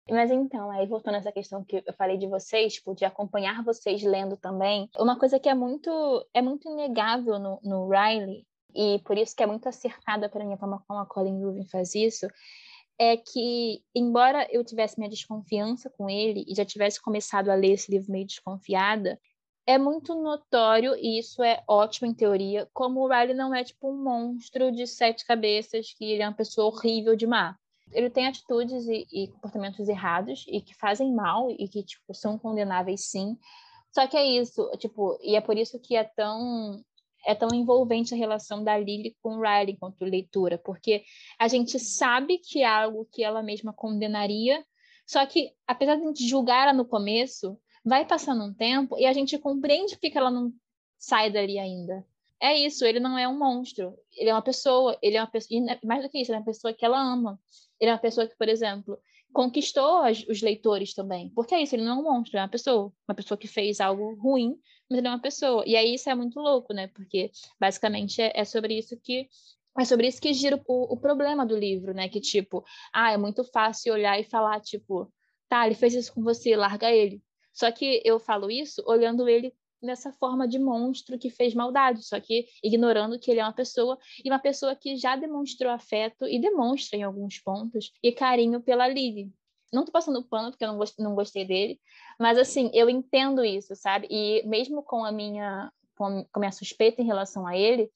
Mas 0.09 0.29
então, 0.31 0.69
aí 0.69 0.85
voltando 0.85 1.15
a 1.15 1.17
essa 1.19 1.31
questão 1.31 1.63
que 1.63 1.81
eu 1.85 1.93
falei 1.93 2.17
de 2.17 2.27
vocês, 2.27 2.73
tipo, 2.73 2.93
de 2.93 3.05
acompanhar 3.05 3.63
vocês 3.63 4.03
lendo 4.03 4.35
também, 4.35 4.89
uma 4.97 5.17
coisa 5.17 5.39
que 5.39 5.47
é 5.47 5.55
muito, 5.55 5.89
é 6.33 6.41
muito 6.41 6.69
inegável 6.69 7.39
no, 7.39 7.59
no 7.63 7.89
Riley 7.89 8.45
e 8.75 8.99
por 9.05 9.17
isso 9.17 9.35
que 9.35 9.43
é 9.43 9.45
muito 9.45 9.69
acertada 9.69 10.27
para 10.27 10.43
mim 10.43 10.53
a 10.53 10.57
forma 10.57 10.83
como 10.85 10.99
a 10.99 11.05
Colin 11.05 11.41
Rubin 11.41 11.65
faz 11.69 11.95
isso, 11.95 12.27
é 12.99 13.17
que, 13.17 13.83
embora 13.95 14.47
eu 14.51 14.63
tivesse 14.63 14.97
minha 14.97 15.09
desconfiança 15.09 15.89
com 15.89 16.09
ele 16.09 16.45
e 16.47 16.55
já 16.55 16.65
tivesse 16.65 17.01
começado 17.01 17.49
a 17.49 17.55
ler 17.55 17.73
esse 17.73 17.91
livro 17.91 18.11
meio 18.11 18.25
desconfiada, 18.25 19.19
é 19.65 19.77
muito 19.77 20.13
notório, 20.15 20.93
e 20.95 21.17
isso 21.17 21.41
é 21.41 21.63
ótimo 21.67 22.07
em 22.07 22.13
teoria, 22.13 22.67
como 22.73 22.99
o 22.99 23.07
Riley 23.07 23.33
não 23.33 23.53
é 23.55 23.63
tipo 23.63 23.89
um 23.89 24.03
monstro 24.03 24.71
de 24.71 24.85
sete 24.85 25.25
cabeças, 25.25 25.93
que 25.93 26.03
ele 26.03 26.21
é 26.21 26.27
uma 26.27 26.35
pessoa 26.35 26.67
horrível 26.67 27.15
de 27.15 27.25
má. 27.25 27.57
Ele 27.91 28.09
tem 28.09 28.27
atitudes 28.27 28.85
e, 28.87 29.07
e 29.11 29.27
comportamentos 29.27 29.87
errados 29.87 30.45
e 30.47 30.59
que 30.59 30.73
fazem 30.75 31.13
mal 31.13 31.49
e 31.49 31.67
que 31.67 31.83
tipo 31.83 32.13
são 32.13 32.37
condenáveis 32.37 33.05
sim. 33.05 33.37
Só 33.91 34.07
que 34.07 34.17
é 34.17 34.25
isso, 34.25 34.69
tipo, 34.77 35.17
e 35.21 35.35
é 35.35 35.41
por 35.41 35.57
isso 35.57 35.79
que 35.79 35.95
é 35.95 36.03
tão 36.03 36.83
é 37.25 37.33
tão 37.33 37.49
envolvente 37.53 38.13
a 38.13 38.17
relação 38.17 38.63
da 38.63 38.77
Lily 38.77 39.15
com 39.21 39.35
o 39.35 39.41
Riley 39.41 39.73
enquanto 39.73 40.03
leitura, 40.03 40.57
porque 40.57 41.03
a 41.39 41.47
gente 41.47 41.79
sabe 41.79 42.37
que 42.37 42.61
é 42.61 42.65
algo 42.65 43.07
que 43.11 43.23
ela 43.23 43.41
mesma 43.41 43.73
condenaria, 43.73 44.63
só 45.05 45.25
que 45.25 45.51
apesar 45.67 45.95
de 45.95 46.03
a 46.03 46.07
gente 46.07 46.27
julgar 46.27 46.63
ela 46.63 46.73
no 46.73 46.85
começo, 46.85 47.57
vai 47.83 48.05
passando 48.05 48.43
um 48.43 48.53
tempo 48.53 48.97
e 48.97 49.05
a 49.05 49.13
gente 49.13 49.37
compreende 49.37 49.97
que 49.97 50.17
ela 50.17 50.31
não 50.31 50.51
sai 50.97 51.31
dali 51.31 51.59
ainda. 51.59 52.05
É 52.41 52.57
isso, 52.57 52.85
ele 52.85 52.99
não 52.99 53.17
é 53.17 53.27
um 53.27 53.37
monstro, 53.37 53.97
ele 54.13 54.29
é 54.29 54.33
uma 54.33 54.41
pessoa, 54.41 54.97
ele 55.01 55.15
é 55.15 55.21
uma 55.21 55.31
pessoa, 55.31 55.57
e 55.57 55.85
mais 55.85 56.03
do 56.03 56.09
que 56.09 56.19
isso, 56.19 56.29
ele 56.29 56.37
é 56.37 56.39
uma 56.39 56.45
pessoa 56.45 56.73
que 56.73 56.83
ela 56.83 56.99
ama. 57.01 57.39
Ele 57.79 57.89
é 57.89 57.93
uma 57.93 57.99
pessoa 57.99 58.27
que, 58.27 58.35
por 58.35 58.49
exemplo, 58.49 58.99
conquistou 59.31 60.03
os 60.29 60.41
leitores 60.41 60.93
também. 60.93 61.29
Porque 61.29 61.55
é 61.55 61.61
isso, 61.61 61.75
ele 61.75 61.83
não 61.83 61.97
é 61.97 61.99
um 61.99 62.03
monstro, 62.03 62.37
é 62.37 62.41
uma 62.41 62.49
pessoa. 62.49 62.91
Uma 63.07 63.15
pessoa 63.15 63.37
que 63.37 63.47
fez 63.47 63.79
algo 63.79 64.15
ruim, 64.15 64.57
mas 64.93 64.99
ele 64.99 65.07
é 65.07 65.09
uma 65.09 65.19
pessoa. 65.19 65.63
E 65.65 65.75
aí 65.75 65.95
isso 65.95 66.07
é 66.07 66.13
muito 66.13 66.39
louco, 66.39 66.71
né? 66.71 66.87
Porque 66.87 67.31
basicamente 67.59 68.21
é, 68.21 68.31
é 68.35 68.45
sobre 68.45 68.77
isso 68.77 68.95
que 69.01 69.27
é 69.75 69.85
sobre 69.85 70.07
isso 70.07 70.21
que 70.21 70.31
gira 70.33 70.61
o, 70.67 70.93
o, 70.93 70.97
problema 70.97 71.43
do 71.43 71.57
livro, 71.57 71.95
né? 71.95 72.07
Que 72.07 72.21
tipo, 72.21 72.63
ah, 72.93 73.11
é 73.11 73.17
muito 73.17 73.43
fácil 73.43 73.93
olhar 73.93 74.19
e 74.19 74.23
falar, 74.23 74.59
tipo, 74.61 75.11
tá, 75.49 75.65
ele 75.65 75.73
fez 75.73 75.95
isso 75.95 76.13
com 76.13 76.21
você, 76.21 76.55
larga 76.55 76.91
ele. 76.91 77.23
Só 77.51 77.71
que 77.71 77.99
eu 78.05 78.19
falo 78.19 78.51
isso 78.51 78.83
olhando 78.85 79.27
ele 79.27 79.51
nessa 79.81 80.11
forma 80.13 80.47
de 80.47 80.59
monstro 80.59 81.17
que 81.17 81.31
fez 81.31 81.55
maldade, 81.55 82.05
só 82.05 82.19
que 82.19 82.45
ignorando 82.63 83.19
que 83.19 83.31
ele 83.31 83.39
é 83.39 83.43
uma 83.43 83.51
pessoa 83.51 83.97
e 84.23 84.29
uma 84.29 84.39
pessoa 84.39 84.75
que 84.75 84.95
já 84.95 85.15
demonstrou 85.15 85.71
afeto 85.71 86.27
e 86.27 86.39
demonstra 86.39 86.97
em 86.97 87.03
alguns 87.03 87.39
pontos 87.39 87.91
e 88.01 88.11
carinho 88.11 88.61
pela 88.61 88.87
Lily. 88.87 89.33
Não 89.73 89.83
tô 89.85 89.91
passando 89.91 90.23
pano 90.23 90.51
porque 90.51 90.63
eu 90.63 90.69
não 90.69 90.77
gostei, 90.77 91.03
não 91.03 91.15
gostei 91.15 91.45
dele, 91.45 91.79
mas 92.19 92.37
assim, 92.37 92.69
eu 92.73 92.89
entendo 92.89 93.43
isso, 93.43 93.75
sabe? 93.75 94.07
E 94.09 94.43
mesmo 94.47 94.83
com 94.83 95.03
a 95.03 95.11
minha 95.11 95.71
com 95.95 96.25
a 96.33 96.39
minha 96.39 96.51
suspeita 96.51 97.01
em 97.01 97.05
relação 97.05 97.45
a 97.45 97.55
ele, 97.55 97.89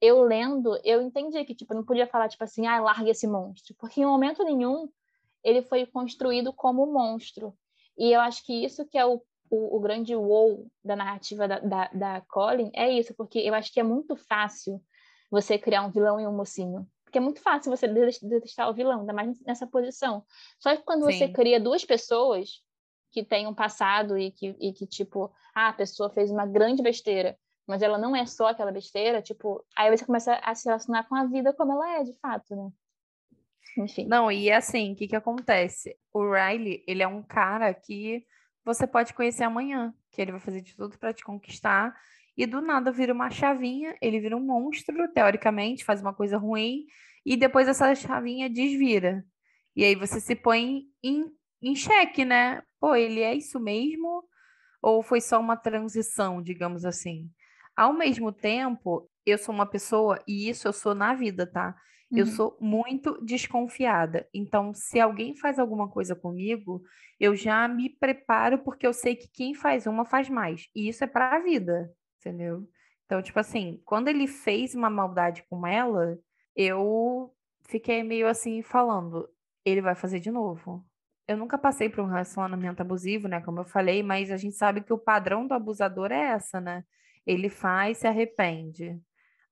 eu 0.00 0.22
lendo, 0.22 0.78
eu 0.84 1.00
entendi 1.00 1.44
que 1.44 1.54
tipo, 1.54 1.72
eu 1.72 1.78
não 1.78 1.84
podia 1.84 2.06
falar 2.06 2.28
tipo 2.28 2.44
assim, 2.44 2.66
ah, 2.66 2.80
larga 2.80 3.10
esse 3.10 3.26
monstro, 3.26 3.74
porque 3.78 4.00
em 4.00 4.06
momento 4.06 4.42
nenhum 4.44 4.88
ele 5.44 5.62
foi 5.62 5.86
construído 5.86 6.52
como 6.52 6.86
monstro. 6.86 7.54
E 7.98 8.12
eu 8.12 8.20
acho 8.20 8.44
que 8.44 8.64
isso 8.64 8.86
que 8.86 8.96
é 8.96 9.04
o, 9.04 9.22
o, 9.50 9.76
o 9.76 9.80
grande 9.80 10.14
wow 10.14 10.66
da 10.84 10.96
narrativa 10.96 11.46
da, 11.46 11.58
da, 11.58 11.90
da 11.92 12.20
Colin, 12.22 12.70
é 12.74 12.90
isso, 12.90 13.14
porque 13.14 13.38
eu 13.38 13.54
acho 13.54 13.72
que 13.72 13.80
é 13.80 13.82
muito 13.82 14.16
fácil 14.16 14.82
você 15.30 15.58
criar 15.58 15.82
um 15.82 15.90
vilão 15.90 16.18
e 16.18 16.26
um 16.26 16.36
mocinho. 16.36 16.86
Porque 17.10 17.18
é 17.18 17.20
muito 17.20 17.42
fácil 17.42 17.74
você 17.74 17.88
detestar 17.88 18.70
o 18.70 18.72
vilão, 18.72 19.00
ainda 19.00 19.12
mais 19.12 19.40
nessa 19.40 19.66
posição. 19.66 20.24
Só 20.60 20.76
que 20.76 20.84
quando 20.84 21.04
Sim. 21.06 21.18
você 21.18 21.28
cria 21.28 21.58
duas 21.58 21.84
pessoas 21.84 22.62
que 23.10 23.24
têm 23.24 23.48
um 23.48 23.54
passado 23.54 24.16
e 24.16 24.30
que, 24.30 24.54
e 24.60 24.72
que, 24.72 24.86
tipo, 24.86 25.28
ah, 25.52 25.70
a 25.70 25.72
pessoa 25.72 26.08
fez 26.08 26.30
uma 26.30 26.46
grande 26.46 26.80
besteira, 26.80 27.36
mas 27.66 27.82
ela 27.82 27.98
não 27.98 28.14
é 28.14 28.24
só 28.26 28.46
aquela 28.46 28.70
besteira, 28.70 29.20
tipo, 29.20 29.66
aí 29.76 29.90
você 29.90 30.06
começa 30.06 30.36
a 30.36 30.54
se 30.54 30.68
relacionar 30.68 31.08
com 31.08 31.16
a 31.16 31.26
vida 31.26 31.52
como 31.52 31.72
ela 31.72 31.98
é, 31.98 32.04
de 32.04 32.14
fato, 32.20 32.54
né? 32.54 32.70
Enfim. 33.76 34.06
Não, 34.06 34.30
e 34.30 34.52
assim, 34.52 34.92
o 34.92 34.96
que 34.96 35.08
que 35.08 35.16
acontece? 35.16 35.98
O 36.12 36.32
Riley, 36.32 36.84
ele 36.86 37.02
é 37.02 37.08
um 37.08 37.24
cara 37.24 37.74
que 37.74 38.24
você 38.64 38.86
pode 38.86 39.12
conhecer 39.14 39.42
amanhã, 39.42 39.92
que 40.12 40.22
ele 40.22 40.30
vai 40.30 40.40
fazer 40.40 40.60
de 40.60 40.76
tudo 40.76 40.96
para 40.96 41.12
te 41.12 41.24
conquistar, 41.24 41.92
e 42.40 42.46
do 42.46 42.62
nada 42.62 42.90
vira 42.90 43.12
uma 43.12 43.28
chavinha, 43.28 43.94
ele 44.00 44.18
vira 44.18 44.34
um 44.34 44.40
monstro, 44.40 45.06
teoricamente, 45.12 45.84
faz 45.84 46.00
uma 46.00 46.14
coisa 46.14 46.38
ruim, 46.38 46.86
e 47.22 47.36
depois 47.36 47.68
essa 47.68 47.94
chavinha 47.94 48.48
desvira. 48.48 49.22
E 49.76 49.84
aí 49.84 49.94
você 49.94 50.18
se 50.18 50.34
põe 50.34 50.84
em, 51.04 51.30
em 51.60 51.76
xeque, 51.76 52.24
né? 52.24 52.62
Pô, 52.80 52.94
ele 52.94 53.20
é 53.20 53.34
isso 53.34 53.60
mesmo? 53.60 54.24
Ou 54.80 55.02
foi 55.02 55.20
só 55.20 55.38
uma 55.38 55.54
transição, 55.54 56.40
digamos 56.40 56.86
assim? 56.86 57.28
Ao 57.76 57.92
mesmo 57.92 58.32
tempo, 58.32 59.06
eu 59.26 59.36
sou 59.36 59.54
uma 59.54 59.66
pessoa, 59.66 60.18
e 60.26 60.48
isso 60.48 60.66
eu 60.66 60.72
sou 60.72 60.94
na 60.94 61.12
vida, 61.12 61.46
tá? 61.46 61.76
Eu 62.10 62.24
uhum. 62.24 62.32
sou 62.32 62.58
muito 62.58 63.22
desconfiada. 63.22 64.26
Então, 64.32 64.72
se 64.72 64.98
alguém 64.98 65.36
faz 65.36 65.58
alguma 65.58 65.90
coisa 65.90 66.16
comigo, 66.16 66.82
eu 67.20 67.36
já 67.36 67.68
me 67.68 67.90
preparo 67.90 68.60
porque 68.60 68.86
eu 68.86 68.94
sei 68.94 69.14
que 69.14 69.28
quem 69.30 69.52
faz 69.52 69.86
uma 69.86 70.06
faz 70.06 70.30
mais. 70.30 70.68
E 70.74 70.88
isso 70.88 71.04
é 71.04 71.06
para 71.06 71.36
a 71.36 71.40
vida, 71.40 71.92
entendeu? 72.20 72.68
Então, 73.06 73.20
tipo 73.20 73.40
assim, 73.40 73.80
quando 73.84 74.08
ele 74.08 74.26
fez 74.26 74.74
uma 74.74 74.88
maldade 74.88 75.44
com 75.50 75.66
ela, 75.66 76.18
eu 76.54 77.34
fiquei 77.68 78.02
meio 78.02 78.28
assim 78.28 78.62
falando, 78.62 79.28
ele 79.64 79.80
vai 79.80 79.94
fazer 79.94 80.20
de 80.20 80.30
novo. 80.30 80.86
Eu 81.26 81.36
nunca 81.36 81.58
passei 81.58 81.88
por 81.88 82.00
um 82.02 82.06
relacionamento 82.06 82.82
abusivo, 82.82 83.28
né, 83.28 83.40
como 83.40 83.60
eu 83.60 83.64
falei, 83.64 84.02
mas 84.02 84.30
a 84.30 84.36
gente 84.36 84.56
sabe 84.56 84.82
que 84.82 84.92
o 84.92 84.98
padrão 84.98 85.46
do 85.46 85.54
abusador 85.54 86.12
é 86.12 86.32
essa, 86.32 86.60
né? 86.60 86.84
Ele 87.26 87.48
faz, 87.48 87.98
se 87.98 88.06
arrepende. 88.06 89.00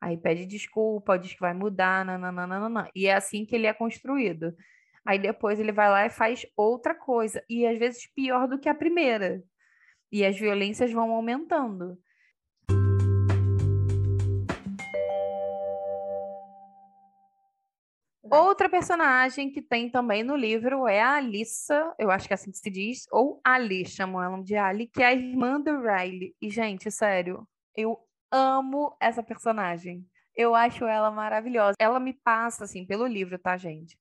Aí 0.00 0.16
pede 0.16 0.46
desculpa, 0.46 1.18
diz 1.18 1.34
que 1.34 1.40
vai 1.40 1.54
mudar, 1.54 2.04
nananana. 2.04 2.88
E 2.94 3.06
é 3.06 3.14
assim 3.14 3.44
que 3.44 3.54
ele 3.54 3.66
é 3.66 3.72
construído. 3.72 4.54
Aí 5.04 5.18
depois 5.18 5.58
ele 5.58 5.72
vai 5.72 5.88
lá 5.88 6.06
e 6.06 6.10
faz 6.10 6.46
outra 6.56 6.94
coisa. 6.94 7.42
E 7.48 7.66
às 7.66 7.78
vezes 7.78 8.06
pior 8.14 8.46
do 8.46 8.58
que 8.58 8.68
a 8.68 8.74
primeira. 8.74 9.42
E 10.12 10.24
as 10.24 10.38
violências 10.38 10.92
vão 10.92 11.10
aumentando. 11.12 11.98
Outra 18.30 18.68
personagem 18.68 19.50
que 19.50 19.62
tem 19.62 19.90
também 19.90 20.22
no 20.22 20.36
livro 20.36 20.86
é 20.86 21.00
a 21.00 21.16
Alissa, 21.16 21.94
eu 21.98 22.10
acho 22.10 22.26
que 22.26 22.32
é 22.32 22.36
assim 22.36 22.50
que 22.50 22.58
se 22.58 22.70
diz, 22.70 23.06
ou 23.10 23.40
Ali, 23.44 23.84
chamam 23.86 24.22
ela 24.22 24.42
de 24.42 24.56
Ali, 24.56 24.86
que 24.86 25.02
é 25.02 25.06
a 25.06 25.14
irmã 25.14 25.60
do 25.60 25.80
Riley. 25.80 26.34
E, 26.40 26.50
gente, 26.50 26.90
sério, 26.90 27.46
eu 27.76 27.98
amo 28.30 28.96
essa 29.00 29.22
personagem. 29.22 30.04
Eu 30.34 30.54
acho 30.54 30.84
ela 30.84 31.10
maravilhosa. 31.10 31.74
Ela 31.78 31.98
me 31.98 32.12
passa, 32.12 32.64
assim, 32.64 32.86
pelo 32.86 33.06
livro, 33.06 33.38
tá, 33.38 33.56
gente? 33.56 33.98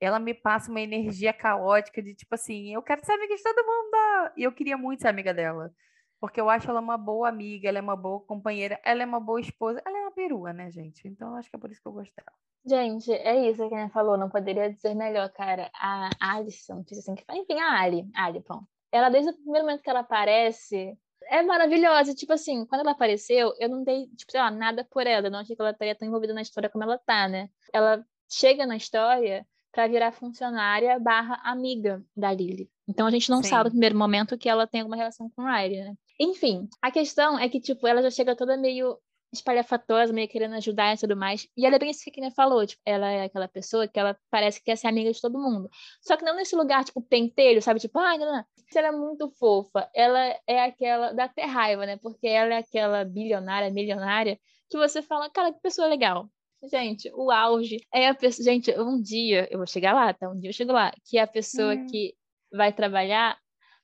Ela 0.00 0.18
me 0.18 0.34
passa 0.34 0.70
uma 0.70 0.80
energia 0.80 1.32
caótica 1.32 2.02
de 2.02 2.14
tipo 2.14 2.34
assim, 2.34 2.72
eu 2.74 2.82
quero 2.82 3.04
ser 3.04 3.12
amiga 3.12 3.34
de 3.34 3.42
todo 3.42 3.66
mundo. 3.66 4.32
E 4.36 4.42
eu 4.44 4.52
queria 4.52 4.76
muito 4.76 5.02
ser 5.02 5.08
amiga 5.08 5.34
dela. 5.34 5.72
Porque 6.20 6.40
eu 6.40 6.50
acho 6.50 6.68
ela 6.68 6.80
uma 6.80 6.98
boa 6.98 7.28
amiga, 7.28 7.68
ela 7.68 7.78
é 7.78 7.82
uma 7.82 7.96
boa 7.96 8.20
companheira, 8.20 8.80
ela 8.84 9.02
é 9.02 9.06
uma 9.06 9.20
boa 9.20 9.40
esposa, 9.40 9.80
ela 9.84 9.96
é 9.96 10.00
uma 10.02 10.10
perua, 10.10 10.52
né, 10.52 10.70
gente? 10.70 11.06
Então 11.06 11.34
acho 11.36 11.48
que 11.48 11.56
é 11.56 11.58
por 11.58 11.70
isso 11.70 11.80
que 11.80 11.88
eu 11.88 11.92
gosto 11.92 12.12
dela. 12.14 12.32
Gente, 12.64 13.12
é 13.12 13.48
isso 13.48 13.68
que 13.68 13.74
a 13.74 13.88
falou, 13.88 14.18
não 14.18 14.28
poderia 14.28 14.72
dizer 14.72 14.94
melhor, 14.94 15.30
cara. 15.30 15.70
A 15.74 16.10
Alison, 16.20 16.76
não 16.76 16.84
sei 16.84 16.98
assim 16.98 17.14
que. 17.14 17.24
Enfim, 17.30 17.58
a 17.60 17.80
Ali, 17.80 18.10
Ali, 18.14 18.40
pronto. 18.40 18.66
Ela, 18.90 19.08
desde 19.08 19.30
o 19.30 19.34
primeiro 19.34 19.66
momento 19.66 19.82
que 19.82 19.90
ela 19.90 20.00
aparece, 20.00 20.98
é 21.30 21.42
maravilhosa. 21.42 22.14
Tipo 22.14 22.32
assim, 22.32 22.66
quando 22.66 22.80
ela 22.82 22.92
apareceu, 22.92 23.54
eu 23.58 23.68
não 23.68 23.84
dei, 23.84 24.06
tipo, 24.08 24.30
sei 24.30 24.40
lá, 24.40 24.50
nada 24.50 24.84
por 24.90 25.06
ela. 25.06 25.28
Eu 25.28 25.30
não 25.30 25.38
achei 25.38 25.54
que 25.54 25.62
ela 25.62 25.70
estaria 25.70 25.94
tão 25.94 26.08
envolvida 26.08 26.34
na 26.34 26.42
história 26.42 26.68
como 26.68 26.84
ela 26.84 26.98
tá, 26.98 27.28
né? 27.28 27.48
Ela 27.72 28.04
chega 28.28 28.66
na 28.66 28.76
história 28.76 29.46
para 29.72 29.86
virar 29.86 30.12
funcionária 30.12 30.98
barra 30.98 31.40
amiga 31.44 32.02
da 32.16 32.32
Lily. 32.32 32.70
Então 32.86 33.06
a 33.06 33.10
gente 33.10 33.30
não 33.30 33.42
Sim. 33.42 33.50
sabe 33.50 33.64
no 33.64 33.70
primeiro 33.70 33.96
momento 33.96 34.36
que 34.36 34.48
ela 34.48 34.66
tem 34.66 34.80
alguma 34.80 34.96
relação 34.96 35.30
com 35.30 35.42
o 35.42 35.46
Riley, 35.46 35.84
né? 35.84 35.94
Enfim, 36.18 36.68
a 36.82 36.90
questão 36.90 37.38
é 37.38 37.48
que, 37.48 37.60
tipo, 37.60 37.86
ela 37.86 38.02
já 38.02 38.10
chega 38.10 38.36
toda 38.36 38.56
meio 38.56 38.98
espalhafatosa, 39.32 40.12
meio 40.12 40.28
querendo 40.28 40.54
ajudar 40.54 40.94
e 40.94 40.98
tudo 40.98 41.16
mais. 41.16 41.46
E 41.56 41.66
ela 41.66 41.76
é 41.76 41.78
bem 41.78 41.90
isso 41.90 42.02
que 42.02 42.10
a 42.10 42.12
Kine 42.12 42.30
falou, 42.30 42.66
tipo, 42.66 42.80
ela 42.84 43.10
é 43.10 43.24
aquela 43.24 43.46
pessoa 43.46 43.86
que 43.86 43.98
ela 43.98 44.18
parece 44.30 44.58
que 44.58 44.66
quer 44.66 44.76
ser 44.76 44.86
amiga 44.88 45.12
de 45.12 45.20
todo 45.20 45.38
mundo. 45.38 45.68
Só 46.00 46.16
que 46.16 46.24
não 46.24 46.34
nesse 46.34 46.56
lugar, 46.56 46.84
tipo, 46.84 47.02
pentelho, 47.02 47.60
sabe? 47.60 47.80
Tipo, 47.80 47.98
ai, 47.98 48.16
ah, 48.16 48.18
não, 48.18 48.32
não. 48.32 48.44
Ela 48.74 48.88
é 48.88 48.92
muito 48.92 49.30
fofa. 49.30 49.88
Ela 49.94 50.34
é 50.46 50.64
aquela, 50.64 51.12
dá 51.12 51.24
até 51.24 51.44
raiva, 51.44 51.86
né? 51.86 51.96
Porque 51.98 52.26
ela 52.26 52.54
é 52.54 52.58
aquela 52.58 53.04
bilionária, 53.04 53.70
milionária, 53.70 54.38
que 54.70 54.78
você 54.78 55.02
fala, 55.02 55.30
cara, 55.30 55.52
que 55.52 55.60
pessoa 55.60 55.88
legal. 55.88 56.28
Gente, 56.64 57.10
o 57.14 57.30
auge 57.30 57.78
é 57.92 58.08
a 58.08 58.14
pessoa. 58.14 58.44
Gente, 58.44 58.70
um 58.80 59.00
dia, 59.00 59.46
eu 59.50 59.58
vou 59.58 59.66
chegar 59.66 59.92
lá, 59.92 60.12
tá? 60.12 60.28
Um 60.28 60.38
dia 60.38 60.50
eu 60.50 60.54
chego 60.54 60.72
lá, 60.72 60.92
que 61.04 61.18
é 61.18 61.22
a 61.22 61.26
pessoa 61.26 61.74
hum. 61.74 61.86
que 61.86 62.14
vai 62.52 62.72
trabalhar 62.72 63.38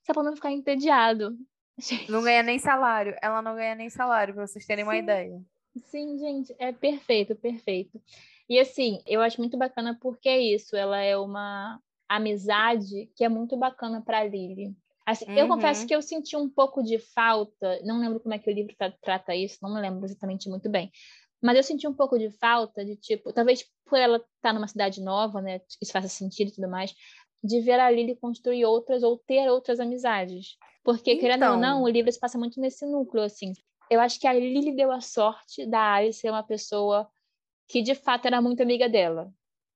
só 0.05 0.13
pra 0.13 0.23
não 0.23 0.35
ficar 0.35 0.51
entediado. 0.51 1.35
Gente. 1.77 2.11
Não 2.11 2.21
ganha 2.21 2.43
nem 2.43 2.57
salário. 2.59 3.15
Ela 3.21 3.41
não 3.41 3.55
ganha 3.55 3.75
nem 3.75 3.89
salário, 3.89 4.33
para 4.33 4.47
vocês 4.47 4.65
terem 4.65 4.83
Sim. 4.83 4.89
uma 4.89 4.97
ideia. 4.97 5.41
Sim, 5.75 6.17
gente, 6.17 6.55
é 6.57 6.71
perfeito, 6.71 7.35
perfeito. 7.35 8.01
E 8.47 8.59
assim, 8.59 9.01
eu 9.05 9.21
acho 9.21 9.41
muito 9.41 9.57
bacana 9.57 9.97
porque 9.99 10.29
é 10.29 10.39
isso, 10.39 10.75
ela 10.75 10.99
é 10.99 11.17
uma 11.17 11.79
amizade 12.07 13.11
que 13.15 13.23
é 13.23 13.29
muito 13.29 13.57
bacana 13.57 14.01
para 14.01 14.23
Lily. 14.23 14.75
Assim, 15.05 15.25
uhum. 15.25 15.37
Eu 15.37 15.47
confesso 15.47 15.85
que 15.85 15.95
eu 15.95 16.01
senti 16.01 16.35
um 16.35 16.49
pouco 16.49 16.81
de 16.81 16.97
falta, 16.97 17.79
não 17.83 17.99
lembro 17.99 18.19
como 18.19 18.33
é 18.33 18.39
que 18.39 18.49
o 18.49 18.53
livro 18.53 18.75
trata 19.01 19.35
isso, 19.35 19.59
não 19.61 19.73
me 19.73 19.81
lembro 19.81 20.05
exatamente 20.05 20.49
muito 20.49 20.69
bem. 20.69 20.91
Mas 21.41 21.57
eu 21.57 21.63
senti 21.63 21.87
um 21.87 21.93
pouco 21.93 22.17
de 22.17 22.31
falta 22.31 22.83
de, 22.83 22.95
tipo, 22.95 23.31
talvez 23.33 23.63
por 23.85 23.99
ela 23.99 24.17
estar 24.17 24.29
tá 24.41 24.53
numa 24.53 24.67
cidade 24.67 25.01
nova, 25.01 25.41
né? 25.41 25.61
Isso 25.81 25.91
faça 25.91 26.07
sentido 26.07 26.47
e 26.49 26.55
tudo 26.55 26.67
mais, 26.67 26.95
de 27.43 27.59
ver 27.61 27.79
a 27.79 27.91
Lily 27.91 28.15
construir 28.15 28.65
outras 28.65 29.03
ou 29.03 29.17
ter 29.17 29.47
outras 29.49 29.79
amizades. 29.79 30.57
Porque, 30.85 31.13
então... 31.13 31.21
querendo 31.21 31.43
ou 31.45 31.57
não, 31.57 31.79
então. 31.79 31.83
o 31.83 31.89
livro 31.89 32.11
se 32.11 32.19
passa 32.19 32.37
muito 32.37 32.61
nesse 32.61 32.85
núcleo, 32.85 33.23
assim. 33.23 33.53
Eu 33.89 33.99
acho 33.99 34.19
que 34.19 34.27
a 34.27 34.33
Lily 34.33 34.75
deu 34.75 34.91
a 34.91 35.01
sorte 35.01 35.65
da 35.65 35.95
Alice 35.95 36.19
ser 36.19 36.29
uma 36.29 36.43
pessoa 36.43 37.09
que, 37.67 37.81
de 37.81 37.95
fato, 37.95 38.27
era 38.27 38.39
muito 38.39 38.61
amiga 38.61 38.87
dela. 38.87 39.33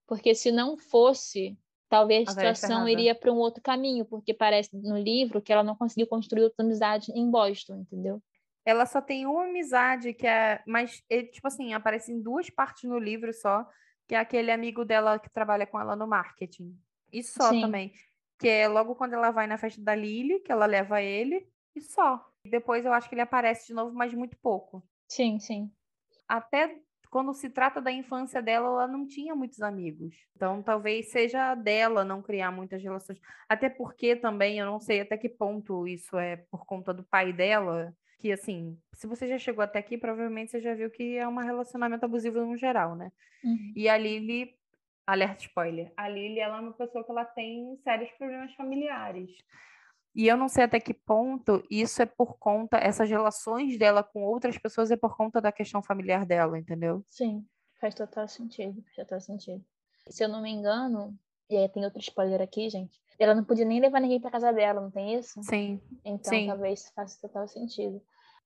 Porque 0.07 0.35
se 0.35 0.51
não 0.51 0.77
fosse, 0.77 1.57
talvez 1.89 2.27
a 2.29 2.31
situação 2.31 2.87
iria 2.87 3.15
para 3.15 3.31
um 3.31 3.37
outro 3.37 3.61
caminho, 3.61 4.05
porque 4.05 4.35
parece 4.35 4.69
no 4.75 4.97
livro 4.97 5.41
que 5.41 5.51
ela 5.51 5.63
não 5.63 5.75
conseguiu 5.75 6.05
construir 6.05 6.43
outra 6.43 6.63
amizade 6.63 7.11
em 7.11 7.29
Boston, 7.29 7.77
entendeu? 7.77 8.21
Ela 8.63 8.85
só 8.85 9.01
tem 9.01 9.25
uma 9.25 9.45
amizade 9.45 10.13
que 10.13 10.27
é, 10.27 10.61
mas 10.67 11.01
tipo 11.31 11.47
assim, 11.47 11.73
aparece 11.73 12.11
em 12.11 12.21
duas 12.21 12.49
partes 12.51 12.83
no 12.83 12.99
livro 12.99 13.33
só, 13.33 13.67
que 14.07 14.13
é 14.13 14.19
aquele 14.19 14.51
amigo 14.51 14.85
dela 14.85 15.17
que 15.17 15.29
trabalha 15.29 15.65
com 15.65 15.79
ela 15.79 15.95
no 15.95 16.07
marketing. 16.07 16.77
E 17.11 17.23
só 17.23 17.49
Sim. 17.49 17.61
também. 17.61 17.93
Que 18.39 18.47
é 18.47 18.67
logo 18.67 18.95
quando 18.95 19.13
ela 19.13 19.31
vai 19.31 19.47
na 19.47 19.57
festa 19.57 19.81
da 19.81 19.93
Lily, 19.93 20.39
que 20.39 20.51
ela 20.51 20.65
leva 20.65 21.01
ele, 21.01 21.47
e 21.75 21.81
só. 21.81 22.25
Depois 22.45 22.85
eu 22.85 22.93
acho 22.93 23.09
que 23.09 23.15
ele 23.15 23.21
aparece 23.21 23.67
de 23.67 23.73
novo, 23.73 23.93
mas 23.93 24.13
muito 24.13 24.37
pouco. 24.37 24.83
Sim, 25.07 25.39
sim. 25.39 25.69
Até 26.27 26.79
quando 27.09 27.33
se 27.33 27.49
trata 27.49 27.81
da 27.81 27.91
infância 27.91 28.41
dela, 28.41 28.67
ela 28.67 28.87
não 28.87 29.05
tinha 29.05 29.35
muitos 29.35 29.61
amigos. 29.61 30.15
Então, 30.35 30.61
talvez 30.61 31.09
seja 31.11 31.55
dela 31.55 32.05
não 32.05 32.21
criar 32.21 32.51
muitas 32.51 32.81
relações. 32.81 33.19
Até 33.47 33.67
porque 33.69 34.15
também, 34.15 34.59
eu 34.59 34.65
não 34.65 34.79
sei 34.79 35.01
até 35.01 35.17
que 35.17 35.27
ponto 35.27 35.87
isso 35.87 36.17
é 36.17 36.37
por 36.51 36.65
conta 36.65 36.93
do 36.93 37.03
pai 37.03 37.33
dela. 37.33 37.93
Que, 38.19 38.31
assim, 38.31 38.77
se 38.93 39.07
você 39.07 39.27
já 39.27 39.37
chegou 39.39 39.63
até 39.63 39.79
aqui, 39.79 39.97
provavelmente 39.97 40.51
você 40.51 40.61
já 40.61 40.75
viu 40.75 40.89
que 40.91 41.17
é 41.17 41.27
um 41.27 41.37
relacionamento 41.37 42.05
abusivo 42.05 42.45
no 42.45 42.57
geral, 42.57 42.95
né? 42.95 43.11
Uhum. 43.43 43.73
E 43.75 43.89
a 43.89 43.97
Lily 43.97 44.58
Alerta 45.11 45.41
spoiler. 45.41 45.91
A 45.97 46.07
Lily, 46.07 46.39
ela 46.39 46.57
é 46.57 46.61
uma 46.61 46.73
pessoa 46.73 47.03
que 47.03 47.09
ela 47.09 47.25
tem 47.25 47.75
sérios 47.83 48.11
problemas 48.11 48.53
familiares. 48.53 49.31
E 50.13 50.27
eu 50.27 50.37
não 50.37 50.47
sei 50.47 50.65
até 50.65 50.79
que 50.79 50.93
ponto 50.93 51.63
isso 51.69 52.01
é 52.01 52.05
por 52.05 52.37
conta, 52.37 52.77
essas 52.77 53.09
relações 53.09 53.77
dela 53.77 54.03
com 54.03 54.21
outras 54.23 54.57
pessoas 54.57 54.91
é 54.91 54.95
por 54.95 55.17
conta 55.17 55.41
da 55.41 55.51
questão 55.51 55.81
familiar 55.81 56.27
dela, 56.27 56.59
entendeu? 56.59 57.03
Sim, 57.09 57.43
faz 57.79 57.95
total 57.95 58.27
sentido, 58.27 58.83
faz 58.83 58.95
total 58.97 59.19
sentido. 59.19 59.65
Se 60.09 60.23
eu 60.23 60.29
não 60.29 60.43
me 60.43 60.51
engano, 60.51 61.17
e 61.49 61.57
aí 61.57 61.67
tem 61.69 61.83
outro 61.83 61.99
spoiler 61.99 62.41
aqui, 62.41 62.69
gente, 62.69 62.99
ela 63.17 63.33
não 63.33 63.43
podia 63.43 63.65
nem 63.65 63.79
levar 63.79 63.99
ninguém 63.99 64.21
para 64.21 64.29
casa 64.29 64.53
dela, 64.53 64.79
não 64.79 64.91
tem 64.91 65.15
isso? 65.15 65.41
Sim. 65.41 65.81
Então 66.05 66.33
sim. 66.33 66.45
talvez 66.45 66.91
faça 66.95 67.19
total 67.19 67.47
sentido. 67.47 67.99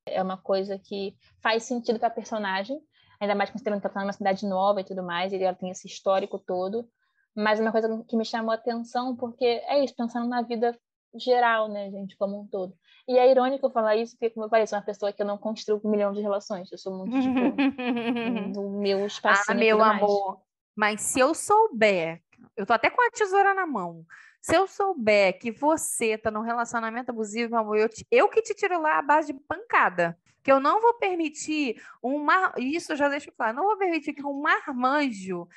É 0.06 0.22
uma 0.22 0.38
coisa 0.38 0.80
que 0.80 1.14
faz 1.42 1.64
sentido 1.64 2.00
para 2.00 2.08
a 2.08 2.12
personagem, 2.12 2.82
ainda 3.20 3.36
mais 3.36 3.50
considerando 3.50 3.80
que 3.80 3.88
ela 3.88 3.92
está 3.92 4.02
numa 4.02 4.14
cidade 4.14 4.46
nova 4.46 4.82
e 4.82 4.84
tudo 4.84 5.04
mais, 5.04 5.32
e 5.34 5.42
ela 5.42 5.56
tem 5.56 5.70
esse 5.70 5.88
histórico 5.88 6.40
todo. 6.40 6.88
Mas 7.36 7.60
uma 7.60 7.72
coisa 7.72 8.04
que 8.08 8.16
me 8.16 8.26
chamou 8.26 8.52
a 8.52 8.56
atenção, 8.56 9.16
porque 9.16 9.46
é 9.46 9.84
isso, 9.84 9.96
pensando 9.96 10.28
na 10.28 10.42
vida 10.42 10.78
geral, 11.16 11.68
né, 11.68 11.90
gente, 11.90 12.16
como 12.18 12.40
um 12.40 12.48
todo. 12.48 12.76
E 13.08 13.18
é 13.18 13.30
irônico 13.30 13.70
falar 13.70 13.96
isso, 13.96 14.14
porque, 14.14 14.30
como 14.30 14.46
eu 14.46 14.50
falei, 14.50 14.66
sou 14.66 14.78
uma 14.78 14.86
pessoa 14.86 15.12
que 15.12 15.22
eu 15.22 15.26
não 15.26 15.38
construo 15.38 15.82
um 15.84 15.90
milhão 15.90 16.14
de 16.14 16.22
relações. 16.22 16.72
Eu 16.72 16.78
sou 16.78 16.96
muito, 16.98 17.20
tipo, 17.20 17.30
no 18.56 18.80
meu 18.80 19.06
espaço. 19.06 19.52
Ah, 19.52 19.54
meu 19.54 19.84
amor. 19.84 20.42
Mas 20.76 21.02
se 21.02 21.20
eu 21.20 21.34
souber, 21.34 22.22
eu 22.56 22.66
tô 22.66 22.74
até 22.74 22.90
com 22.90 23.02
a 23.02 23.12
tesoura 23.12 23.54
na 23.54 23.66
mão. 23.66 24.06
Se 24.42 24.56
eu 24.56 24.68
souber 24.68 25.38
que 25.38 25.52
você 25.52 26.18
tá 26.18 26.32
num 26.32 26.42
relacionamento 26.42 27.12
abusivo, 27.12 27.52
meu 27.52 27.60
amor, 27.60 27.78
eu, 27.78 27.90
te, 27.90 28.06
eu 28.10 28.28
que 28.30 28.42
te 28.42 28.54
tiro 28.54 28.82
lá 28.82 29.00
a 29.00 29.02
base 29.02 29.34
de 29.34 29.40
pancada 29.40 30.18
que 30.44 30.52
eu 30.52 30.60
não 30.60 30.82
vou 30.82 30.94
permitir 30.96 31.82
um 32.04 32.20
mar... 32.20 32.54
isso 32.58 32.92
eu 32.92 32.98
já 32.98 33.08
deixo 33.08 33.32
claro, 33.32 33.56
não 33.56 33.64
vou 33.64 33.78
permitir 33.78 34.14
que 34.14 34.26
um 34.26 34.42
marmanjo 34.42 35.48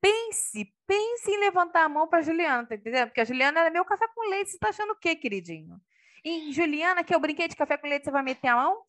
pense, 0.00 0.72
pense 0.86 1.30
em 1.30 1.40
levantar 1.40 1.84
a 1.84 1.88
mão 1.88 2.06
para 2.06 2.22
Juliana, 2.22 2.66
tá 2.66 2.74
entendendo? 2.74 3.08
Porque 3.08 3.20
a 3.20 3.24
Juliana 3.24 3.60
é 3.60 3.70
meu 3.70 3.84
café 3.84 4.06
com 4.14 4.30
leite, 4.30 4.50
você 4.50 4.58
tá 4.58 4.68
achando 4.68 4.92
o 4.92 4.96
quê, 4.96 5.16
queridinho? 5.16 5.80
E 6.24 6.52
Juliana, 6.52 7.04
que 7.04 7.14
eu 7.14 7.20
brinquei 7.20 7.48
de 7.48 7.56
café 7.56 7.76
com 7.76 7.86
leite, 7.86 8.04
você 8.04 8.10
vai 8.10 8.22
meter 8.22 8.48
a 8.48 8.56
mão? 8.56 8.82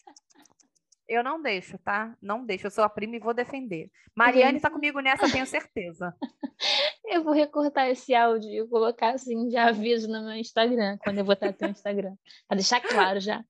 Eu 1.07 1.23
não 1.23 1.41
deixo, 1.41 1.77
tá? 1.79 2.15
Não 2.21 2.43
deixo. 2.43 2.65
Eu 2.65 2.71
sou 2.71 2.83
a 2.83 2.89
prima 2.89 3.15
e 3.15 3.19
vou 3.19 3.33
defender. 3.33 3.91
Mariane 4.15 4.57
está 4.57 4.69
comigo 4.69 4.99
nessa, 5.01 5.29
tenho 5.31 5.45
certeza. 5.45 6.15
Eu 7.05 7.23
vou 7.23 7.33
recortar 7.33 7.87
esse 7.89 8.15
áudio 8.15 8.49
e 8.49 8.67
colocar 8.67 9.13
assim 9.13 9.47
de 9.47 9.57
aviso 9.57 10.07
no 10.07 10.23
meu 10.23 10.33
Instagram, 10.33 10.97
quando 11.03 11.19
eu 11.19 11.23
botar 11.23 11.53
no 11.61 11.67
Instagram. 11.67 12.15
Para 12.47 12.55
deixar 12.55 12.81
claro 12.81 13.19
já. 13.19 13.45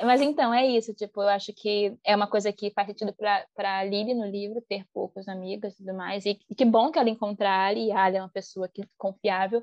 Mas 0.00 0.20
então, 0.20 0.54
é 0.54 0.66
isso, 0.66 0.94
tipo, 0.94 1.22
eu 1.22 1.28
acho 1.28 1.52
que 1.52 1.96
é 2.02 2.16
uma 2.16 2.26
coisa 2.26 2.50
que 2.50 2.70
faz 2.70 2.88
sentido 2.88 3.12
para 3.12 3.46
a 3.78 3.84
Lily 3.84 4.14
no 4.14 4.26
livro, 4.26 4.64
ter 4.66 4.86
poucos 4.92 5.28
amigos 5.28 5.74
e 5.74 5.76
tudo 5.76 5.94
mais, 5.94 6.24
e, 6.24 6.40
e 6.48 6.54
que 6.54 6.64
bom 6.64 6.90
que 6.90 6.98
ela 6.98 7.10
encontrar 7.10 7.50
a 7.50 7.66
Ali, 7.66 7.92
a 7.92 8.02
Ali 8.02 8.16
é 8.16 8.22
uma 8.22 8.28
pessoa 8.28 8.68
que, 8.68 8.82
confiável, 8.96 9.62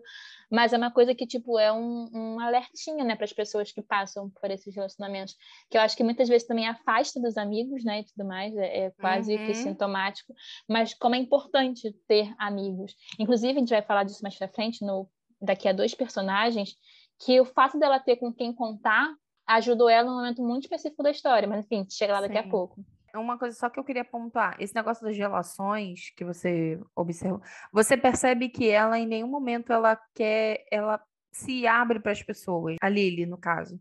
mas 0.49 0.71
é 0.71 0.77
uma 0.77 0.91
coisa 0.91 1.15
que, 1.15 1.25
tipo, 1.25 1.57
é 1.57 1.73
um, 1.73 2.07
um 2.13 2.39
alertinho, 2.39 3.03
né, 3.03 3.15
para 3.15 3.25
as 3.25 3.33
pessoas 3.33 3.71
que 3.71 3.81
passam 3.81 4.29
por 4.29 4.51
esses 4.51 4.73
relacionamentos, 4.73 5.35
que 5.69 5.77
eu 5.77 5.81
acho 5.81 5.97
que 5.97 6.03
muitas 6.03 6.29
vezes 6.29 6.47
também 6.47 6.67
afasta 6.67 7.19
dos 7.19 7.35
amigos, 7.35 7.83
né, 7.83 8.01
e 8.01 8.03
tudo 8.05 8.25
mais, 8.25 8.55
é, 8.55 8.85
é 8.85 8.91
quase 8.91 9.35
uhum. 9.35 9.45
que 9.45 9.53
sintomático, 9.55 10.33
mas 10.67 10.93
como 10.93 11.15
é 11.15 11.17
importante 11.17 11.91
ter 12.07 12.33
amigos. 12.37 12.95
Inclusive, 13.17 13.53
a 13.53 13.59
gente 13.59 13.69
vai 13.69 13.81
falar 13.81 14.03
disso 14.03 14.21
mais 14.21 14.37
pra 14.37 14.47
frente, 14.47 14.85
no, 14.85 15.09
daqui 15.41 15.67
a 15.67 15.73
dois 15.73 15.95
personagens, 15.95 16.75
que 17.19 17.41
o 17.41 17.45
fato 17.45 17.77
dela 17.79 17.99
ter 17.99 18.15
com 18.15 18.31
quem 18.31 18.53
contar 18.53 19.11
ajudou 19.49 19.89
ela 19.89 20.07
num 20.09 20.17
momento 20.17 20.41
muito 20.43 20.63
específico 20.63 21.01
da 21.01 21.11
história, 21.11 21.47
mas 21.47 21.65
enfim, 21.65 21.85
chega 21.89 22.13
lá 22.13 22.21
daqui 22.21 22.39
Sim. 22.39 22.47
a 22.47 22.49
pouco. 22.49 22.85
Uma 23.15 23.39
coisa 23.39 23.57
só 23.57 23.69
que 23.69 23.79
eu 23.79 23.83
queria 23.83 24.05
pontuar, 24.05 24.55
esse 24.59 24.75
negócio 24.75 25.03
das 25.03 25.17
relações 25.17 26.11
que 26.15 26.23
você 26.23 26.79
observou, 26.95 27.41
você 27.73 27.97
percebe 27.97 28.49
que 28.49 28.69
ela 28.69 28.99
em 28.99 29.07
nenhum 29.07 29.27
momento 29.27 29.73
ela 29.73 29.99
quer, 30.13 30.63
ela 30.71 31.01
se 31.31 31.65
abre 31.65 31.99
para 31.99 32.11
as 32.11 32.21
pessoas, 32.21 32.75
a 32.79 32.87
Lily 32.87 33.25
no 33.25 33.37
caso. 33.37 33.79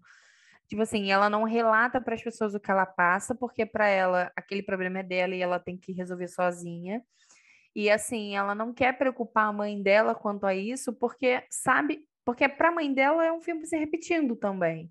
Tipo 0.66 0.82
assim, 0.82 1.10
ela 1.10 1.28
não 1.28 1.44
relata 1.44 2.00
para 2.00 2.14
as 2.14 2.22
pessoas 2.22 2.54
o 2.54 2.60
que 2.60 2.70
ela 2.70 2.86
passa, 2.86 3.34
porque 3.34 3.66
para 3.66 3.86
ela 3.88 4.32
aquele 4.34 4.62
problema 4.62 5.00
é 5.00 5.02
dela 5.02 5.34
e 5.34 5.42
ela 5.42 5.58
tem 5.58 5.76
que 5.76 5.92
resolver 5.92 6.28
sozinha. 6.28 7.02
E 7.76 7.90
assim, 7.90 8.34
ela 8.34 8.54
não 8.54 8.72
quer 8.72 8.96
preocupar 8.96 9.48
a 9.48 9.52
mãe 9.52 9.82
dela 9.82 10.14
quanto 10.14 10.46
a 10.46 10.54
isso, 10.54 10.94
porque 10.94 11.44
sabe, 11.50 12.00
porque 12.24 12.48
para 12.48 12.68
a 12.68 12.72
mãe 12.72 12.92
dela 12.92 13.24
é 13.24 13.32
um 13.32 13.40
filme 13.40 13.66
se 13.66 13.76
repetindo 13.76 14.34
também. 14.34 14.90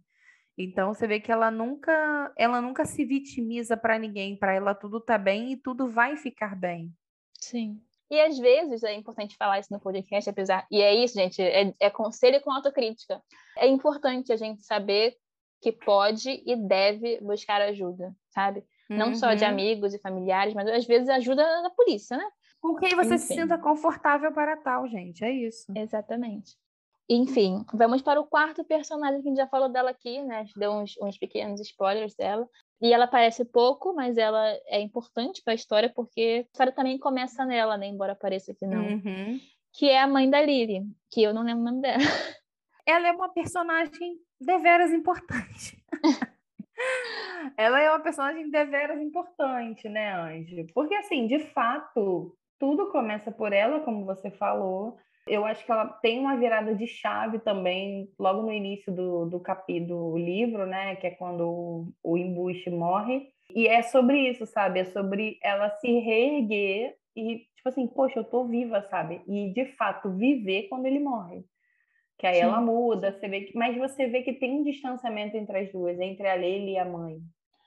Então 0.57 0.93
você 0.93 1.07
vê 1.07 1.19
que 1.19 1.31
ela 1.31 1.51
nunca, 1.51 2.33
ela 2.35 2.59
nunca 2.59 2.83
se 2.85 3.05
vitimiza 3.05 3.77
para 3.77 3.99
ninguém, 3.99 4.35
para 4.35 4.53
ela 4.53 4.73
tudo 4.73 4.99
tá 4.99 5.17
bem 5.17 5.51
e 5.51 5.57
tudo 5.57 5.87
vai 5.87 6.17
ficar 6.17 6.55
bem. 6.55 6.91
Sim. 7.39 7.79
E 8.09 8.19
às 8.19 8.37
vezes 8.39 8.83
é 8.83 8.93
importante 8.93 9.35
falar 9.35 9.59
isso 9.59 9.71
no 9.71 9.79
podcast, 9.79 10.29
apesar. 10.29 10.65
E 10.71 10.81
é 10.81 10.95
isso, 10.95 11.13
gente, 11.13 11.41
é, 11.41 11.73
é 11.79 11.89
conselho 11.89 12.41
com 12.41 12.51
autocrítica. 12.51 13.21
É 13.57 13.67
importante 13.67 14.31
a 14.31 14.37
gente 14.37 14.63
saber 14.63 15.15
que 15.61 15.71
pode 15.71 16.41
e 16.45 16.55
deve 16.55 17.19
buscar 17.21 17.61
ajuda, 17.61 18.15
sabe? 18.29 18.63
Não 18.89 19.13
só 19.13 19.33
de 19.33 19.43
uhum. 19.43 19.49
amigos 19.49 19.93
e 19.93 19.99
familiares, 19.99 20.53
mas 20.53 20.67
às 20.69 20.85
vezes 20.85 21.09
ajuda 21.09 21.43
da 21.61 21.69
polícia, 21.71 22.15
né? 22.15 22.25
Com 22.61 22.75
quem 22.75 22.95
você 22.95 23.15
Enfim. 23.15 23.17
se 23.17 23.35
sinta 23.35 23.57
confortável 23.57 24.31
para 24.31 24.55
tal, 24.57 24.87
gente. 24.87 25.23
É 25.23 25.31
isso. 25.31 25.65
Exatamente. 25.75 26.55
Enfim, 27.09 27.65
vamos 27.73 28.01
para 28.01 28.19
o 28.19 28.25
quarto 28.25 28.65
personagem 28.65 29.21
que 29.21 29.27
a 29.27 29.31
gente 29.31 29.37
já 29.37 29.47
falou 29.47 29.69
dela 29.69 29.91
aqui, 29.91 30.21
né? 30.21 30.39
A 30.39 30.43
gente 30.43 30.59
deu 30.59 30.71
uns, 30.71 30.95
uns 31.01 31.17
pequenos 31.17 31.61
spoilers 31.61 32.15
dela. 32.15 32.47
E 32.81 32.93
ela 32.93 33.05
aparece 33.05 33.45
pouco, 33.45 33.93
mas 33.93 34.17
ela 34.17 34.45
é 34.67 34.79
importante 34.81 35.41
para 35.41 35.53
a 35.53 35.55
história, 35.55 35.91
porque 35.93 36.45
a 36.45 36.51
história 36.51 36.71
também 36.71 36.97
começa 36.97 37.45
nela, 37.45 37.77
né? 37.77 37.87
Embora 37.87 38.13
pareça 38.13 38.53
que 38.53 38.67
não. 38.67 38.83
Uhum. 38.83 39.39
Que 39.73 39.89
é 39.89 40.01
a 40.01 40.07
mãe 40.07 40.29
da 40.29 40.41
Lily, 40.41 40.83
que 41.09 41.23
eu 41.23 41.33
não 41.33 41.43
lembro 41.43 41.61
o 41.61 41.65
nome 41.65 41.81
dela. 41.81 41.97
Ela 42.85 43.09
é 43.09 43.11
uma 43.11 43.29
personagem 43.29 44.17
deveras 44.39 44.91
importante. 44.93 45.77
ela 47.57 47.81
é 47.81 47.89
uma 47.89 47.99
personagem 47.99 48.49
deveras 48.49 49.01
importante, 49.01 49.89
né, 49.89 50.13
Anjo? 50.13 50.65
Porque, 50.73 50.95
assim, 50.95 51.27
de 51.27 51.39
fato, 51.39 52.33
tudo 52.57 52.89
começa 52.89 53.29
por 53.29 53.51
ela, 53.51 53.81
como 53.81 54.05
você 54.05 54.31
falou. 54.31 54.97
Eu 55.27 55.45
acho 55.45 55.65
que 55.65 55.71
ela 55.71 55.85
tem 55.85 56.19
uma 56.19 56.37
virada 56.37 56.73
de 56.75 56.87
chave 56.87 57.39
também, 57.39 58.09
logo 58.17 58.41
no 58.41 58.51
início 58.51 58.93
do, 58.93 59.25
do 59.25 59.39
capítulo 59.39 60.11
do 60.11 60.17
livro, 60.17 60.65
né? 60.65 60.95
Que 60.95 61.07
é 61.07 61.11
quando 61.11 61.41
o, 61.41 61.93
o 62.03 62.17
embuste 62.17 62.69
morre. 62.69 63.29
E 63.53 63.67
é 63.67 63.81
sobre 63.81 64.29
isso, 64.29 64.45
sabe? 64.45 64.79
É 64.79 64.85
sobre 64.85 65.39
ela 65.41 65.69
se 65.77 65.99
reerguer 65.99 66.95
e, 67.15 67.39
tipo 67.55 67.69
assim, 67.69 67.87
poxa, 67.87 68.19
eu 68.19 68.23
tô 68.23 68.45
viva, 68.45 68.81
sabe? 68.89 69.21
E, 69.27 69.51
de 69.53 69.65
fato, 69.75 70.11
viver 70.15 70.67
quando 70.69 70.85
ele 70.85 70.99
morre. 70.99 71.43
Que 72.19 72.27
aí 72.27 72.35
Sim. 72.35 72.41
ela 72.41 72.59
muda, 72.59 73.11
você 73.11 73.27
vê 73.27 73.41
que, 73.41 73.57
mas 73.57 73.77
você 73.77 74.07
vê 74.07 74.23
que 74.23 74.33
tem 74.33 74.59
um 74.59 74.63
distanciamento 74.63 75.37
entre 75.37 75.59
as 75.59 75.71
duas, 75.71 75.99
entre 75.99 76.27
a 76.27 76.35
Leila 76.35 76.69
e 76.69 76.77
a 76.77 76.85
mãe. 76.85 77.19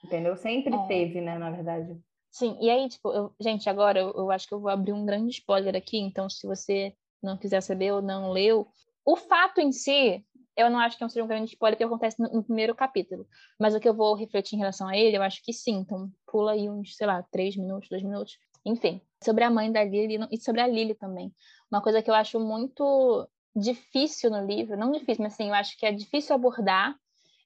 Entendeu? 0.03 0.35
Sempre 0.35 0.75
é. 0.75 0.87
teve, 0.87 1.21
né, 1.21 1.37
na 1.37 1.51
verdade. 1.51 1.97
Sim, 2.31 2.57
e 2.61 2.69
aí, 2.69 2.87
tipo, 2.87 3.11
eu, 3.11 3.33
gente, 3.39 3.69
agora 3.69 3.99
eu, 3.99 4.11
eu, 4.15 4.31
acho 4.31 4.47
que 4.47 4.53
eu 4.53 4.59
vou 4.59 4.69
abrir 4.69 4.93
um 4.93 5.05
grande 5.05 5.31
spoiler 5.31 5.75
aqui, 5.75 5.97
então 5.97 6.29
se 6.29 6.47
você 6.47 6.93
não 7.21 7.37
quiser 7.37 7.61
saber 7.61 7.91
ou 7.91 8.01
não 8.01 8.31
leu, 8.31 8.67
o 9.05 9.15
fato 9.15 9.59
em 9.59 9.71
si 9.71 10.23
eu 10.55 10.69
não 10.69 10.79
acho 10.79 10.97
que 10.97 11.03
é 11.03 11.09
seja 11.09 11.23
um 11.23 11.27
grande 11.27 11.51
spoiler 11.51 11.77
que 11.77 11.83
acontece 11.83 12.19
no, 12.19 12.29
no, 12.29 12.43
primeiro 12.43 12.75
capítulo. 12.75 13.25
Mas 13.59 13.73
o 13.73 13.79
que 13.79 13.87
eu 13.87 13.93
vou 13.93 14.13
refletir 14.15 14.55
em 14.55 14.59
relação 14.59 14.87
a 14.87 14.97
ele, 14.97 15.17
eu 15.17 15.23
acho 15.23 15.41
que 15.43 15.53
sim. 15.53 15.77
Então, 15.77 16.11
pula 16.27 16.53
aí 16.53 16.69
uns, 16.69 16.95
sei 16.95 17.07
lá, 17.07 17.23
três 17.31 17.55
minutos, 17.55 17.89
dois 17.89 18.03
minutos. 18.03 18.37
Enfim, 18.65 19.01
sobre 19.23 19.43
a 19.43 19.49
mãe 19.49 19.71
da 19.71 19.83
Lily 19.83 20.19
e 20.31 20.37
sobre 20.37 20.61
a 20.61 20.67
Lily 20.67 20.93
também. 20.93 21.33
Uma 21.71 21.81
coisa 21.81 22.01
que 22.01 22.09
eu 22.09 22.13
acho 22.13 22.39
muito 22.39 23.27
difícil 23.55 24.29
no 24.29 24.45
livro, 24.45 24.77
não 24.77 24.91
difícil, 24.91 25.23
mas 25.23 25.33
assim, 25.33 25.49
eu 25.49 25.53
acho 25.53 25.77
que 25.77 25.85
é 25.85 25.91
difícil 25.91 26.35
abordar 26.35 26.95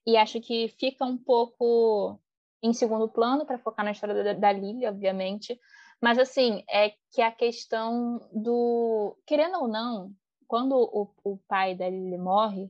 e 0.05 0.17
acho 0.17 0.39
que 0.39 0.67
fica 0.79 1.03
um 1.03 1.17
pouco 1.17 2.19
em 2.61 2.73
segundo 2.73 3.07
plano 3.07 3.45
para 3.45 3.57
focar 3.57 3.83
na 3.83 3.91
história 3.91 4.23
da, 4.23 4.33
da 4.33 4.51
Lily, 4.51 4.85
obviamente. 4.85 5.59
Mas 6.01 6.19
assim, 6.19 6.63
é 6.69 6.93
que 7.11 7.21
a 7.21 7.31
questão 7.31 8.19
do. 8.33 9.17
Querendo 9.25 9.59
ou 9.59 9.67
não, 9.67 10.11
quando 10.47 10.73
o, 10.75 11.09
o 11.23 11.37
pai 11.47 11.75
da 11.75 11.89
Lily 11.89 12.17
morre, 12.17 12.69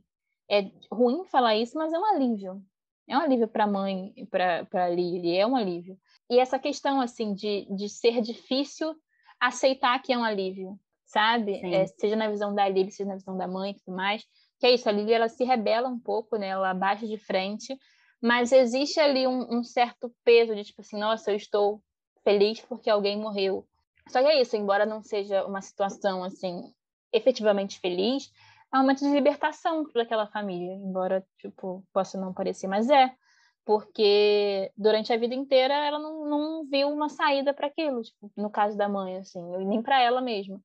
é 0.49 0.71
ruim 0.91 1.25
falar 1.25 1.55
isso, 1.55 1.77
mas 1.77 1.91
é 1.93 1.99
um 1.99 2.05
alívio. 2.05 2.61
É 3.07 3.17
um 3.17 3.21
alívio 3.21 3.47
para 3.47 3.65
a 3.65 3.67
mãe, 3.67 4.13
para 4.29 4.89
Lily, 4.89 5.37
é 5.37 5.45
um 5.45 5.55
alívio. 5.55 5.97
E 6.29 6.39
essa 6.39 6.57
questão, 6.57 6.99
assim, 6.99 7.33
de, 7.33 7.67
de 7.75 7.87
ser 7.87 8.21
difícil 8.21 8.95
aceitar 9.39 10.01
que 10.01 10.11
é 10.11 10.17
um 10.17 10.23
alívio, 10.23 10.79
sabe? 11.05 11.61
É, 11.73 11.85
seja 11.85 12.15
na 12.15 12.29
visão 12.29 12.53
da 12.53 12.67
Lily, 12.67 12.91
seja 12.91 13.09
na 13.09 13.15
visão 13.15 13.37
da 13.37 13.47
mãe 13.47 13.71
e 13.71 13.75
tudo 13.75 13.95
mais. 13.95 14.23
Que 14.59 14.67
é 14.67 14.71
isso, 14.71 14.89
a 14.89 14.91
Lily, 14.91 15.13
ela 15.13 15.29
se 15.29 15.43
rebela 15.43 15.87
um 15.87 15.99
pouco, 15.99 16.37
né? 16.37 16.47
Ela 16.47 16.73
bate 16.73 17.07
de 17.07 17.17
frente, 17.17 17.77
mas 18.21 18.51
existe 18.51 18.99
ali 18.99 19.27
um, 19.27 19.59
um 19.59 19.63
certo 19.63 20.11
peso 20.23 20.55
de, 20.55 20.63
tipo 20.63 20.81
assim, 20.81 20.97
nossa, 20.97 21.31
eu 21.31 21.35
estou 21.35 21.83
feliz 22.25 22.59
porque 22.59 22.89
alguém 22.89 23.17
morreu. 23.17 23.65
Só 24.09 24.21
que 24.21 24.27
é 24.27 24.41
isso, 24.41 24.57
embora 24.57 24.85
não 24.85 25.01
seja 25.01 25.45
uma 25.45 25.61
situação, 25.61 26.23
assim, 26.23 26.73
efetivamente 27.13 27.79
feliz, 27.79 28.29
é 28.73 28.77
um 28.77 28.81
momento 28.81 28.99
de 28.99 29.11
libertação 29.11 29.85
para 29.85 30.03
aquela 30.03 30.27
família, 30.27 30.73
embora, 30.73 31.25
tipo, 31.37 31.83
possa 31.93 32.19
não 32.19 32.33
parecer, 32.33 32.67
mas 32.67 32.89
é, 32.89 33.11
porque 33.63 34.71
durante 34.77 35.13
a 35.13 35.17
vida 35.17 35.33
inteira 35.33 35.73
ela 35.73 35.97
não, 35.97 36.25
não 36.25 36.65
viu 36.65 36.89
uma 36.89 37.09
saída 37.09 37.53
para 37.53 37.67
aquilo, 37.67 38.01
tipo, 38.01 38.31
no 38.35 38.49
caso 38.49 38.77
da 38.77 38.89
mãe, 38.89 39.17
assim, 39.17 39.41
nem 39.65 39.81
para 39.81 40.01
ela 40.01 40.21
mesma. 40.21 40.59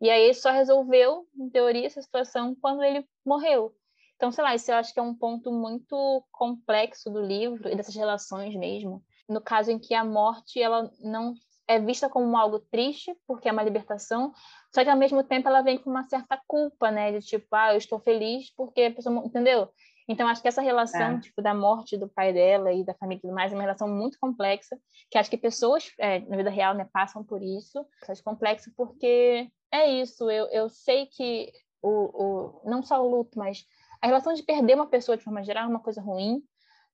E 0.00 0.08
aí 0.08 0.32
só 0.32 0.52
resolveu, 0.52 1.26
em 1.36 1.50
teoria, 1.50 1.86
essa 1.86 2.00
situação 2.00 2.54
quando 2.54 2.84
ele 2.84 3.04
morreu. 3.26 3.74
Então, 4.14 4.30
sei 4.30 4.44
lá, 4.44 4.54
isso 4.54 4.70
eu 4.70 4.76
acho 4.76 4.92
que 4.92 5.00
é 5.00 5.02
um 5.02 5.14
ponto 5.14 5.52
muito 5.52 6.24
complexo 6.30 7.10
do 7.10 7.20
livro 7.20 7.68
e 7.68 7.76
dessas 7.76 7.94
relações 7.94 8.54
mesmo. 8.54 9.02
No 9.28 9.40
caso 9.40 9.70
em 9.70 9.78
que 9.78 9.94
a 9.94 10.04
morte, 10.04 10.60
ela 10.60 10.90
não 11.00 11.34
é 11.66 11.78
vista 11.78 12.08
como 12.08 12.36
algo 12.36 12.58
triste, 12.58 13.14
porque 13.26 13.48
é 13.48 13.52
uma 13.52 13.62
libertação, 13.62 14.32
só 14.74 14.82
que 14.82 14.88
ao 14.88 14.96
mesmo 14.96 15.22
tempo 15.22 15.48
ela 15.48 15.60
vem 15.60 15.76
com 15.76 15.90
uma 15.90 16.08
certa 16.08 16.40
culpa, 16.46 16.90
né? 16.90 17.12
De 17.12 17.20
tipo, 17.20 17.46
ah, 17.52 17.74
eu 17.74 17.78
estou 17.78 18.00
feliz 18.00 18.50
porque 18.56 18.82
a 18.82 18.90
pessoa. 18.90 19.22
Entendeu? 19.24 19.68
Então, 20.08 20.26
acho 20.26 20.40
que 20.40 20.48
essa 20.48 20.62
relação 20.62 21.18
é. 21.18 21.20
tipo, 21.20 21.42
da 21.42 21.52
morte 21.52 21.98
do 21.98 22.08
pai 22.08 22.32
dela 22.32 22.72
e 22.72 22.82
da 22.82 22.94
família 22.94 23.18
e 23.18 23.20
tudo 23.20 23.34
mais 23.34 23.52
é 23.52 23.54
uma 23.54 23.60
relação 23.60 23.86
muito 23.86 24.18
complexa, 24.18 24.78
que 25.10 25.18
acho 25.18 25.28
que 25.28 25.36
pessoas 25.36 25.92
é, 25.98 26.20
na 26.20 26.36
vida 26.38 26.48
real 26.48 26.74
né, 26.74 26.88
passam 26.90 27.22
por 27.22 27.42
isso. 27.42 27.86
Acho 28.08 28.24
complexo 28.24 28.72
porque 28.74 29.50
é 29.70 29.86
isso, 30.00 30.30
eu, 30.30 30.46
eu 30.46 30.70
sei 30.70 31.06
que 31.06 31.52
o, 31.82 31.90
o, 31.90 32.62
não 32.64 32.82
só 32.82 33.04
o 33.04 33.10
luto, 33.10 33.38
mas 33.38 33.66
a 34.00 34.06
relação 34.06 34.32
de 34.32 34.42
perder 34.42 34.76
uma 34.76 34.86
pessoa 34.86 35.16
de 35.16 35.22
forma 35.22 35.44
geral 35.44 35.64
é 35.64 35.68
uma 35.68 35.80
coisa 35.80 36.00
ruim, 36.00 36.42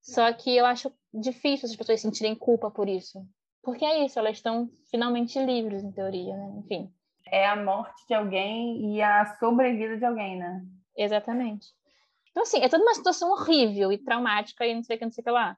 só 0.05 0.30
que 0.34 0.55
eu 0.55 0.66
acho 0.66 0.92
difícil 1.12 1.66
as 1.66 1.74
pessoas 1.74 2.00
sentirem 2.00 2.34
culpa 2.34 2.70
por 2.70 2.88
isso. 2.88 3.26
Porque 3.62 3.84
é 3.84 4.05
isso, 4.05 4.18
elas 4.18 4.36
estão 4.36 4.68
finalmente 4.90 5.42
livres, 5.42 5.82
em 5.82 5.90
teoria, 5.90 6.36
né? 6.36 6.52
Enfim. 6.59 6.92
É 7.26 7.48
a 7.48 7.57
morte 7.57 8.07
de 8.07 8.12
alguém 8.12 8.94
e 8.94 9.00
a 9.00 9.24
sobrevida 9.38 9.96
de 9.96 10.05
alguém, 10.05 10.38
né? 10.38 10.62
Exatamente. 10.94 11.68
Então, 12.30 12.42
assim, 12.42 12.61
é 12.61 12.68
toda 12.68 12.82
uma 12.82 12.94
situação 12.94 13.30
horrível 13.30 13.90
e 13.90 13.98
traumática 13.98 14.66
e 14.66 14.74
não 14.74 14.82
sei 14.82 14.96
o 14.96 14.98
que, 14.98 15.05
não 15.07 15.12
sei 15.12 15.22
o 15.22 15.24
que 15.24 15.30
lá. 15.30 15.57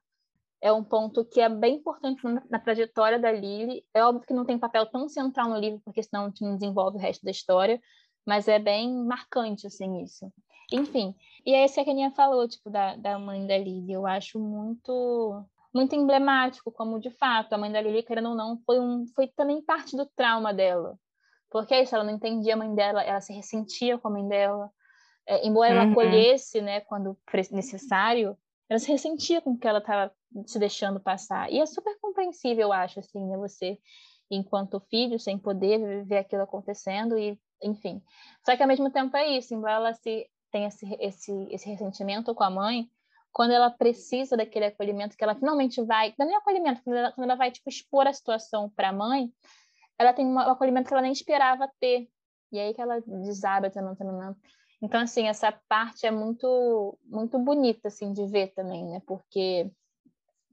É 0.61 0.71
um 0.71 0.83
ponto 0.83 1.25
que 1.25 1.41
é 1.41 1.49
bem 1.49 1.75
importante 1.75 2.21
na, 2.49 2.59
trajetória 2.59 3.19
da 3.19 3.31
Lily. 3.31 3.83
É 3.93 4.01
óbvio 4.03 4.25
que 4.25 4.33
não 4.33 4.45
tem 4.45 4.57
papel 4.57 4.85
tão 4.85 5.09
central 5.09 5.49
no 5.49 5.59
livro, 5.59 5.81
porque 5.83 6.01
senão 6.01 6.31
não 6.39 6.55
desenvolve 6.55 6.97
o 6.97 7.01
resto 7.01 7.25
da 7.25 7.31
história, 7.31 7.81
mas 8.27 8.47
é 8.47 8.59
bem 8.59 8.93
marcante, 9.05 9.65
assim, 9.65 10.03
isso. 10.03 10.31
Enfim, 10.71 11.15
e 11.45 11.53
é 11.53 11.63
isso 11.63 11.75
que 11.75 11.79
a 11.79 11.85
Keninha 11.85 12.11
falou, 12.11 12.47
tipo, 12.47 12.69
da, 12.69 12.95
da 12.97 13.17
mãe 13.17 13.47
da 13.47 13.57
Lily. 13.57 13.93
Eu 13.93 14.05
acho 14.05 14.37
muito 14.37 15.45
muito 15.73 15.95
emblemático, 15.95 16.71
como 16.71 16.99
de 16.99 17.11
fato 17.11 17.53
a 17.53 17.57
mãe 17.57 17.71
da 17.71 17.79
Lili, 17.79 18.01
querendo 18.01 18.29
ou 18.29 18.35
não, 18.35 18.57
foi, 18.65 18.79
um, 18.79 19.05
foi 19.13 19.27
também 19.27 19.61
parte 19.61 19.95
do 19.95 20.07
trauma 20.07 20.51
dela. 20.51 20.97
Porque 21.51 21.73
é 21.73 21.83
isso, 21.83 21.93
ela 21.93 22.03
não 22.03 22.13
entendia 22.13 22.55
a 22.55 22.57
mãe 22.57 22.73
dela, 22.73 23.03
ela 23.03 23.21
se 23.21 23.31
ressentia 23.31 23.97
com 23.97 24.07
a 24.07 24.11
mãe 24.11 24.27
dela. 24.27 24.71
É, 25.27 25.45
embora 25.45 25.71
ela 25.71 25.85
uhum. 25.85 25.91
acolhesse, 25.91 26.61
né, 26.61 26.81
quando 26.81 27.17
necessário, 27.51 28.35
ela 28.69 28.79
se 28.79 28.91
ressentia 28.91 29.39
com 29.39 29.51
o 29.51 29.57
que 29.57 29.67
ela 29.67 29.79
estava 29.79 30.11
se 30.45 30.57
deixando 30.57 30.99
passar. 30.99 31.51
E 31.51 31.59
é 31.59 31.65
super 31.65 31.95
compreensível, 32.01 32.67
eu 32.67 32.73
acho, 32.73 32.99
assim, 32.99 33.23
né, 33.25 33.37
você, 33.37 33.77
enquanto 34.31 34.79
filho, 34.89 35.19
sem 35.19 35.37
poder 35.37 36.05
ver 36.05 36.17
aquilo 36.17 36.41
acontecendo 36.41 37.17
e, 37.17 37.39
enfim. 37.61 38.01
Só 38.45 38.55
que 38.55 38.61
ao 38.61 38.67
mesmo 38.67 38.91
tempo 38.91 39.15
é 39.17 39.37
isso, 39.37 39.53
embora 39.53 39.73
ela 39.73 39.93
se 39.93 40.29
tenha 40.51 40.67
esse, 40.67 40.85
esse, 40.99 41.47
esse 41.51 41.69
ressentimento 41.69 42.33
com 42.33 42.43
a 42.43 42.49
mãe, 42.49 42.89
quando 43.31 43.51
ela 43.51 43.69
precisa 43.69 44.35
daquele 44.35 44.65
acolhimento, 44.65 45.15
que 45.15 45.23
ela 45.23 45.35
finalmente 45.35 45.81
vai, 45.83 46.13
não 46.17 46.27
é 46.27 46.35
acolhimento, 46.35 46.81
quando 46.83 46.95
ela, 46.95 47.11
quando 47.11 47.25
ela 47.25 47.35
vai 47.35 47.51
tipo, 47.51 47.69
expor 47.69 48.07
a 48.07 48.13
situação 48.13 48.69
para 48.69 48.89
a 48.89 48.93
mãe, 48.93 49.31
ela 49.97 50.13
tem 50.13 50.25
um 50.25 50.39
acolhimento 50.39 50.87
que 50.87 50.93
ela 50.93 51.01
nem 51.01 51.11
esperava 51.11 51.69
ter. 51.79 52.07
E 52.51 52.59
aí 52.59 52.73
que 52.73 52.81
ela 52.81 53.01
desaba, 53.01 53.69
tanã, 53.69 53.93
tanã. 53.95 54.35
Então, 54.81 55.01
assim, 55.01 55.27
essa 55.27 55.51
parte 55.67 56.05
é 56.05 56.11
muito 56.11 56.97
muito 57.03 57.37
bonita, 57.39 57.87
assim, 57.87 58.13
de 58.13 58.25
ver 58.27 58.53
também, 58.53 58.85
né? 58.85 59.01
Porque, 59.05 59.71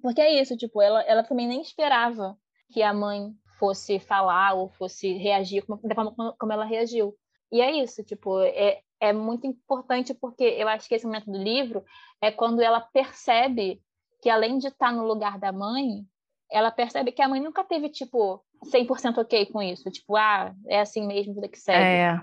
porque 0.02 0.20
é 0.20 0.40
isso, 0.40 0.56
tipo, 0.56 0.80
ela, 0.82 1.02
ela 1.02 1.22
também 1.22 1.46
nem 1.46 1.60
esperava 1.60 2.36
que 2.72 2.82
a 2.82 2.92
mãe 2.92 3.34
fosse 3.64 3.98
falar 3.98 4.52
ou 4.52 4.68
fosse 4.68 5.14
reagir 5.14 5.64
como, 5.64 5.80
da 5.82 5.94
forma 5.94 6.34
como 6.38 6.52
ela 6.52 6.66
reagiu. 6.66 7.16
E 7.50 7.62
é 7.62 7.72
isso, 7.82 8.04
tipo, 8.04 8.40
é, 8.40 8.82
é 9.00 9.10
muito 9.10 9.46
importante 9.46 10.12
porque 10.12 10.44
eu 10.44 10.68
acho 10.68 10.86
que 10.86 10.94
esse 10.94 11.06
momento 11.06 11.30
do 11.30 11.38
livro 11.38 11.82
é 12.20 12.30
quando 12.30 12.60
ela 12.60 12.80
percebe 12.80 13.80
que 14.20 14.28
além 14.28 14.58
de 14.58 14.68
estar 14.68 14.92
no 14.92 15.06
lugar 15.06 15.38
da 15.38 15.50
mãe, 15.50 16.04
ela 16.50 16.70
percebe 16.70 17.10
que 17.10 17.22
a 17.22 17.28
mãe 17.28 17.40
nunca 17.40 17.64
teve 17.64 17.88
tipo 17.88 18.44
100% 18.66 19.18
ok 19.18 19.46
com 19.46 19.62
isso, 19.62 19.90
tipo, 19.90 20.14
ah, 20.14 20.54
é 20.66 20.80
assim 20.80 21.06
mesmo, 21.06 21.34
vida 21.34 21.48
que 21.48 21.58
segue. 21.58 21.80
É. 21.80 22.22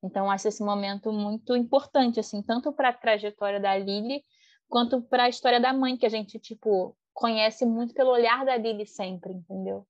Então 0.00 0.30
acho 0.30 0.46
esse 0.46 0.62
momento 0.62 1.12
muito 1.12 1.56
importante 1.56 2.20
assim, 2.20 2.40
tanto 2.40 2.72
para 2.72 2.90
a 2.90 2.92
trajetória 2.92 3.58
da 3.58 3.76
Lily 3.76 4.22
quanto 4.68 5.02
para 5.02 5.24
a 5.24 5.28
história 5.28 5.58
da 5.60 5.72
mãe 5.72 5.96
que 5.96 6.06
a 6.06 6.08
gente 6.08 6.38
tipo 6.38 6.96
conhece 7.12 7.66
muito 7.66 7.94
pelo 7.94 8.10
olhar 8.10 8.44
da 8.44 8.56
Lily 8.56 8.86
sempre, 8.86 9.32
entendeu? 9.32 9.84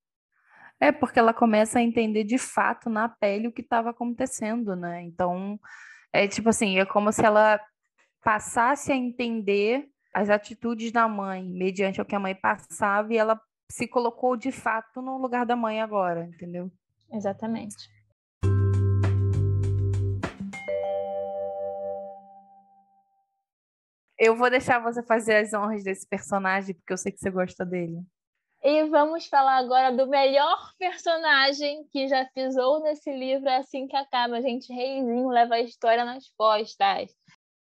É 0.80 0.92
porque 0.92 1.18
ela 1.18 1.34
começa 1.34 1.78
a 1.78 1.82
entender 1.82 2.24
de 2.24 2.38
fato 2.38 2.88
na 2.88 3.08
pele 3.08 3.48
o 3.48 3.52
que 3.52 3.62
estava 3.62 3.90
acontecendo, 3.90 4.76
né? 4.76 5.02
Então, 5.02 5.58
é 6.12 6.28
tipo 6.28 6.48
assim, 6.48 6.78
é 6.78 6.86
como 6.86 7.12
se 7.12 7.24
ela 7.24 7.60
passasse 8.22 8.92
a 8.92 8.96
entender 8.96 9.88
as 10.14 10.30
atitudes 10.30 10.92
da 10.92 11.08
mãe, 11.08 11.44
mediante 11.44 12.00
o 12.00 12.04
que 12.04 12.14
a 12.14 12.20
mãe 12.20 12.34
passava, 12.34 13.12
e 13.12 13.16
ela 13.16 13.40
se 13.70 13.86
colocou 13.86 14.36
de 14.36 14.52
fato 14.52 15.02
no 15.02 15.18
lugar 15.18 15.44
da 15.44 15.56
mãe 15.56 15.80
agora, 15.80 16.24
entendeu? 16.24 16.70
Exatamente. 17.12 17.76
Eu 24.18 24.36
vou 24.36 24.50
deixar 24.50 24.80
você 24.80 25.02
fazer 25.02 25.36
as 25.36 25.52
honras 25.52 25.84
desse 25.84 26.06
personagem, 26.08 26.74
porque 26.74 26.92
eu 26.92 26.96
sei 26.96 27.12
que 27.12 27.18
você 27.18 27.30
gosta 27.30 27.64
dele. 27.64 28.02
E 28.62 28.84
vamos 28.84 29.26
falar 29.26 29.58
agora 29.58 29.96
do 29.96 30.06
melhor 30.06 30.72
personagem 30.78 31.86
que 31.92 32.08
já 32.08 32.24
pisou 32.34 32.80
nesse 32.80 33.12
livro. 33.12 33.48
Assim 33.50 33.86
que 33.86 33.96
acaba, 33.96 34.42
gente. 34.42 34.72
Reizinho 34.72 35.28
leva 35.28 35.54
a 35.54 35.60
história 35.60 36.04
nas 36.04 36.28
costas. 36.36 37.14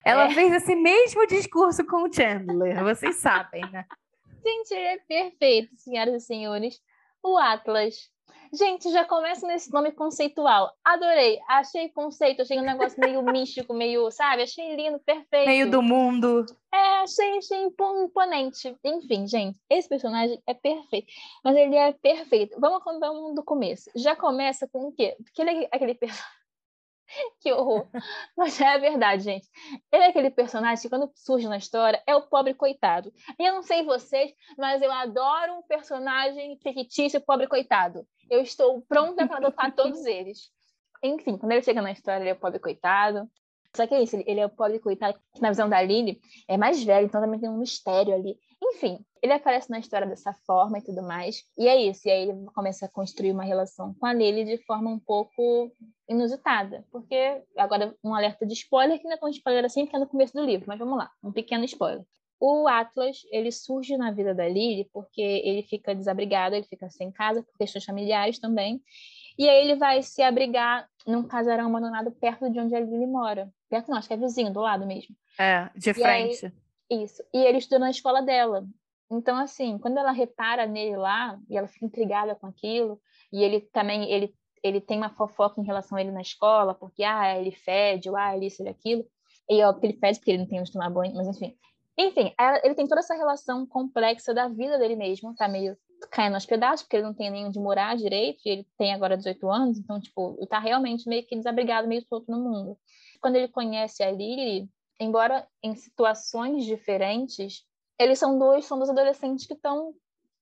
Ela 0.05 0.27
é. 0.27 0.31
fez 0.31 0.53
esse 0.53 0.77
mesmo 0.77 1.27
discurso 1.27 1.85
com 1.85 2.05
o 2.05 2.13
Chandler, 2.13 2.83
vocês 2.85 3.17
sabem, 3.17 3.63
né? 3.71 3.85
Gente, 4.47 4.73
ele 4.73 4.87
é 4.87 4.99
perfeito, 5.01 5.77
senhoras 5.77 6.23
e 6.23 6.27
senhores. 6.27 6.81
O 7.23 7.37
Atlas 7.37 8.09
Gente, 8.53 8.91
já 8.91 9.05
começa 9.05 9.47
nesse 9.47 9.73
nome 9.73 9.93
conceitual. 9.93 10.73
Adorei, 10.85 11.39
achei 11.49 11.89
conceito, 11.89 12.43
achei 12.43 12.59
um 12.59 12.65
negócio 12.65 12.99
meio 12.99 13.23
místico, 13.33 13.75
meio, 13.75 14.11
sabe? 14.11 14.43
Achei 14.43 14.75
lindo, 14.75 14.99
perfeito. 15.01 15.47
Meio 15.47 15.71
do 15.71 15.83
mundo. 15.83 16.47
É, 16.73 17.03
achei, 17.03 17.39
achei 17.39 17.59
imponente. 17.63 18.77
Enfim, 18.85 19.27
gente, 19.27 19.59
esse 19.69 19.89
personagem 19.89 20.41
é 20.47 20.55
perfeito. 20.55 21.07
Mas 21.45 21.57
ele 21.57 21.77
é 21.77 21.93
perfeito. 21.93 22.59
Vamos, 22.61 22.83
vamos 22.85 23.35
do 23.35 23.43
começo. 23.43 23.91
Já 23.95 24.17
começa 24.17 24.69
com 24.69 24.89
o 24.89 24.93
quê? 24.93 25.17
Porque 25.23 25.43
ele 25.43 25.65
é 25.65 25.69
aquele 25.73 25.95
personagem 25.95 26.38
que 27.41 27.53
horror. 27.53 27.89
Mas 28.37 28.61
é 28.61 28.79
verdade, 28.79 29.25
gente. 29.25 29.49
Ele 29.91 30.05
é 30.05 30.09
aquele 30.09 30.31
personagem 30.31 30.83
que, 30.83 30.89
quando 30.89 31.11
surge 31.15 31.49
na 31.49 31.57
história, 31.57 32.03
é 32.07 32.15
o 32.15 32.23
pobre 32.23 32.55
coitado. 32.55 33.13
E 33.39 33.45
eu 33.45 33.55
não 33.55 33.63
sei 33.63 33.83
vocês, 33.85 34.33
mas 34.57 34.83
eu 34.83 34.93
adoro 34.93 35.55
um 35.55 35.63
personagem 35.63 36.59
fictício, 36.63 37.21
pobre 37.21 37.47
coitado. 37.47 38.07
Eu 38.31 38.41
estou 38.43 38.83
pronta 38.83 39.27
para 39.27 39.39
adotar 39.39 39.75
todos 39.75 40.05
eles. 40.07 40.51
Enfim, 41.03 41.39
quando 41.39 41.53
ele 41.53 41.63
chega 41.63 41.81
na 41.81 41.93
história, 41.93 42.23
ele 42.23 42.31
é 42.31 42.35
o 42.35 42.39
pobre 42.39 42.59
coitado. 42.59 43.29
Só 43.77 43.87
que 43.87 43.95
é 43.95 44.03
isso, 44.03 44.17
ele 44.27 44.41
é 44.41 44.47
o 44.47 44.51
pobre 44.51 44.79
coitado, 44.79 45.19
que 45.35 45.41
na 45.41 45.51
visão 45.51 45.69
da 45.69 45.81
Lily 45.83 46.21
é 46.49 46.57
mais 46.57 46.83
velho, 46.83 47.07
então 47.07 47.21
também 47.21 47.39
tem 47.39 47.49
um 47.49 47.59
mistério 47.59 48.15
ali. 48.15 48.37
Enfim, 48.63 48.99
ele 49.23 49.33
aparece 49.33 49.71
na 49.71 49.79
história 49.79 50.07
dessa 50.07 50.33
forma 50.47 50.79
e 50.79 50.83
tudo 50.83 51.03
mais. 51.03 51.45
E 51.57 51.69
é 51.69 51.77
isso, 51.77 52.09
e 52.09 52.11
aí 52.11 52.29
ele 52.29 52.47
começa 52.55 52.87
a 52.87 52.89
construir 52.89 53.31
uma 53.31 53.45
relação 53.45 53.95
com 53.95 54.07
a 54.07 54.13
Lily 54.13 54.45
de 54.45 54.59
forma 54.65 54.91
um 54.91 54.99
pouco 54.99 55.71
inusitada. 56.09 56.85
Porque, 56.91 57.43
agora, 57.57 57.95
um 58.03 58.15
alerta 58.15 58.47
de 58.47 58.55
spoiler, 58.55 58.99
que 58.99 59.05
não 59.05 59.13
é 59.13 59.17
tão 59.17 59.29
spoiler 59.29 59.65
assim, 59.65 59.85
porque 59.85 59.97
é 59.97 60.01
no 60.01 60.09
começo 60.09 60.33
do 60.33 60.45
livro, 60.45 60.67
mas 60.67 60.79
vamos 60.79 60.99
lá, 60.99 61.11
um 61.23 61.33
pequeno 61.33 61.65
spoiler. 61.65 62.05
O 62.41 62.69
Atlas, 62.69 63.23
ele 63.31 63.51
surge 63.51 63.97
na 63.97 64.13
vida 64.13 64.33
da 64.33 64.49
Lily 64.49 64.89
porque 64.93 65.21
ele 65.21 65.63
fica 65.63 65.95
desabrigado, 65.95 66.55
ele 66.55 66.67
fica 66.67 66.89
sem 66.89 67.11
casa, 67.11 67.43
por 67.43 67.57
questões 67.59 67.85
familiares 67.85 68.39
também. 68.39 68.81
E 69.39 69.49
aí 69.49 69.65
ele 69.65 69.77
vai 69.77 70.03
se 70.03 70.21
abrigar 70.21 70.89
num 71.07 71.23
casarão 71.23 71.69
abandonado 71.69 72.11
perto 72.11 72.51
de 72.51 72.59
onde 72.59 72.75
Lily 72.75 73.07
mora. 73.07 73.49
Perto 73.71 73.89
não, 73.89 73.99
acho 73.99 74.09
que 74.09 74.15
é 74.15 74.17
vizinho, 74.17 74.53
do 74.53 74.61
lado 74.61 74.85
mesmo. 74.85 75.15
É, 75.39 75.71
de 75.77 75.95
frente. 75.95 76.47
Aí, 76.91 77.05
isso. 77.05 77.23
E 77.33 77.39
ele 77.39 77.59
estuda 77.59 77.79
na 77.79 77.91
escola 77.91 78.21
dela. 78.21 78.67
Então, 79.11 79.37
assim, 79.37 79.79
quando 79.79 79.97
ela 79.97 80.11
repara 80.11 80.67
nele 80.67 80.97
lá, 80.97 81.39
e 81.49 81.57
ela 81.57 81.69
fica 81.69 81.87
intrigada 81.87 82.35
com 82.35 82.47
aquilo, 82.47 83.01
e 83.33 83.43
ele 83.43 83.61
também, 83.61 84.11
ele, 84.11 84.35
ele 84.63 84.81
tem 84.81 84.99
uma 84.99 85.11
fofoca 85.11 85.61
em 85.61 85.65
relação 85.65 85.97
a 85.97 86.01
ele 86.01 86.11
na 86.11 86.21
escola, 86.21 86.75
porque, 86.75 87.05
ah, 87.05 87.39
ele 87.39 87.53
fede, 87.53 88.11
ou, 88.11 88.17
ah, 88.17 88.37
ele 88.37 88.47
isso, 88.47 88.61
ele 88.63 88.71
aquilo. 88.71 89.07
E 89.49 89.63
óbvio 89.63 89.81
que 89.81 89.87
ele 89.87 89.99
fede 89.99 90.19
porque 90.19 90.31
ele 90.33 90.39
não 90.39 90.47
tem 90.47 90.61
onde 90.61 90.73
tomar 90.73 90.91
banho, 90.91 91.15
mas 91.15 91.29
enfim. 91.29 91.57
Enfim, 91.97 92.33
ele 92.63 92.75
tem 92.75 92.87
toda 92.87 93.01
essa 93.01 93.15
relação 93.15 93.67
complexa 93.67 94.35
da 94.35 94.47
vida 94.47 94.79
dele 94.79 94.95
mesmo, 94.95 95.35
tá 95.35 95.49
meio 95.49 95.77
caindo 96.11 96.35
aos 96.35 96.47
pedaços, 96.47 96.83
porque 96.83 96.97
ele 96.97 97.07
não 97.07 97.15
tem 97.15 97.31
nem 97.31 97.47
onde 97.47 97.59
morar 97.59 97.97
direito, 97.97 98.41
e 98.45 98.51
ele 98.51 98.67
tem 98.77 98.93
agora 98.93 99.17
18 99.17 99.51
anos, 99.51 99.79
então, 99.79 100.01
tipo, 100.01 100.37
ele 100.39 100.47
tá 100.47 100.59
realmente 100.59 101.09
meio 101.09 101.27
que 101.27 101.37
desabrigado, 101.37 101.89
meio 101.89 102.03
solto 102.07 102.31
no 102.31 102.39
mundo. 102.39 102.79
Quando 103.21 103.37
ele 103.37 103.49
conhece 103.49 104.03
a 104.03 104.11
Lily, 104.11 104.69
embora 105.01 105.47
em 105.63 105.75
situações 105.75 106.65
diferentes, 106.65 107.65
eles 107.99 108.19
são 108.19 108.39
dois, 108.39 108.65
são 108.65 108.79
dois 108.79 108.91
adolescentes 108.91 109.47
que 109.47 109.55
estão 109.55 109.93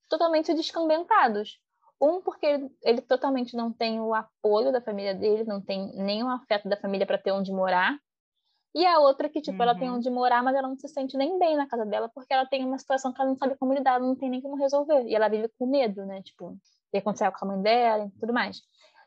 totalmente 0.09 0.53
descambentados. 0.55 1.59
Um, 2.01 2.21
porque 2.21 2.45
ele, 2.45 2.71
ele, 2.83 3.01
totalmente 3.01 3.57
não 3.57 3.73
tem 3.73 3.99
o 4.01 4.13
apoio 4.13 4.71
da 4.71 4.83
família 4.83 5.15
dele, 5.15 5.45
não 5.45 5.61
tem 5.61 5.91
nenhum 5.95 6.29
afeto 6.29 6.69
da 6.69 6.77
família 6.77 7.07
para 7.07 7.17
ter 7.17 7.33
onde 7.33 7.51
morar. 7.51 7.99
E 8.77 8.85
a 8.85 8.99
outra 8.99 9.27
que, 9.27 9.41
tipo, 9.41 9.57
uhum. 9.57 9.63
ela 9.63 9.75
tem 9.75 9.89
uhum. 9.89 9.97
onde 9.97 10.11
morar, 10.11 10.43
mas 10.43 10.55
ela 10.55 10.69
não 10.69 10.77
se 10.77 10.87
sente 10.87 11.17
nem 11.17 11.39
bem 11.39 11.57
na 11.57 11.67
casa 11.67 11.87
dela, 11.87 12.11
porque 12.11 12.31
ela 12.31 12.45
tem 12.45 12.63
uma 12.63 12.79
situação 12.79 13.11
que 13.11 13.19
ela 13.19 13.31
não 13.31 13.37
sabe 13.37 13.57
como 13.57 13.73
lidar, 13.73 13.95
ela 13.95 14.07
não 14.07 14.15
tem 14.15 14.29
nem 14.29 14.43
como 14.43 14.55
resolver. 14.55 15.03
E 15.07 15.15
ela 15.15 15.29
vive 15.29 15.49
com 15.59 15.67
medo, 15.67 16.05
né? 16.05 16.21
Tipo, 16.21 16.49
o 16.49 16.59
que 16.93 16.99
aconteceu 16.99 17.33
com 17.33 17.47
a 17.47 17.49
mãe 17.49 17.63
dela 17.63 18.05
e 18.05 18.11
tudo 18.21 18.35
mais. 18.35 18.61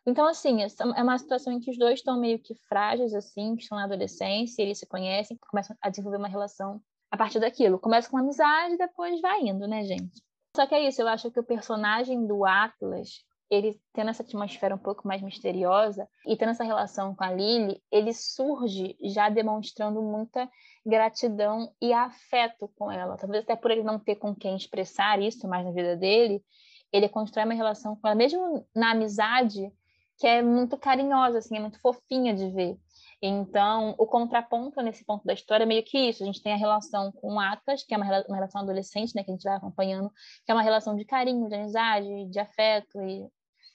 Então, 0.07 0.25
assim, 0.25 0.63
é 0.63 1.03
uma 1.03 1.19
situação 1.19 1.53
em 1.53 1.59
que 1.59 1.69
os 1.69 1.77
dois 1.77 1.99
estão 1.99 2.19
meio 2.19 2.39
que 2.39 2.55
frágeis, 2.67 3.13
assim, 3.13 3.55
que 3.55 3.61
estão 3.61 3.77
na 3.77 3.83
adolescência, 3.83 4.63
eles 4.63 4.79
se 4.79 4.87
conhecem, 4.87 5.37
começam 5.51 5.77
a 5.79 5.89
desenvolver 5.91 6.17
uma 6.17 6.27
relação 6.27 6.81
a 7.11 7.15
partir 7.15 7.39
daquilo. 7.39 7.77
Começa 7.77 8.09
com 8.09 8.17
uma 8.17 8.23
amizade, 8.23 8.75
depois 8.75 9.21
vai 9.21 9.41
indo, 9.41 9.67
né, 9.67 9.83
gente? 9.83 10.19
Só 10.55 10.65
que 10.65 10.73
é 10.73 10.87
isso, 10.87 10.99
eu 10.99 11.07
acho 11.07 11.29
que 11.29 11.39
o 11.39 11.43
personagem 11.43 12.25
do 12.25 12.43
Atlas, 12.43 13.23
ele 13.49 13.79
tendo 13.93 14.09
essa 14.09 14.21
atmosfera 14.21 14.75
um 14.75 14.79
pouco 14.79 15.07
mais 15.07 15.21
misteriosa 15.21 16.07
e 16.25 16.37
tendo 16.37 16.49
essa 16.49 16.63
relação 16.63 17.15
com 17.15 17.23
a 17.23 17.31
Lily, 17.31 17.81
ele 17.91 18.13
surge 18.13 18.95
já 19.01 19.29
demonstrando 19.29 20.01
muita 20.01 20.49
gratidão 20.85 21.73
e 21.81 21.91
afeto 21.91 22.69
com 22.77 22.91
ela. 22.91 23.17
Talvez 23.17 23.43
até 23.43 23.55
por 23.55 23.71
ele 23.71 23.83
não 23.83 23.97
ter 23.97 24.15
com 24.15 24.35
quem 24.35 24.55
expressar 24.55 25.19
isso 25.19 25.47
mais 25.47 25.65
na 25.65 25.71
vida 25.71 25.97
dele, 25.97 26.43
ele 26.91 27.09
constrói 27.09 27.45
uma 27.45 27.53
relação 27.53 27.95
com 27.95 28.07
ela, 28.07 28.15
mesmo 28.15 28.67
na 28.75 28.91
amizade, 28.91 29.71
que 30.17 30.27
é 30.27 30.41
muito 30.41 30.77
carinhosa, 30.77 31.39
assim, 31.39 31.57
é 31.57 31.59
muito 31.59 31.79
fofinha 31.79 32.35
de 32.35 32.49
ver. 32.51 32.77
Então, 33.21 33.95
o 33.97 34.05
contraponto 34.07 34.81
nesse 34.81 35.03
ponto 35.03 35.25
da 35.25 35.33
história 35.33 35.63
é 35.63 35.67
meio 35.67 35.83
que 35.83 35.97
isso. 35.97 36.23
A 36.23 36.25
gente 36.25 36.41
tem 36.41 36.53
a 36.53 36.57
relação 36.57 37.11
com 37.11 37.39
Atlas, 37.39 37.83
que 37.83 37.93
é 37.93 37.97
uma, 37.97 38.05
relação 38.05 38.61
adolescente, 38.61 39.13
né, 39.13 39.23
que 39.23 39.31
a 39.31 39.33
gente 39.33 39.43
vai 39.43 39.55
acompanhando, 39.55 40.09
que 40.45 40.51
é 40.51 40.53
uma 40.53 40.61
relação 40.61 40.95
de 40.95 41.03
carinho, 41.03 41.49
de 41.49 41.55
amizade, 41.55 42.25
de 42.29 42.39
afeto 42.39 43.01
e 43.01 43.27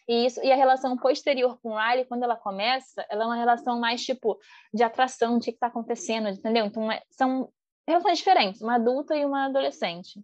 e, 0.08 0.26
isso, 0.26 0.40
e 0.42 0.52
a 0.52 0.56
relação 0.56 0.96
posterior 0.96 1.58
com 1.60 1.70
o 1.70 1.78
Riley, 1.78 2.04
quando 2.04 2.22
ela 2.22 2.36
começa, 2.36 3.04
ela 3.08 3.24
é 3.24 3.26
uma 3.26 3.36
relação 3.36 3.78
mais, 3.80 4.04
tipo, 4.04 4.38
de 4.72 4.82
atração, 4.82 5.38
de 5.38 5.48
o 5.48 5.52
que 5.52 5.56
está 5.56 5.68
acontecendo, 5.68 6.28
entendeu? 6.28 6.66
Então, 6.66 6.90
é, 6.90 7.02
são 7.10 7.50
relações 7.86 8.18
diferentes, 8.18 8.60
uma 8.60 8.74
adulta 8.74 9.16
e 9.16 9.24
uma 9.24 9.46
adolescente. 9.46 10.22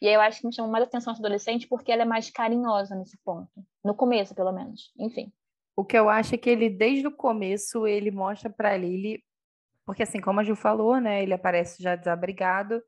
E 0.00 0.08
aí 0.08 0.14
eu 0.14 0.20
acho 0.20 0.40
que 0.40 0.46
me 0.46 0.54
chamou 0.54 0.70
mais 0.70 0.84
atenção 0.84 1.12
essa 1.12 1.20
adolescente 1.20 1.66
porque 1.66 1.90
ela 1.90 2.02
é 2.02 2.06
mais 2.06 2.30
carinhosa 2.30 2.94
nesse 2.94 3.18
ponto. 3.24 3.50
No 3.84 3.94
começo, 3.94 4.34
pelo 4.34 4.52
menos. 4.52 4.92
Enfim. 4.98 5.32
O 5.76 5.84
que 5.84 5.98
eu 5.98 6.08
acho 6.08 6.34
é 6.34 6.38
que 6.38 6.50
ele, 6.50 6.70
desde 6.70 7.06
o 7.06 7.10
começo, 7.10 7.86
ele 7.86 8.10
mostra 8.10 8.48
para 8.50 8.76
Lily... 8.76 9.22
Porque, 9.84 10.02
assim, 10.02 10.20
como 10.20 10.38
a 10.38 10.44
Ju 10.44 10.54
falou, 10.54 11.00
né? 11.00 11.22
Ele 11.22 11.32
aparece 11.32 11.82
já 11.82 11.96
desabrigado. 11.96 12.82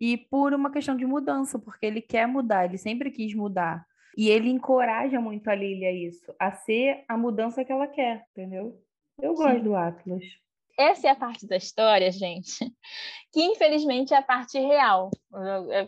E 0.00 0.16
por 0.16 0.54
uma 0.54 0.70
questão 0.70 0.96
de 0.96 1.04
mudança, 1.04 1.58
porque 1.58 1.84
ele 1.84 2.00
quer 2.00 2.28
mudar, 2.28 2.64
ele 2.64 2.78
sempre 2.78 3.10
quis 3.10 3.34
mudar. 3.34 3.84
E 4.16 4.28
ele 4.28 4.48
encoraja 4.48 5.20
muito 5.20 5.48
a 5.48 5.54
Lily 5.54 5.86
a 5.86 5.92
isso, 5.92 6.34
a 6.38 6.52
ser 6.52 7.04
a 7.08 7.16
mudança 7.16 7.64
que 7.64 7.72
ela 7.72 7.86
quer, 7.86 8.26
entendeu? 8.30 8.80
Eu 9.20 9.36
Sim. 9.36 9.42
gosto 9.42 9.62
do 9.62 9.76
Atlas. 9.76 10.24
Essa 10.78 11.06
é 11.06 11.10
a 11.10 11.16
parte 11.16 11.46
da 11.46 11.56
história, 11.56 12.10
gente, 12.10 12.58
que 13.32 13.42
infelizmente 13.42 14.12
é 14.12 14.16
a 14.16 14.22
parte 14.22 14.58
real. 14.58 15.10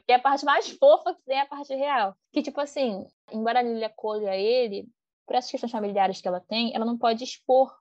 Que 0.07 0.13
é 0.13 0.15
a 0.15 0.21
parte 0.21 0.45
mais 0.45 0.71
fofa 0.71 1.15
que 1.15 1.23
tem 1.25 1.39
é 1.39 1.43
a 1.43 1.47
parte 1.47 1.75
real. 1.75 2.15
Que, 2.33 2.43
tipo 2.43 2.61
assim, 2.61 3.05
embora 3.33 3.59
a 3.59 3.63
Lily 3.63 3.85
acolha 3.85 4.37
ele, 4.37 4.87
por 5.27 5.35
essas 5.35 5.51
questões 5.51 5.73
familiares 5.73 6.21
que 6.21 6.29
ela 6.29 6.41
tem, 6.41 6.73
ela 6.75 6.85
não 6.85 6.97
pode 6.97 7.25
expor, 7.25 7.75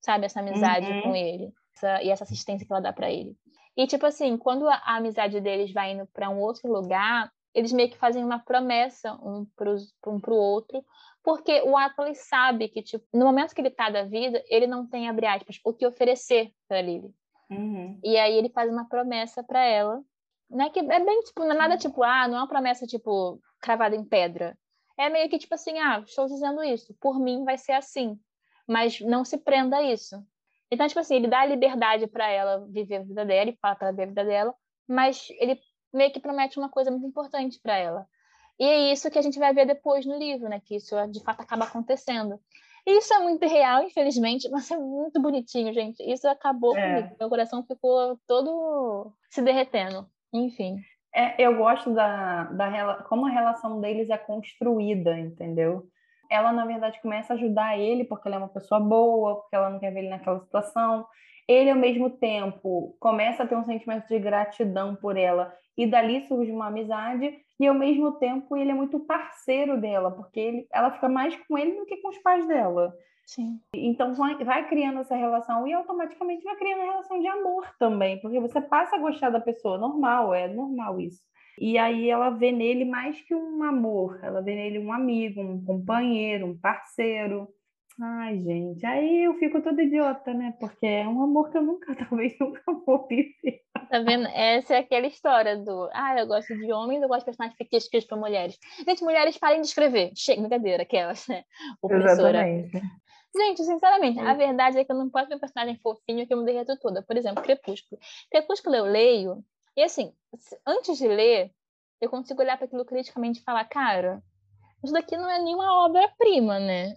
sabe, 0.00 0.26
essa 0.26 0.40
amizade 0.40 0.86
uhum. 0.86 1.02
com 1.02 1.16
ele 1.16 1.52
essa, 1.74 2.02
e 2.02 2.10
essa 2.10 2.24
assistência 2.24 2.64
que 2.66 2.72
ela 2.72 2.80
dá 2.80 2.92
para 2.92 3.10
ele. 3.10 3.36
E, 3.76 3.86
tipo 3.86 4.06
assim, 4.06 4.36
quando 4.36 4.68
a, 4.68 4.76
a 4.76 4.96
amizade 4.96 5.40
deles 5.40 5.72
vai 5.72 5.92
indo 5.92 6.06
para 6.06 6.30
um 6.30 6.38
outro 6.38 6.70
lugar, 6.70 7.32
eles 7.54 7.72
meio 7.72 7.88
que 7.88 7.96
fazem 7.96 8.24
uma 8.24 8.38
promessa 8.38 9.12
um 9.22 9.46
para 9.56 9.70
um 10.08 10.20
pro 10.20 10.34
outro, 10.34 10.84
porque 11.22 11.62
o 11.62 11.76
Atlas 11.76 12.18
sabe 12.18 12.68
que, 12.68 12.82
tipo, 12.82 13.06
no 13.12 13.24
momento 13.24 13.54
que 13.54 13.60
ele 13.60 13.70
tá 13.70 13.88
da 13.88 14.02
vida, 14.02 14.44
ele 14.48 14.66
não 14.66 14.86
tem, 14.86 15.08
abre 15.08 15.26
aspas, 15.26 15.58
o 15.64 15.72
que 15.72 15.86
oferecer 15.86 16.52
para 16.68 16.82
Lily. 16.82 17.14
Uhum. 17.48 17.98
E 18.02 18.16
aí 18.18 18.34
ele 18.36 18.50
faz 18.50 18.70
uma 18.70 18.88
promessa 18.88 19.42
para 19.42 19.64
ela, 19.64 20.02
né, 20.50 20.68
que 20.70 20.80
é 20.80 21.00
bem, 21.00 21.20
tipo, 21.22 21.42
não 21.42 21.52
é 21.52 21.54
nada 21.54 21.76
tipo, 21.76 22.02
ah, 22.02 22.28
não 22.28 22.36
é 22.36 22.40
uma 22.40 22.48
promessa, 22.48 22.86
tipo, 22.86 23.40
cravada 23.60 23.96
em 23.96 24.04
pedra. 24.04 24.58
É 24.98 25.08
meio 25.08 25.28
que, 25.28 25.38
tipo 25.38 25.54
assim, 25.54 25.78
ah, 25.78 26.02
estou 26.06 26.26
dizendo 26.26 26.62
isso, 26.62 26.94
por 27.00 27.18
mim 27.18 27.44
vai 27.44 27.56
ser 27.56 27.72
assim, 27.72 28.18
mas 28.66 29.00
não 29.00 29.24
se 29.24 29.38
prenda 29.38 29.78
a 29.78 29.82
isso. 29.82 30.22
Então, 30.70 30.86
tipo 30.86 31.00
assim, 31.00 31.16
ele 31.16 31.28
dá 31.28 31.40
a 31.40 31.46
liberdade 31.46 32.06
para 32.06 32.28
ela 32.28 32.66
viver 32.68 32.96
a 32.96 33.02
vida 33.02 33.24
dela, 33.24 33.50
e 33.50 33.56
fala 33.56 33.76
para 33.76 33.88
ela 33.88 33.96
viver 33.96 34.02
a 34.02 34.08
vida 34.08 34.24
dela, 34.24 34.54
mas 34.86 35.28
ele 35.38 35.58
meio 35.94 36.12
que 36.12 36.20
promete 36.20 36.58
uma 36.58 36.68
coisa 36.68 36.90
muito 36.90 37.06
importante 37.06 37.58
para 37.60 37.76
ela. 37.76 38.06
E 38.58 38.64
é 38.64 38.92
isso 38.92 39.10
que 39.10 39.18
a 39.18 39.22
gente 39.22 39.38
vai 39.38 39.52
ver 39.52 39.66
depois 39.66 40.06
no 40.06 40.18
livro, 40.18 40.48
né? 40.48 40.60
Que 40.64 40.76
isso 40.76 40.94
de 41.08 41.20
fato 41.20 41.40
acaba 41.40 41.64
acontecendo. 41.64 42.38
E 42.86 42.98
isso 42.98 43.12
é 43.14 43.18
muito 43.18 43.46
real, 43.46 43.82
infelizmente, 43.82 44.48
mas 44.50 44.70
é 44.70 44.76
muito 44.76 45.20
bonitinho, 45.20 45.72
gente. 45.72 46.02
Isso 46.02 46.28
acabou 46.28 46.76
é. 46.76 47.02
comigo. 47.02 47.16
Meu 47.18 47.28
coração 47.28 47.64
ficou 47.64 48.18
todo 48.26 49.12
se 49.30 49.42
derretendo. 49.42 50.06
Enfim. 50.32 50.76
É, 51.14 51.40
eu 51.40 51.56
gosto 51.56 51.94
da, 51.94 52.44
da 52.44 53.02
como 53.08 53.26
a 53.26 53.30
relação 53.30 53.80
deles 53.80 54.10
é 54.10 54.18
construída, 54.18 55.16
entendeu? 55.16 55.88
Ela, 56.28 56.52
na 56.52 56.66
verdade, 56.66 57.00
começa 57.00 57.32
a 57.32 57.36
ajudar 57.36 57.78
ele 57.78 58.04
porque 58.04 58.26
ela 58.26 58.36
é 58.36 58.38
uma 58.38 58.48
pessoa 58.48 58.80
boa, 58.80 59.36
porque 59.36 59.54
ela 59.54 59.70
não 59.70 59.78
quer 59.78 59.92
ver 59.92 60.00
ele 60.00 60.08
naquela 60.08 60.40
situação. 60.40 61.06
Ele, 61.46 61.70
ao 61.70 61.76
mesmo 61.76 62.10
tempo, 62.10 62.96
começa 62.98 63.42
a 63.42 63.46
ter 63.46 63.56
um 63.56 63.64
sentimento 63.64 64.08
de 64.08 64.18
gratidão 64.18 64.94
por 64.94 65.16
ela 65.16 65.52
e 65.76 65.86
dali 65.86 66.26
surge 66.26 66.50
uma 66.50 66.68
amizade 66.68 67.36
e 67.60 67.66
ao 67.66 67.74
mesmo 67.74 68.12
tempo 68.12 68.56
ele 68.56 68.70
é 68.70 68.74
muito 68.74 69.00
parceiro 69.00 69.80
dela, 69.80 70.10
porque 70.10 70.40
ele, 70.40 70.66
ela 70.72 70.90
fica 70.90 71.08
mais 71.08 71.36
com 71.46 71.58
ele 71.58 71.72
do 71.72 71.86
que 71.86 71.98
com 71.98 72.08
os 72.08 72.18
pais 72.18 72.46
dela. 72.46 72.94
Sim. 73.26 73.58
Então 73.74 74.14
vai, 74.14 74.36
vai 74.44 74.68
criando 74.68 75.00
essa 75.00 75.16
relação 75.16 75.66
e 75.66 75.72
automaticamente 75.72 76.44
vai 76.44 76.56
criando 76.56 76.80
a 76.80 76.84
relação 76.84 77.20
de 77.20 77.26
amor 77.26 77.66
também, 77.78 78.20
porque 78.20 78.40
você 78.40 78.60
passa 78.60 78.96
a 78.96 78.98
gostar 78.98 79.30
da 79.30 79.40
pessoa, 79.40 79.78
normal, 79.78 80.34
é 80.34 80.48
normal 80.48 81.00
isso. 81.00 81.22
E 81.58 81.78
aí 81.78 82.10
ela 82.10 82.30
vê 82.30 82.50
nele 82.50 82.84
mais 82.84 83.20
que 83.20 83.34
um 83.34 83.62
amor, 83.62 84.18
ela 84.22 84.42
vê 84.42 84.54
nele 84.54 84.78
um 84.78 84.92
amigo, 84.92 85.40
um 85.40 85.64
companheiro, 85.64 86.46
um 86.46 86.58
parceiro. 86.58 87.48
Ai, 88.00 88.42
gente, 88.42 88.84
aí 88.84 89.24
eu 89.24 89.34
fico 89.34 89.62
toda 89.62 89.82
idiota, 89.82 90.34
né? 90.34 90.52
Porque 90.58 90.84
é 90.84 91.06
um 91.06 91.22
amor 91.22 91.50
que 91.50 91.58
eu 91.58 91.62
nunca, 91.62 91.94
talvez 92.10 92.36
nunca 92.40 92.60
vou 92.84 93.06
viver. 93.06 93.62
Tá 93.88 94.00
vendo? 94.00 94.26
Essa 94.28 94.74
é 94.74 94.78
aquela 94.78 95.06
história 95.06 95.56
do. 95.56 95.88
Ah, 95.92 96.18
eu 96.18 96.26
gosto 96.26 96.56
de 96.56 96.72
homens, 96.72 97.02
eu 97.02 97.08
gosto 97.08 97.20
de 97.20 97.26
personagens 97.26 97.56
fictícios 97.56 98.04
para 98.04 98.16
mulheres. 98.16 98.58
Gente, 98.86 99.04
mulheres 99.04 99.38
parem 99.38 99.60
de 99.60 99.68
escrever. 99.68 100.10
Chega, 100.16 100.40
brincadeira, 100.40 100.82
aquelas, 100.82 101.26
né? 101.28 101.44
Opressora. 101.80 102.48
Exatamente. 102.48 103.04
Gente, 103.36 103.64
sinceramente, 103.64 104.20
a 104.20 104.32
verdade 104.34 104.78
é 104.78 104.84
que 104.84 104.92
eu 104.92 104.96
não 104.96 105.10
posso 105.10 105.28
ver 105.28 105.34
um 105.34 105.40
personagem 105.40 105.76
fofinho 105.82 106.26
que 106.26 106.32
eu 106.32 106.38
me 106.38 106.44
derreto 106.44 106.78
toda. 106.80 107.02
Por 107.02 107.16
exemplo, 107.16 107.42
Crepúsculo. 107.42 108.00
Crepúsculo 108.30 108.76
eu 108.76 108.84
leio, 108.84 109.44
e 109.76 109.82
assim, 109.82 110.12
antes 110.64 110.96
de 110.96 111.08
ler, 111.08 111.50
eu 112.00 112.08
consigo 112.08 112.40
olhar 112.40 112.56
para 112.56 112.66
aquilo 112.66 112.84
criticamente 112.84 113.40
e 113.40 113.42
falar, 113.42 113.64
cara, 113.64 114.22
isso 114.84 114.92
daqui 114.92 115.16
não 115.16 115.28
é 115.28 115.42
nenhuma 115.42 115.84
obra-prima, 115.84 116.60
né? 116.60 116.94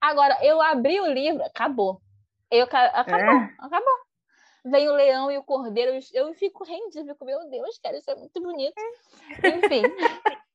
Agora, 0.00 0.38
eu 0.44 0.60
abri 0.60 1.00
o 1.00 1.06
livro, 1.06 1.42
acabou. 1.44 2.00
Eu, 2.50 2.64
acabou, 2.64 3.34
é. 3.34 3.54
acabou. 3.58 3.98
vem 4.64 4.88
o 4.88 4.94
leão 4.94 5.30
e 5.30 5.38
o 5.38 5.44
cordeiro, 5.44 5.98
eu 6.12 6.32
fico 6.34 6.64
rendida, 6.64 7.12
fico, 7.12 7.24
meu 7.24 7.48
Deus, 7.48 7.78
cara, 7.78 7.96
isso 7.96 8.10
é 8.10 8.14
muito 8.14 8.40
bonito. 8.40 8.74
Enfim. 9.44 9.82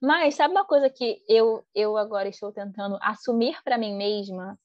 Mas 0.00 0.34
sabe 0.34 0.52
uma 0.52 0.64
coisa 0.64 0.90
que 0.90 1.22
eu, 1.28 1.64
eu 1.72 1.96
agora 1.96 2.28
estou 2.28 2.52
tentando 2.52 2.98
assumir 3.00 3.62
para 3.62 3.78
mim 3.78 3.96
mesma, 3.96 4.58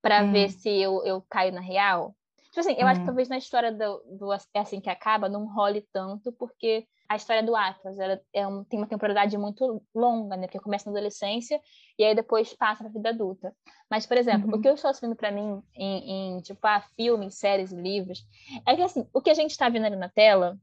para 0.00 0.22
hum. 0.22 0.30
ver 0.30 0.50
se 0.50 0.70
eu, 0.70 1.04
eu 1.04 1.20
caio 1.28 1.52
na 1.52 1.60
real? 1.60 2.14
Tipo 2.44 2.60
assim, 2.60 2.74
eu 2.78 2.86
hum. 2.86 2.88
acho 2.88 3.00
que 3.00 3.02
hum. 3.02 3.06
talvez 3.06 3.28
na 3.28 3.38
história 3.38 3.72
do, 3.72 3.98
do 4.06 4.32
É 4.32 4.60
Assim 4.60 4.80
Que 4.80 4.88
Acaba 4.88 5.28
não 5.28 5.46
role 5.46 5.84
tanto, 5.92 6.30
porque 6.32 6.86
a 7.08 7.16
história 7.16 7.42
do 7.42 7.54
Atlas 7.54 7.98
ela 7.98 8.20
é 8.32 8.46
um, 8.46 8.64
tem 8.64 8.78
uma 8.78 8.88
temporalidade 8.88 9.36
muito 9.36 9.82
longa, 9.94 10.36
né? 10.36 10.46
Porque 10.46 10.58
começa 10.58 10.90
na 10.90 10.96
adolescência 10.96 11.60
e 11.98 12.04
aí 12.04 12.14
depois 12.14 12.54
passa 12.54 12.82
para 12.82 12.88
a 12.88 12.92
vida 12.92 13.08
adulta. 13.10 13.54
Mas, 13.90 14.06
por 14.06 14.16
exemplo, 14.16 14.50
uhum. 14.50 14.58
o 14.58 14.60
que 14.60 14.68
eu 14.68 14.74
estou 14.74 14.90
assumindo 14.90 15.16
para 15.16 15.30
mim 15.30 15.62
em, 15.74 16.36
em, 16.36 16.40
tipo, 16.40 16.66
ah, 16.66 16.80
filmes, 16.96 17.34
séries 17.34 17.72
e 17.72 17.76
livros, 17.76 18.26
é 18.66 18.74
que, 18.74 18.82
assim, 18.82 19.06
o 19.12 19.20
que 19.20 19.30
a 19.30 19.34
gente 19.34 19.50
está 19.50 19.68
vendo 19.68 19.86
ali 19.86 19.96
na 19.96 20.08
tela 20.08 20.58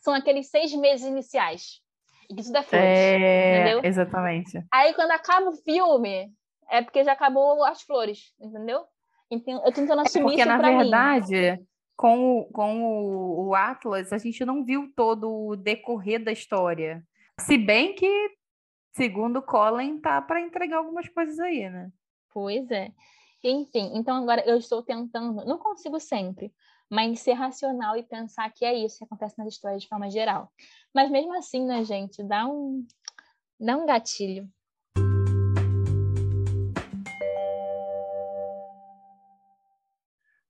são 0.00 0.14
aqueles 0.14 0.48
seis 0.48 0.72
meses 0.74 1.06
iniciais. 1.06 1.82
E 2.30 2.36
tudo 2.36 2.56
é 2.56 2.62
flores, 2.62 2.88
é, 2.88 3.60
entendeu? 3.60 3.80
Exatamente. 3.84 4.64
Aí, 4.72 4.94
quando 4.94 5.10
acaba 5.10 5.50
o 5.50 5.56
filme, 5.56 6.32
é 6.70 6.82
porque 6.82 7.04
já 7.04 7.12
acabou 7.12 7.64
as 7.64 7.82
flores, 7.82 8.32
entendeu? 8.40 8.84
Então, 9.30 9.54
eu 9.56 9.64
tô 9.64 9.72
tentando 9.72 10.00
é 10.00 10.06
assumir 10.06 10.24
é 10.24 10.28
porque, 10.28 10.40
isso 10.40 10.48
na 10.48 10.58
verdade, 10.58 11.34
mim. 11.52 11.66
Com, 11.96 12.38
o, 12.38 12.44
com 12.46 12.84
o, 12.84 13.48
o 13.48 13.54
Atlas, 13.54 14.12
a 14.12 14.18
gente 14.18 14.44
não 14.44 14.64
viu 14.64 14.92
todo 14.94 15.30
o 15.30 15.56
decorrer 15.56 16.22
da 16.22 16.32
história. 16.32 17.06
Se 17.40 17.56
bem 17.56 17.94
que, 17.94 18.30
segundo 18.96 19.42
Colin, 19.42 20.00
tá 20.00 20.20
para 20.20 20.40
entregar 20.40 20.78
algumas 20.78 21.08
coisas 21.08 21.38
aí, 21.38 21.68
né? 21.68 21.90
Pois 22.32 22.70
é. 22.70 22.92
Enfim, 23.42 23.92
então 23.94 24.16
agora 24.16 24.42
eu 24.46 24.56
estou 24.56 24.82
tentando, 24.82 25.44
não 25.44 25.58
consigo 25.58 26.00
sempre, 26.00 26.52
mas 26.90 27.20
ser 27.20 27.34
racional 27.34 27.96
e 27.96 28.02
pensar 28.02 28.50
que 28.50 28.64
é 28.64 28.74
isso 28.74 28.98
que 28.98 29.04
acontece 29.04 29.38
nas 29.38 29.48
histórias 29.48 29.82
de 29.82 29.88
forma 29.88 30.10
geral. 30.10 30.50
Mas 30.94 31.10
mesmo 31.10 31.36
assim, 31.36 31.64
né, 31.64 31.84
gente, 31.84 32.22
dá 32.22 32.46
um, 32.46 32.86
dá 33.60 33.76
um 33.76 33.84
gatilho. 33.84 34.48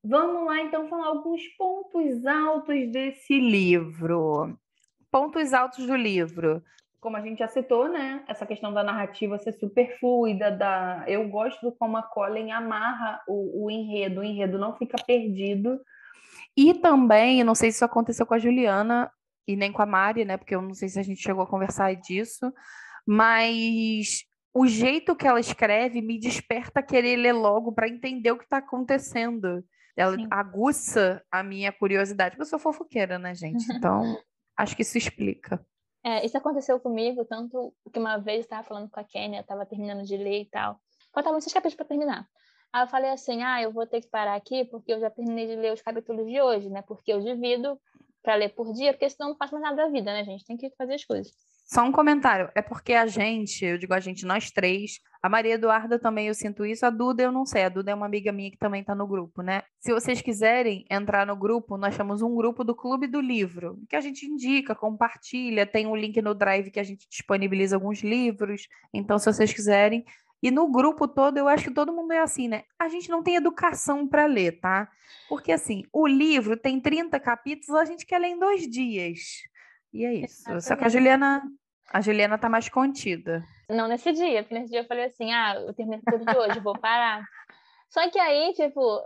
Vamos 0.07 0.45
lá, 0.45 0.61
então, 0.61 0.87
falar 0.87 1.07
alguns 1.07 1.43
pontos 1.57 2.27
altos 2.27 2.93
desse 2.93 3.41
livro. 3.41 4.55
Pontos 5.11 5.55
altos 5.55 5.87
do 5.87 5.97
livro. 5.97 6.63
Como 7.01 7.17
a 7.17 7.23
gente 7.23 7.39
já 7.39 7.49
citou, 7.49 7.89
né? 7.89 8.23
Essa 8.29 8.45
questão 8.45 8.71
da 8.71 8.85
narrativa 8.85 9.39
ser 9.39 9.53
super 9.53 9.99
fluida, 9.99 10.51
da... 10.51 11.05
eu 11.07 11.27
gosto 11.31 11.73
como 11.73 11.97
a 11.97 12.03
Colin 12.03 12.51
amarra 12.51 13.23
o, 13.27 13.65
o 13.65 13.71
enredo, 13.71 14.21
o 14.21 14.25
enredo 14.25 14.59
não 14.59 14.77
fica 14.77 15.03
perdido. 15.07 15.81
E 16.55 16.75
também, 16.75 17.43
não 17.43 17.55
sei 17.55 17.71
se 17.71 17.77
isso 17.77 17.85
aconteceu 17.87 18.27
com 18.27 18.35
a 18.35 18.39
Juliana 18.39 19.11
e 19.49 19.57
nem 19.57 19.73
com 19.73 19.81
a 19.81 19.87
Mari, 19.87 20.27
né? 20.27 20.37
Porque 20.37 20.55
eu 20.55 20.61
não 20.61 20.75
sei 20.75 20.91
se 20.91 20.99
a 20.99 21.03
gente 21.03 21.23
chegou 21.23 21.43
a 21.43 21.49
conversar 21.49 21.95
disso, 21.95 22.53
mas 23.07 24.25
o 24.53 24.67
jeito 24.67 25.17
que 25.17 25.27
ela 25.27 25.41
escreve 25.41 26.03
me 26.03 26.19
desperta 26.19 26.83
querer 26.83 27.17
ler 27.17 27.33
logo 27.33 27.73
para 27.73 27.89
entender 27.89 28.31
o 28.33 28.39
que 28.39 28.45
está 28.45 28.59
acontecendo. 28.59 29.65
Ela 29.97 30.17
Sim. 30.17 30.27
aguça 30.31 31.25
a 31.31 31.43
minha 31.43 31.73
curiosidade, 31.73 32.31
porque 32.31 32.43
eu 32.43 32.51
sou 32.51 32.59
fofoqueira, 32.59 33.19
né, 33.19 33.35
gente? 33.35 33.65
Então, 33.85 34.19
acho 34.57 34.75
que 34.75 34.83
isso 34.83 34.99
explica. 34.99 35.65
É, 36.05 36.25
isso 36.25 36.37
aconteceu 36.37 36.79
comigo, 36.79 37.25
tanto 37.25 37.73
que 37.93 37.99
uma 37.99 38.19
vez 38.19 38.39
eu 38.39 38.43
estava 38.43 38.63
falando 38.63 38.91
com 38.91 39.01
a 39.01 39.05
Kênia, 39.05 39.41
estava 39.41 39.65
terminando 39.65 40.05
de 40.05 40.17
ler 40.17 40.43
e 40.43 40.47
tal. 40.47 40.79
Faltavam 41.13 41.41
seis 41.41 41.53
capítulos 41.53 41.77
para 41.77 41.87
terminar. 41.87 42.29
Aí 42.73 42.83
eu 42.83 42.89
falei 42.89 43.11
assim: 43.11 43.43
ah, 43.43 43.63
eu 43.63 43.73
vou 43.73 43.87
ter 43.87 44.01
que 44.01 44.09
parar 44.09 44.35
aqui 44.35 44.65
porque 44.65 44.93
eu 44.93 45.01
já 45.01 45.09
terminei 45.09 45.47
de 45.47 45.57
ler 45.57 45.73
os 45.73 45.81
capítulos 45.81 46.27
de 46.27 46.41
hoje, 46.41 46.69
né? 46.69 46.83
Porque 46.83 47.13
eu 47.13 47.21
divido 47.21 47.81
para 48.23 48.35
ler 48.35 48.49
por 48.51 48.73
dia, 48.73 48.93
porque 48.93 49.09
senão 49.09 49.31
não 49.31 49.37
faço 49.37 49.53
mais 49.53 49.63
nada 49.63 49.77
da 49.77 49.89
vida, 49.89 50.13
né, 50.13 50.25
gente? 50.25 50.45
Tem 50.45 50.57
que 50.57 50.71
fazer 50.77 50.95
as 50.95 51.05
coisas. 51.05 51.33
Só 51.65 51.83
um 51.83 51.91
comentário. 51.91 52.51
É 52.55 52.61
porque 52.61 52.93
a 52.93 53.07
gente, 53.07 53.65
eu 53.65 53.79
digo 53.79 53.95
a 53.95 54.01
gente, 54.01 54.27
nós 54.27 54.51
três, 54.51 55.01
a 55.23 55.29
Maria 55.29 55.55
Eduarda 55.55 55.99
também 55.99 56.29
eu 56.29 56.35
sinto 56.35 56.67
isso, 56.67 56.85
a 56.85 56.91
Duda 56.91 57.23
eu 57.23 57.33
não 57.33 57.47
sei, 57.47 57.65
a 57.65 57.71
Duda 57.71 57.91
é 57.91 57.95
uma 57.95 58.05
amiga 58.05 58.31
minha 58.31 58.51
que 58.51 58.59
também 58.59 58.83
está 58.83 58.95
no 58.95 59.07
grupo, 59.07 59.41
né? 59.41 59.63
Se 59.81 59.91
vocês 59.91 60.21
quiserem 60.21 60.85
entrar 60.91 61.27
no 61.27 61.35
grupo, 61.35 61.79
nós 61.79 61.97
temos 61.97 62.21
um 62.21 62.35
grupo 62.35 62.63
do 62.63 62.75
Clube 62.75 63.07
do 63.07 63.23
Livro, 63.23 63.79
que 63.89 63.97
a 63.97 64.03
gente 64.03 64.27
indica, 64.27 64.75
compartilha, 64.75 65.65
tem 65.65 65.87
um 65.87 65.97
link 65.97 66.21
no 66.21 66.35
Drive 66.35 66.71
que 66.71 66.79
a 66.79 66.85
gente 66.85 67.09
disponibiliza 67.09 67.77
alguns 67.77 68.03
livros. 68.03 68.69
Então, 68.93 69.19
se 69.19 69.33
vocês 69.33 69.51
quiserem, 69.51 70.05
e 70.43 70.51
no 70.51 70.71
grupo 70.71 71.09
todo, 71.09 71.39
eu 71.39 71.49
acho 71.49 71.65
que 71.65 71.75
todo 71.75 71.91
mundo 71.91 72.13
é 72.13 72.19
assim, 72.19 72.47
né? 72.47 72.65
A 72.79 72.87
gente 72.91 73.09
não 73.09 73.23
tem 73.23 73.37
educação 73.37 74.07
para 74.07 74.27
ler, 74.27 74.61
tá? 74.61 74.91
Porque 75.27 75.51
assim, 75.51 75.85
o 75.91 76.07
livro 76.07 76.55
tem 76.55 76.79
30 76.79 77.19
capítulos, 77.19 77.81
a 77.81 77.87
gente 77.87 78.05
quer 78.05 78.19
ler 78.19 78.29
em 78.29 78.39
dois 78.39 78.69
dias. 78.69 79.21
E 79.95 80.05
é 80.05 80.13
isso. 80.15 80.43
Exatamente. 80.43 80.65
Só 80.65 80.77
que 80.77 80.85
a 80.85 80.89
Juliana, 80.89 81.43
a 81.93 82.01
Juliana 82.01 82.37
tá 82.37 82.49
mais 82.49 82.69
contida. 82.69 83.45
Não 83.71 83.87
nesse 83.87 84.13
dia, 84.13 84.43
porque 84.43 84.55
nesse 84.55 84.71
dia 84.73 84.81
eu 84.81 84.87
falei 84.87 85.05
assim: 85.05 85.33
ah, 85.33 85.55
eu 85.55 85.73
terminei 85.73 86.01
tudo 86.05 86.25
de 86.25 86.37
hoje, 86.37 86.59
vou 86.59 86.77
parar. 86.77 87.25
Só 87.89 88.11
que 88.11 88.19
aí, 88.19 88.53
tipo, 88.55 89.01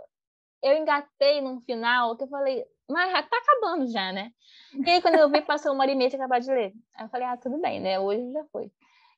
eu 0.63 0.75
engatei 0.77 1.41
num 1.41 1.61
final 1.61 2.17
que 2.17 2.23
eu 2.23 2.27
falei, 2.27 2.65
mas 2.89 3.11
tá 3.29 3.37
acabando 3.37 3.87
já, 3.91 4.11
né? 4.11 4.31
E 4.73 4.89
aí, 4.89 5.01
quando 5.01 5.15
eu 5.15 5.29
vi, 5.29 5.41
passou 5.41 5.73
uma 5.73 5.83
hora 5.83 5.91
e 5.91 5.95
meia 5.95 6.09
de 6.09 6.15
acabar 6.15 6.39
de 6.39 6.51
ler. 6.51 6.73
Aí 6.95 7.05
eu 7.05 7.09
falei, 7.09 7.27
ah, 7.27 7.37
tudo 7.37 7.59
bem, 7.59 7.79
né? 7.79 7.99
Hoje 7.99 8.31
já 8.31 8.43
foi. 8.51 8.71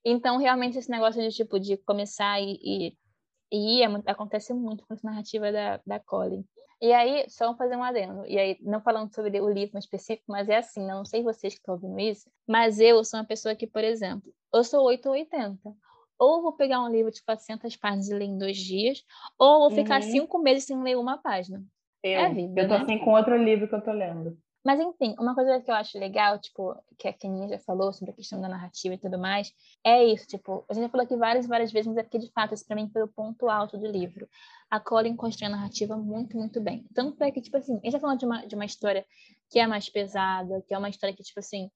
Então, 0.04 0.38
realmente, 0.38 0.78
esse 0.78 0.90
negócio 0.90 1.22
de, 1.22 1.34
tipo, 1.34 1.58
de 1.60 1.78
começar 1.78 2.40
e, 2.42 2.60
e, 2.62 2.98
e 3.52 3.80
ir, 3.80 3.84
é, 3.84 4.12
acontece 4.12 4.54
muito 4.54 4.86
com 4.86 4.94
essa 4.94 5.08
narrativa 5.08 5.52
da, 5.52 5.80
da 5.86 6.00
Colin. 6.00 6.44
E 6.82 6.92
aí, 6.92 7.26
só 7.30 7.56
fazer 7.56 7.76
um 7.76 7.84
adendo. 7.84 8.26
E 8.26 8.40
aí, 8.40 8.58
não 8.62 8.82
falando 8.82 9.14
sobre 9.14 9.40
o 9.40 9.48
livro 9.48 9.78
específico, 9.78 10.26
mas 10.28 10.50
é 10.50 10.58
assim, 10.58 10.86
não 10.86 11.06
sei 11.06 11.22
vocês 11.22 11.54
que 11.54 11.60
estão 11.60 11.76
ouvindo 11.76 12.00
isso, 12.00 12.28
mas 12.48 12.80
eu 12.80 13.04
sou 13.04 13.20
uma 13.20 13.26
pessoa 13.26 13.56
que, 13.56 13.68
por 13.68 13.84
exemplo, 13.84 14.34
eu 14.52 14.64
sou 14.64 14.84
8 14.86 15.06
ou 15.06 15.14
80. 15.14 15.60
Ou 16.18 16.42
vou 16.42 16.54
pegar 16.54 16.82
um 16.84 16.90
livro 16.90 17.12
de 17.12 17.24
400 17.24 17.76
páginas 17.78 18.10
e 18.10 18.14
ler 18.14 18.26
em 18.26 18.38
dois 18.38 18.58
dias, 18.58 19.04
ou 19.38 19.60
vou 19.60 19.72
ficar 19.72 20.02
uhum. 20.02 20.10
cinco 20.10 20.40
meses 20.40 20.66
sem 20.66 20.82
ler 20.82 20.98
uma 20.98 21.18
página. 21.18 21.64
Eu, 22.04 22.20
é 22.20 22.34
vida, 22.34 22.62
eu 22.62 22.68
tô 22.68 22.76
né? 22.76 22.82
assim 22.82 22.98
com 22.98 23.12
outro 23.12 23.38
livro 23.38 23.68
que 23.68 23.76
eu 23.76 23.82
tô 23.82 23.92
lendo. 23.92 24.36
Mas, 24.64 24.80
enfim, 24.80 25.16
uma 25.20 25.34
coisa 25.34 25.60
que 25.60 25.72
eu 25.72 25.76
acho 25.76 25.98
legal, 25.98 26.38
tipo, 26.40 26.76
que 26.98 27.08
a 27.08 27.14
Keninha 27.14 27.48
já 27.48 27.58
falou 27.60 27.92
sobre 27.92 28.12
a 28.12 28.16
questão 28.16 28.40
da 28.40 28.48
narrativa 28.48 28.94
e 28.94 28.98
tudo 28.98 29.18
mais, 29.18 29.52
é 29.84 30.04
isso, 30.04 30.28
tipo, 30.28 30.64
a 30.70 30.74
gente 30.74 30.84
já 30.84 30.90
falou 30.90 31.04
aqui 31.04 31.16
várias 31.16 31.48
várias 31.48 31.72
vezes, 31.72 31.88
mas 31.88 31.98
é 31.98 32.04
porque, 32.04 32.20
de 32.20 32.32
fato, 32.32 32.54
esse 32.54 32.66
pra 32.66 32.76
mim 32.76 32.88
foi 32.94 33.02
o 33.02 33.08
ponto 33.08 33.50
alto 33.50 33.78
do 33.78 33.88
livro. 33.88 34.30
A 34.70 34.80
Colin 34.80 35.16
constrói 35.16 35.48
a 35.48 35.56
narrativa 35.56 35.98
muito, 35.98 36.38
muito 36.38 36.62
bem. 36.62 36.86
Tanto 36.94 37.24
é 37.24 37.32
que, 37.32 37.42
tipo 37.42 37.58
assim, 37.58 37.74
a 37.74 37.82
gente 37.84 37.94
tá 37.94 38.00
falando 38.00 38.20
de 38.20 38.26
uma, 38.26 38.46
de 38.46 38.56
uma 38.56 38.66
história 38.66 39.04
que 39.50 39.60
é 39.60 39.66
mais 39.66 39.90
pesada, 39.90 40.64
que 40.68 40.74
é 40.74 40.78
uma 40.78 40.90
história 40.90 41.16
que, 41.16 41.24
tipo 41.24 41.40
assim, 41.40 41.70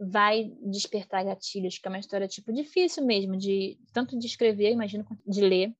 vai 0.00 0.50
despertar 0.62 1.24
gatilhos, 1.24 1.78
que 1.78 1.86
é 1.86 1.90
uma 1.90 1.98
história, 1.98 2.26
tipo, 2.26 2.52
difícil 2.52 3.04
mesmo, 3.04 3.36
de 3.36 3.78
tanto 3.92 4.18
de 4.18 4.26
escrever, 4.26 4.72
imagino, 4.72 5.04
quanto 5.04 5.22
de 5.26 5.40
ler. 5.42 5.74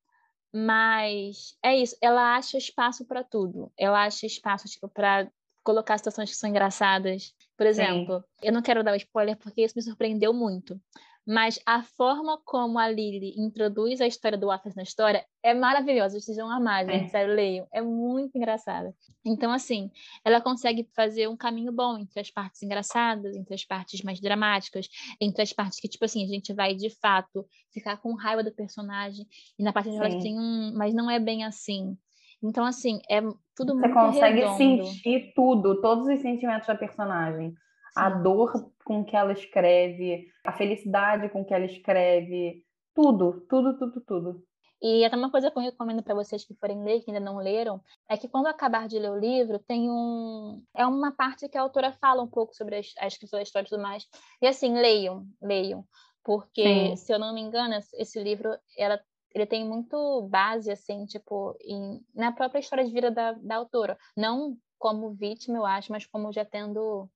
Mas 0.54 1.56
é 1.64 1.76
isso, 1.78 1.96
ela 2.00 2.36
acha 2.36 2.58
espaço 2.58 3.06
para 3.06 3.24
tudo. 3.24 3.72
Ela 3.76 4.04
acha 4.04 4.26
espaço, 4.26 4.68
tipo, 4.68 4.86
para 4.88 5.30
colocar 5.62 5.98
situações 5.98 6.30
que 6.30 6.36
são 6.36 6.50
engraçadas. 6.50 7.34
Por 7.56 7.66
exemplo, 7.66 8.20
Sim. 8.20 8.24
eu 8.42 8.52
não 8.52 8.62
quero 8.62 8.82
dar 8.82 8.92
um 8.92 8.96
spoiler 8.96 9.36
porque 9.36 9.62
isso 9.62 9.74
me 9.76 9.82
surpreendeu 9.82 10.32
muito. 10.32 10.80
Mas 11.24 11.60
a 11.64 11.82
forma 11.84 12.36
como 12.44 12.78
a 12.78 12.88
Lily 12.88 13.34
introduz 13.36 14.00
a 14.00 14.06
história 14.06 14.36
do 14.36 14.50
Atlas 14.50 14.74
na 14.74 14.82
história 14.82 15.24
é 15.40 15.54
maravilhosa. 15.54 16.18
Vocês 16.18 16.36
vão 16.36 16.50
amar, 16.50 16.84
gente. 16.84 17.04
É. 17.04 17.08
Sério, 17.08 17.34
leiam. 17.34 17.66
É 17.72 17.80
muito 17.80 18.36
engraçada. 18.36 18.92
Então, 19.24 19.52
assim, 19.52 19.88
ela 20.24 20.40
consegue 20.40 20.88
fazer 20.96 21.28
um 21.28 21.36
caminho 21.36 21.70
bom 21.70 21.96
entre 21.96 22.18
as 22.18 22.28
partes 22.28 22.60
engraçadas, 22.64 23.36
entre 23.36 23.54
as 23.54 23.64
partes 23.64 24.02
mais 24.02 24.20
dramáticas, 24.20 24.88
entre 25.20 25.42
as 25.42 25.52
partes 25.52 25.78
que, 25.78 25.88
tipo 25.88 26.04
assim, 26.04 26.24
a 26.24 26.26
gente 26.26 26.52
vai 26.52 26.74
de 26.74 26.90
fato 26.90 27.46
ficar 27.72 27.98
com 27.98 28.14
raiva 28.14 28.42
do 28.42 28.52
personagem. 28.52 29.24
E 29.56 29.62
na 29.62 29.72
parte 29.72 29.90
de 29.90 29.96
ela 29.96 30.08
tem 30.08 30.36
um. 30.36 30.72
Mas 30.74 30.92
não 30.92 31.08
é 31.08 31.20
bem 31.20 31.44
assim. 31.44 31.96
Então, 32.42 32.64
assim, 32.64 33.00
é 33.08 33.20
tudo 33.54 33.74
Você 33.74 33.88
muito 33.88 33.94
consegue 33.94 34.40
redondo. 34.40 34.56
sentir 34.56 35.32
tudo, 35.34 35.80
todos 35.80 36.06
os 36.08 36.20
sentimentos 36.20 36.66
da 36.66 36.74
personagem. 36.74 37.50
Sim. 37.50 37.54
A 37.96 38.10
dor 38.10 38.72
com 38.84 39.04
que 39.04 39.16
ela 39.16 39.32
escreve, 39.32 40.26
a 40.44 40.52
felicidade 40.52 41.28
com 41.28 41.44
que 41.44 41.54
ela 41.54 41.64
escreve, 41.64 42.64
tudo, 42.94 43.46
tudo, 43.48 43.78
tudo, 43.78 44.00
tudo. 44.00 44.42
E 44.82 45.04
até 45.04 45.14
uma 45.14 45.30
coisa 45.30 45.48
que 45.48 45.56
eu 45.56 45.62
recomendo 45.62 46.02
para 46.02 46.14
vocês 46.14 46.44
que 46.44 46.56
forem 46.56 46.82
ler, 46.82 47.02
que 47.02 47.10
ainda 47.12 47.24
não 47.24 47.36
leram, 47.36 47.80
é 48.10 48.16
que 48.16 48.28
quando 48.28 48.48
acabar 48.48 48.88
de 48.88 48.98
ler 48.98 49.12
o 49.12 49.18
livro, 49.18 49.60
tem 49.60 49.88
um. 49.88 50.60
É 50.74 50.84
uma 50.84 51.12
parte 51.12 51.48
que 51.48 51.56
a 51.56 51.62
autora 51.62 51.92
fala 51.92 52.20
um 52.20 52.26
pouco 52.26 52.52
sobre 52.52 52.74
a 52.98 53.06
escrita 53.06 53.36
da 53.36 53.42
história 53.42 53.64
e 53.64 53.68
tudo 53.68 53.80
mais. 53.80 54.04
E 54.40 54.46
assim, 54.46 54.74
leiam, 54.74 55.24
leiam. 55.40 55.84
Porque, 56.24 56.64
Sim. 56.64 56.96
se 56.96 57.12
eu 57.12 57.18
não 57.18 57.32
me 57.32 57.40
engano, 57.40 57.74
esse 57.94 58.20
livro 58.20 58.56
ela 58.76 59.00
ele 59.34 59.46
tem 59.46 59.64
muito 59.64 60.22
base, 60.28 60.70
assim, 60.70 61.04
tipo, 61.06 61.56
em, 61.60 62.00
na 62.14 62.32
própria 62.32 62.60
história 62.60 62.84
de 62.84 62.92
vida 62.92 63.10
da, 63.10 63.32
da 63.32 63.56
autora. 63.56 63.98
Não 64.16 64.56
como 64.78 65.14
vítima, 65.14 65.58
eu 65.58 65.66
acho, 65.66 65.92
mas 65.92 66.06
como 66.06 66.32
já 66.32 66.44
tendo 66.44 67.08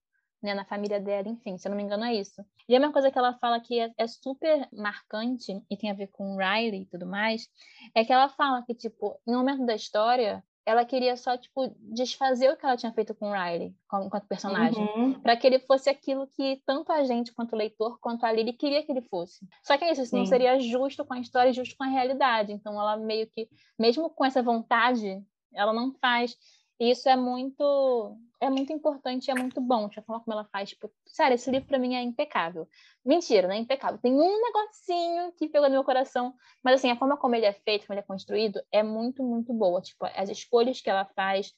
né, 0.43 0.55
na 0.55 0.65
família 0.65 1.01
dela, 1.01 1.29
enfim, 1.29 1.59
se 1.59 1.67
eu 1.67 1.71
não 1.71 1.77
me 1.77 1.83
engano 1.83 2.05
é 2.05 2.15
isso. 2.15 2.45
E 2.69 2.77
a 2.77 2.79
mesma 2.79 2.93
coisa 2.93 3.11
que 3.11 3.19
ela 3.19 3.35
fala 3.39 3.61
que 3.61 3.81
é, 3.81 3.93
é, 3.99 4.07
super 4.07 4.69
marcante 4.73 5.61
e 5.69 5.77
tem 5.77 5.91
a 5.91 5.95
ver 5.95 6.09
com 6.09 6.37
Riley 6.37 6.83
e 6.83 6.87
tudo 6.87 7.07
mais, 7.07 7.49
é 7.95 8.05
que 8.05 8.13
ela 8.13 8.29
fala 8.29 8.63
que, 8.63 8.75
tipo, 8.75 9.21
no 9.27 9.39
momento 9.39 9.67
da 9.67 9.75
história, 9.75 10.45
ela 10.67 10.85
queria 10.85 11.17
só, 11.17 11.37
tipo, 11.39 11.73
desfazer 11.79 12.51
o 12.51 12.57
que 12.57 12.67
ela 12.67 12.77
tinha 12.77 12.93
feito 12.93 13.15
com 13.15 13.31
o 13.31 13.33
Riley, 13.33 13.73
enquanto 14.05 14.27
personagem. 14.27 14.85
Uhum. 14.97 15.21
para 15.21 15.37
que 15.37 15.47
ele 15.47 15.61
fosse 15.61 15.89
aquilo 15.89 16.27
que 16.27 16.61
tanto 16.67 16.91
a 16.91 17.05
gente, 17.05 17.33
quanto 17.33 17.53
o 17.53 17.57
leitor, 17.57 17.99
quanto 18.01 18.25
a 18.27 18.33
Lily 18.33 18.53
queria 18.53 18.83
que 18.83 18.91
ele 18.91 19.03
fosse. 19.03 19.47
Só 19.63 19.79
que 19.79 19.85
é 19.85 19.93
isso, 19.93 20.03
isso 20.03 20.17
não 20.17 20.27
seria 20.27 20.59
justo 20.59 21.05
com 21.05 21.15
a 21.15 21.21
história 21.21 21.51
e 21.51 21.53
justo 21.53 21.77
com 21.77 21.85
a 21.85 21.89
realidade. 21.89 22.53
Então 22.53 22.73
ela 22.75 22.97
meio 22.97 23.29
que, 23.29 23.49
mesmo 23.79 24.11
com 24.11 24.25
essa 24.25 24.43
vontade, 24.43 25.23
ela 25.55 25.73
não 25.73 25.93
faz. 26.01 26.37
E 26.81 26.91
isso 26.91 27.09
é 27.09 27.15
muito 27.15 28.17
é 28.41 28.51
muito 28.51 28.73
importante 28.73 29.29
e 29.29 29.31
é 29.31 29.35
muito 29.35 29.61
bom. 29.61 29.87
A 29.87 30.03
forma 30.03 30.23
como 30.23 30.33
ela 30.33 30.49
faz, 30.53 30.71
tipo, 30.71 30.91
sério, 31.07 31.35
esse 31.35 31.51
livro 31.51 31.69
para 31.69 31.79
mim 31.79 31.95
é 31.95 32.03
impecável. 32.03 32.69
Mentira, 33.05 33.49
não 33.49 33.55
é 33.55 33.59
impecável. 33.59 33.99
Tem 33.99 34.13
um 34.13 34.43
negocinho 34.43 35.33
que 35.33 35.49
pegou 35.49 35.69
no 35.69 35.75
meu 35.75 35.85
coração, 35.85 36.35
mas 36.63 36.75
assim, 36.75 36.91
a 36.91 36.97
forma 36.97 37.17
como 37.17 37.35
ele 37.35 37.47
é 37.47 37.53
feito, 37.53 37.87
como 37.87 37.95
ele 37.95 38.05
é 38.05 38.07
construído, 38.07 38.61
é 38.71 38.83
muito, 38.83 39.23
muito 39.23 39.53
boa. 39.53 39.81
Tipo, 39.81 40.07
as 40.15 40.29
escolhas 40.29 40.81
que 40.81 40.91
ela 40.91 41.07
faz 41.17 41.53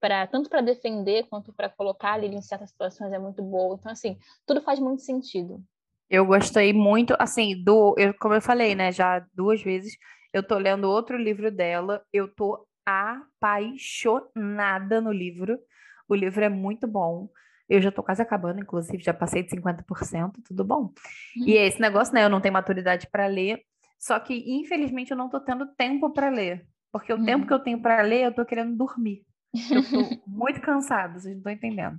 para 0.00 0.26
tanto 0.26 0.48
para 0.48 0.60
defender 0.60 1.26
quanto 1.28 1.52
para 1.52 1.68
colocar 1.68 2.22
ele 2.22 2.36
em 2.36 2.42
certas 2.42 2.70
situações 2.70 3.12
é 3.12 3.18
muito 3.18 3.42
boa. 3.42 3.76
Então 3.78 3.90
assim, 3.90 4.16
tudo 4.46 4.60
faz 4.60 4.78
muito 4.78 5.02
sentido. 5.02 5.62
Eu 6.08 6.24
gostei 6.24 6.72
muito, 6.72 7.14
assim, 7.18 7.62
do, 7.62 7.94
eu, 7.98 8.14
como 8.14 8.34
eu 8.34 8.40
falei, 8.40 8.74
né, 8.74 8.90
já 8.90 9.18
duas 9.34 9.62
vezes, 9.62 9.94
eu 10.32 10.42
tô 10.42 10.56
lendo 10.56 10.88
outro 10.88 11.18
livro 11.18 11.50
dela, 11.50 12.02
eu 12.10 12.34
tô 12.34 12.66
apaixonada 12.86 15.02
no 15.02 15.12
livro. 15.12 15.58
O 16.08 16.14
livro 16.14 16.44
é 16.44 16.48
muito 16.48 16.86
bom. 16.86 17.28
Eu 17.68 17.82
já 17.82 17.92
tô 17.92 18.02
quase 18.02 18.22
acabando, 18.22 18.60
inclusive, 18.60 19.02
já 19.02 19.12
passei 19.12 19.42
de 19.42 19.50
50%, 19.50 20.32
tudo 20.46 20.64
bom. 20.64 20.84
Uhum. 21.36 21.46
E 21.46 21.56
é 21.56 21.66
esse 21.66 21.80
negócio, 21.80 22.14
né? 22.14 22.24
Eu 22.24 22.30
não 22.30 22.40
tenho 22.40 22.54
maturidade 22.54 23.06
para 23.10 23.26
ler, 23.26 23.62
só 23.98 24.18
que 24.18 24.34
infelizmente 24.46 25.10
eu 25.10 25.16
não 25.16 25.28
tô 25.28 25.38
tendo 25.38 25.66
tempo 25.74 26.10
para 26.10 26.30
ler, 26.30 26.66
porque 26.90 27.12
o 27.12 27.16
uhum. 27.16 27.24
tempo 27.24 27.46
que 27.46 27.52
eu 27.52 27.58
tenho 27.58 27.80
para 27.80 28.00
ler, 28.00 28.24
eu 28.24 28.34
tô 28.34 28.44
querendo 28.44 28.74
dormir. 28.74 29.22
Eu 29.70 29.82
tô 29.82 30.22
muito 30.26 30.60
cansada, 30.60 31.18
vocês 31.18 31.34
não 31.34 31.38
estão 31.38 31.52
entendendo. 31.52 31.98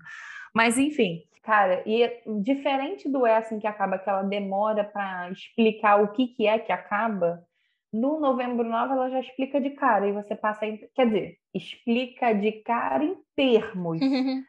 Mas 0.55 0.77
enfim, 0.77 1.21
cara, 1.43 1.83
e 1.85 2.09
diferente 2.41 3.07
do 3.07 3.27
é 3.27 3.37
assim 3.37 3.59
que 3.59 3.67
acaba, 3.67 3.99
que 3.99 4.09
ela 4.09 4.23
demora 4.23 4.83
para 4.83 5.29
explicar 5.29 6.01
o 6.01 6.11
que 6.11 6.27
que 6.27 6.47
é 6.47 6.57
que 6.57 6.71
acaba, 6.71 7.43
no 7.91 8.19
Novembro 8.19 8.67
9, 8.67 8.93
ela 8.93 9.09
já 9.09 9.19
explica 9.19 9.59
de 9.59 9.71
cara, 9.71 10.07
e 10.07 10.13
você 10.13 10.35
passa. 10.35 10.65
Em, 10.65 10.77
quer 10.93 11.07
dizer, 11.07 11.37
explica 11.53 12.33
de 12.33 12.51
cara 12.63 13.03
em 13.03 13.17
termos, 13.35 13.99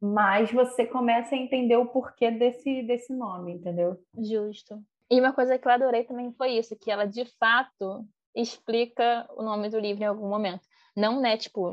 mas 0.00 0.50
você 0.52 0.86
começa 0.86 1.34
a 1.34 1.38
entender 1.38 1.76
o 1.76 1.86
porquê 1.86 2.30
desse, 2.30 2.82
desse 2.82 3.14
nome, 3.14 3.54
entendeu? 3.54 3.98
Justo. 4.18 4.80
E 5.10 5.20
uma 5.20 5.32
coisa 5.32 5.58
que 5.58 5.66
eu 5.66 5.72
adorei 5.72 6.04
também 6.04 6.32
foi 6.32 6.52
isso, 6.52 6.76
que 6.76 6.90
ela 6.90 7.06
de 7.06 7.24
fato 7.38 8.04
explica 8.34 9.26
o 9.36 9.42
nome 9.42 9.68
do 9.68 9.78
livro 9.78 10.02
em 10.02 10.06
algum 10.06 10.28
momento. 10.28 10.62
Não, 10.96 11.20
né, 11.20 11.36
tipo, 11.36 11.70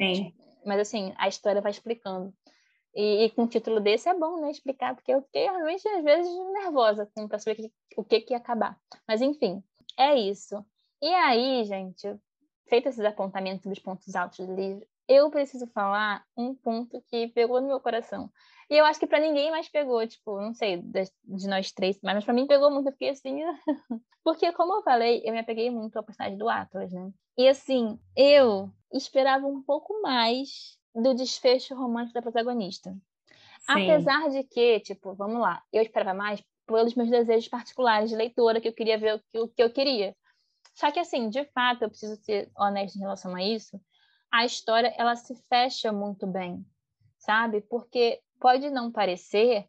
mas 0.66 0.80
assim, 0.80 1.14
a 1.18 1.28
história 1.28 1.62
vai 1.62 1.72
explicando. 1.72 2.34
E, 2.94 3.26
e, 3.26 3.30
com 3.32 3.44
o 3.44 3.48
título 3.48 3.80
desse 3.80 4.10
é 4.10 4.14
bom, 4.14 4.42
né, 4.42 4.52
explicar, 4.52 4.94
porque 4.96 5.14
eu 5.14 5.22
fiquei 5.22 5.44
realmente, 5.44 5.88
às 5.88 6.04
vezes, 6.04 6.32
nervosa 6.54 7.10
para 7.28 7.40
saber 7.40 7.72
o 7.96 8.04
que, 8.04 8.20
que 8.20 8.34
ia 8.34 8.38
acabar. 8.38 8.78
Mas, 9.08 9.22
enfim, 9.22 9.64
é 9.98 10.16
isso. 10.16 10.64
E 11.02 11.14
aí, 11.14 11.64
gente, 11.66 12.16
feito 12.68 12.88
esses 12.88 13.04
apontamentos 13.04 13.66
dos 13.66 13.80
pontos 13.80 14.16
altos 14.16 14.46
do 14.46 14.54
livro, 14.54 14.86
eu 15.08 15.30
preciso 15.30 15.68
falar 15.68 16.24
um 16.38 16.54
ponto 16.54 17.02
que 17.08 17.28
pegou 17.30 17.60
no 17.60 17.68
meu 17.68 17.80
coração. 17.80 18.32
E 18.70 18.78
eu 18.78 18.86
acho 18.86 19.00
que 19.00 19.08
para 19.08 19.20
ninguém 19.20 19.52
mais 19.52 19.68
pegou, 19.68 20.06
tipo, 20.08 20.40
não 20.40 20.54
sei, 20.54 20.78
de, 20.78 21.48
nós 21.48 21.72
três, 21.72 22.00
mas 22.02 22.24
para 22.24 22.34
mim 22.34 22.48
pegou 22.48 22.72
muito, 22.72 22.88
eu 22.88 22.94
fiquei 22.94 23.10
assim. 23.10 23.42
Porque, 24.24 24.52
como 24.54 24.76
eu 24.76 24.84
falei, 24.84 25.22
eu 25.26 25.34
me 25.34 25.40
apeguei 25.40 25.70
muito 25.70 25.98
ao 25.98 26.04
personagem 26.04 26.38
do 26.38 26.48
Atlas, 26.48 26.94
né? 26.94 27.12
E 27.38 27.48
assim, 27.50 28.00
eu 28.16 28.72
esperava 28.94 29.46
um 29.48 29.62
pouco 29.62 30.02
mais 30.02 30.78
do 30.96 31.14
desfecho 31.14 31.76
romântico 31.76 32.14
da 32.14 32.22
protagonista. 32.22 32.92
Sim. 33.60 33.92
Apesar 33.92 34.30
de 34.30 34.44
que, 34.44 34.80
tipo, 34.80 35.14
vamos 35.14 35.42
lá, 35.42 35.62
eu 35.74 35.82
esperava 35.82 36.14
mais 36.14 36.42
pelos 36.66 36.96
meus 36.96 37.10
desejos 37.10 37.50
particulares 37.50 38.10
de 38.10 38.16
leitora, 38.16 38.62
que 38.62 38.68
eu 38.68 38.74
queria 38.74 38.98
ver 38.98 39.22
o 39.36 39.48
que 39.50 39.62
eu 39.62 39.70
queria. 39.70 40.16
Só 40.74 40.92
que, 40.92 41.00
assim, 41.00 41.30
de 41.30 41.44
fato, 41.46 41.84
eu 41.84 41.90
preciso 41.90 42.16
ser 42.24 42.50
honesta 42.58 42.98
em 42.98 43.02
relação 43.02 43.36
a 43.36 43.44
isso, 43.44 43.80
a 44.32 44.46
história, 44.46 44.94
ela 44.98 45.16
se 45.16 45.36
fecha 45.50 45.92
muito 45.92 46.26
bem, 46.26 46.66
sabe? 47.18 47.62
Porque 47.62 48.22
pode 48.40 48.70
não 48.70 48.92
parecer, 48.92 49.68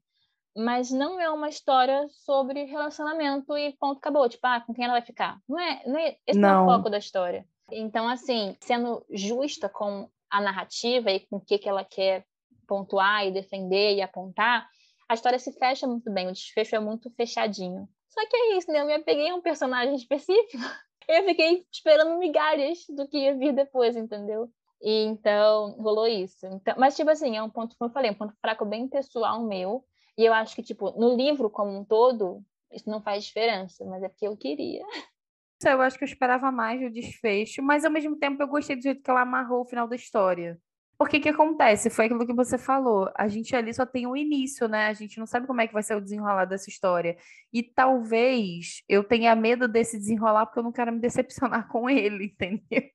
mas 0.57 0.91
não 0.91 1.21
é 1.21 1.29
uma 1.31 1.49
história 1.49 2.07
sobre 2.09 2.65
relacionamento 2.65 3.57
e 3.59 3.73
ponto, 3.73 3.99
acabou. 3.99 4.29
Tipo, 4.29 4.47
ah, 4.47 4.61
com 4.61 4.73
quem 4.73 4.85
ela 4.85 4.95
vai 4.95 5.03
ficar? 5.03 5.41
Não 5.49 5.59
é, 5.59 5.83
não 5.87 5.99
é 5.99 6.17
esse 6.27 6.39
não. 6.39 6.49
não 6.49 6.61
é 6.61 6.63
o 6.63 6.77
foco 6.77 6.91
da 6.91 6.99
história. 6.99 7.47
Então, 7.71 8.09
assim, 8.09 8.57
sendo 8.61 9.05
justa 9.11 9.69
com 9.69 10.09
a 10.31 10.41
narrativa 10.41 11.11
e 11.11 11.21
com 11.21 11.37
o 11.37 11.41
que, 11.41 11.59
que 11.59 11.69
ela 11.69 11.85
quer 11.85 12.25
pontuar 12.67 13.27
e 13.27 13.33
defender 13.33 13.97
e 13.97 14.03
apontar, 14.03 14.69
a 15.09 15.15
história 15.15 15.39
se 15.39 15.53
fecha 15.53 15.87
muito 15.87 16.11
bem, 16.11 16.29
o 16.29 16.33
desfecho 16.33 16.77
é 16.77 16.79
muito 16.79 17.11
fechadinho. 17.11 17.89
Só 18.09 18.27
que 18.29 18.37
é 18.37 18.57
isso, 18.57 18.71
né? 18.71 18.81
Eu 18.81 18.87
me 18.87 18.95
apeguei 18.95 19.31
a 19.31 19.35
um 19.35 19.43
personagem 19.43 19.95
específico 19.95 20.63
eu 21.09 21.25
fiquei 21.25 21.67
esperando 21.71 22.19
migalhas 22.19 22.85
do 22.89 23.07
que 23.07 23.19
ia 23.19 23.37
vir 23.37 23.53
depois, 23.53 23.97
entendeu? 23.97 24.51
E 24.83 25.05
então 25.05 25.73
rolou 25.79 26.07
isso. 26.07 26.47
Então, 26.47 26.75
mas, 26.77 26.97
tipo 26.97 27.11
assim, 27.11 27.37
é 27.37 27.43
um 27.43 27.51
ponto, 27.51 27.77
como 27.79 27.89
eu 27.89 27.95
falei, 27.95 28.11
um 28.11 28.15
ponto 28.15 28.35
fraco 28.41 28.65
bem 28.65 28.89
pessoal 28.89 29.43
meu. 29.43 29.85
E 30.19 30.25
eu 30.25 30.33
acho 30.35 30.55
que, 30.55 30.63
tipo, 30.63 30.91
no 30.99 31.15
livro 31.15 31.49
como 31.49 31.71
um 31.71 31.85
todo, 31.85 32.43
isso 32.71 32.91
não 32.91 33.01
faz 33.01 33.25
diferença, 33.25 33.85
mas 33.85 34.03
é 34.03 34.09
porque 34.09 34.27
eu 34.27 34.37
queria. 34.37 34.85
Eu 35.65 35.81
acho 35.81 35.97
que 35.97 36.03
eu 36.03 36.09
esperava 36.09 36.51
mais 36.51 36.83
o 36.83 36.91
desfecho, 36.91 37.63
mas 37.63 37.85
ao 37.85 37.91
mesmo 37.91 38.19
tempo 38.19 38.43
eu 38.43 38.49
gostei 38.49 38.75
do 38.75 38.83
jeito 38.83 39.01
que 39.01 39.09
ela 39.09 39.21
amarrou 39.21 39.63
o 39.63 39.65
final 39.65 39.87
da 39.87 39.95
história. 39.95 40.59
Porque 41.03 41.19
que 41.19 41.31
acontece? 41.31 41.91
Foi 41.91 42.05
aquilo 42.05 42.25
que 42.25 42.33
você 42.33 42.57
falou. 42.57 43.11
A 43.17 43.27
gente 43.27 43.57
ali 43.57 43.75
só 43.75 43.85
tem 43.85 44.07
o 44.07 44.17
início, 44.17 44.69
né? 44.69 44.87
A 44.87 44.93
gente 44.93 45.19
não 45.19 45.27
sabe 45.27 45.49
como 45.49 45.61
é 45.61 45.67
que 45.67 45.73
vai 45.73 45.83
ser 45.83 45.97
o 45.97 46.01
desenrolar 46.01 46.45
dessa 46.45 46.71
história. 46.71 47.17
E 47.53 47.61
talvez 47.61 48.85
eu 48.89 49.03
tenha 49.03 49.35
medo 49.35 49.67
desse 49.67 49.99
desenrolar 49.99 50.47
porque 50.47 50.61
eu 50.61 50.63
não 50.63 50.71
quero 50.71 50.93
me 50.93 51.01
decepcionar 51.01 51.67
com 51.73 51.91
ele, 51.91 52.27
entendeu? 52.27 52.89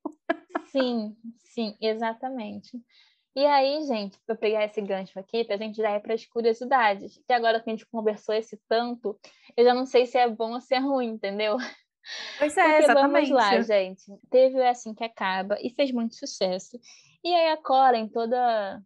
Sim, 0.68 1.18
sim, 1.38 1.76
exatamente. 1.82 2.82
E 3.36 3.46
aí, 3.46 3.86
gente, 3.86 4.18
para 4.26 4.38
pegar 4.38 4.64
esse 4.64 4.80
gancho 4.80 5.20
aqui, 5.20 5.44
para 5.44 5.56
a 5.56 5.60
gente 5.60 5.76
já 5.76 5.94
ir 5.98 6.00
para 6.00 6.14
as 6.14 6.26
curiosidades, 6.26 7.22
que 7.28 7.34
agora 7.34 7.62
que 7.62 7.70
a 7.70 7.74
gente 7.74 7.86
conversou 7.88 8.34
esse 8.34 8.58
tanto, 8.70 9.20
eu 9.58 9.66
já 9.66 9.74
não 9.74 9.86
sei 9.86 10.06
se 10.06 10.18
é 10.18 10.30
bom 10.30 10.54
ou 10.54 10.62
se 10.62 10.74
é 10.74 10.80
ruim, 10.80 11.10
entendeu? 11.10 11.58
Pois 12.38 12.56
é, 12.58 12.64
Porque 12.64 12.84
exatamente. 12.84 13.30
Vamos 13.30 13.46
lá, 13.46 13.62
gente. 13.62 14.04
Teve 14.30 14.60
o 14.60 14.68
Assim 14.68 14.94
Que 14.94 15.04
Acaba 15.04 15.58
e 15.62 15.70
fez 15.70 15.92
muito 15.92 16.16
sucesso. 16.16 16.80
E 17.24 17.34
aí 17.34 17.52
a 17.52 17.58
Coren, 17.58 18.08
toda 18.08 18.82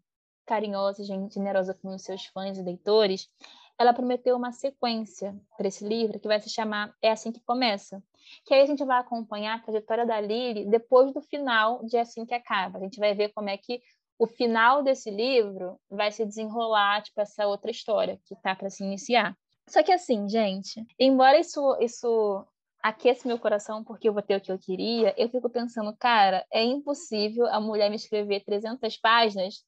carinhosa, 0.45 1.03
generosa 1.03 1.73
com 1.73 1.93
os 1.93 2.01
seus 2.01 2.25
fãs 2.25 2.57
e 2.57 2.63
leitores, 2.63 3.29
ela 3.77 3.93
prometeu 3.93 4.35
uma 4.35 4.51
sequência 4.51 5.35
para 5.57 5.67
esse 5.67 5.83
livro 5.83 6.19
que 6.19 6.27
vai 6.27 6.39
se 6.39 6.49
chamar 6.49 6.93
É 7.01 7.11
Assim 7.11 7.31
Que 7.31 7.39
Começa. 7.41 8.03
Que 8.45 8.53
aí 8.53 8.61
a 8.61 8.65
gente 8.65 8.83
vai 8.83 8.99
acompanhar 8.99 9.55
a 9.55 9.59
trajetória 9.59 10.05
da 10.05 10.19
Lily 10.19 10.69
depois 10.69 11.13
do 11.13 11.21
final 11.21 11.83
de 11.85 11.97
Assim 11.97 12.25
Que 12.25 12.33
Acaba. 12.33 12.77
A 12.77 12.81
gente 12.81 12.99
vai 12.99 13.13
ver 13.13 13.29
como 13.29 13.49
é 13.49 13.57
que 13.57 13.81
o 14.19 14.27
final 14.27 14.83
desse 14.83 15.09
livro 15.09 15.79
vai 15.89 16.11
se 16.11 16.23
desenrolar, 16.23 17.01
tipo, 17.01 17.19
essa 17.19 17.47
outra 17.47 17.71
história 17.71 18.19
que 18.25 18.35
tá 18.35 18.55
para 18.55 18.69
se 18.69 18.83
iniciar. 18.83 19.35
Só 19.67 19.81
que 19.81 19.91
assim, 19.91 20.29
gente, 20.29 20.85
embora 20.99 21.39
isso, 21.39 21.75
isso 21.79 22.45
aquece 22.83 23.27
meu 23.27 23.39
coração 23.39 23.83
porque 23.83 24.07
eu 24.07 24.13
vou 24.13 24.21
ter 24.21 24.35
o 24.35 24.41
que 24.41 24.51
eu 24.51 24.59
queria, 24.59 25.13
eu 25.17 25.29
fico 25.29 25.49
pensando, 25.49 25.95
cara, 25.97 26.45
é 26.51 26.63
impossível 26.63 27.45
a 27.47 27.59
mulher 27.59 27.89
me 27.89 27.95
escrever 27.95 28.43
300 28.43 28.97
páginas 28.97 29.63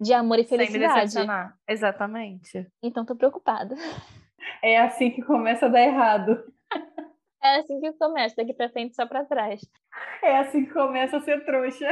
de 0.00 0.12
amor 0.12 0.38
e 0.38 0.44
felicidade. 0.44 1.12
Sem 1.12 1.26
me 1.26 1.28
Exatamente. 1.68 2.66
Então 2.82 3.04
tô 3.04 3.16
preocupada. 3.16 3.74
É 4.62 4.78
assim 4.78 5.10
que 5.10 5.22
começa 5.22 5.66
a 5.66 5.68
dar 5.68 5.82
errado. 5.82 6.36
É 7.42 7.56
assim 7.60 7.80
que 7.80 7.92
começa, 7.92 8.34
daqui 8.36 8.52
pra 8.52 8.68
frente 8.68 8.94
só 8.94 9.06
pra 9.06 9.24
trás. 9.24 9.60
É 10.22 10.38
assim 10.38 10.64
que 10.64 10.72
começa 10.72 11.16
a 11.16 11.20
ser 11.20 11.44
trouxa. 11.44 11.86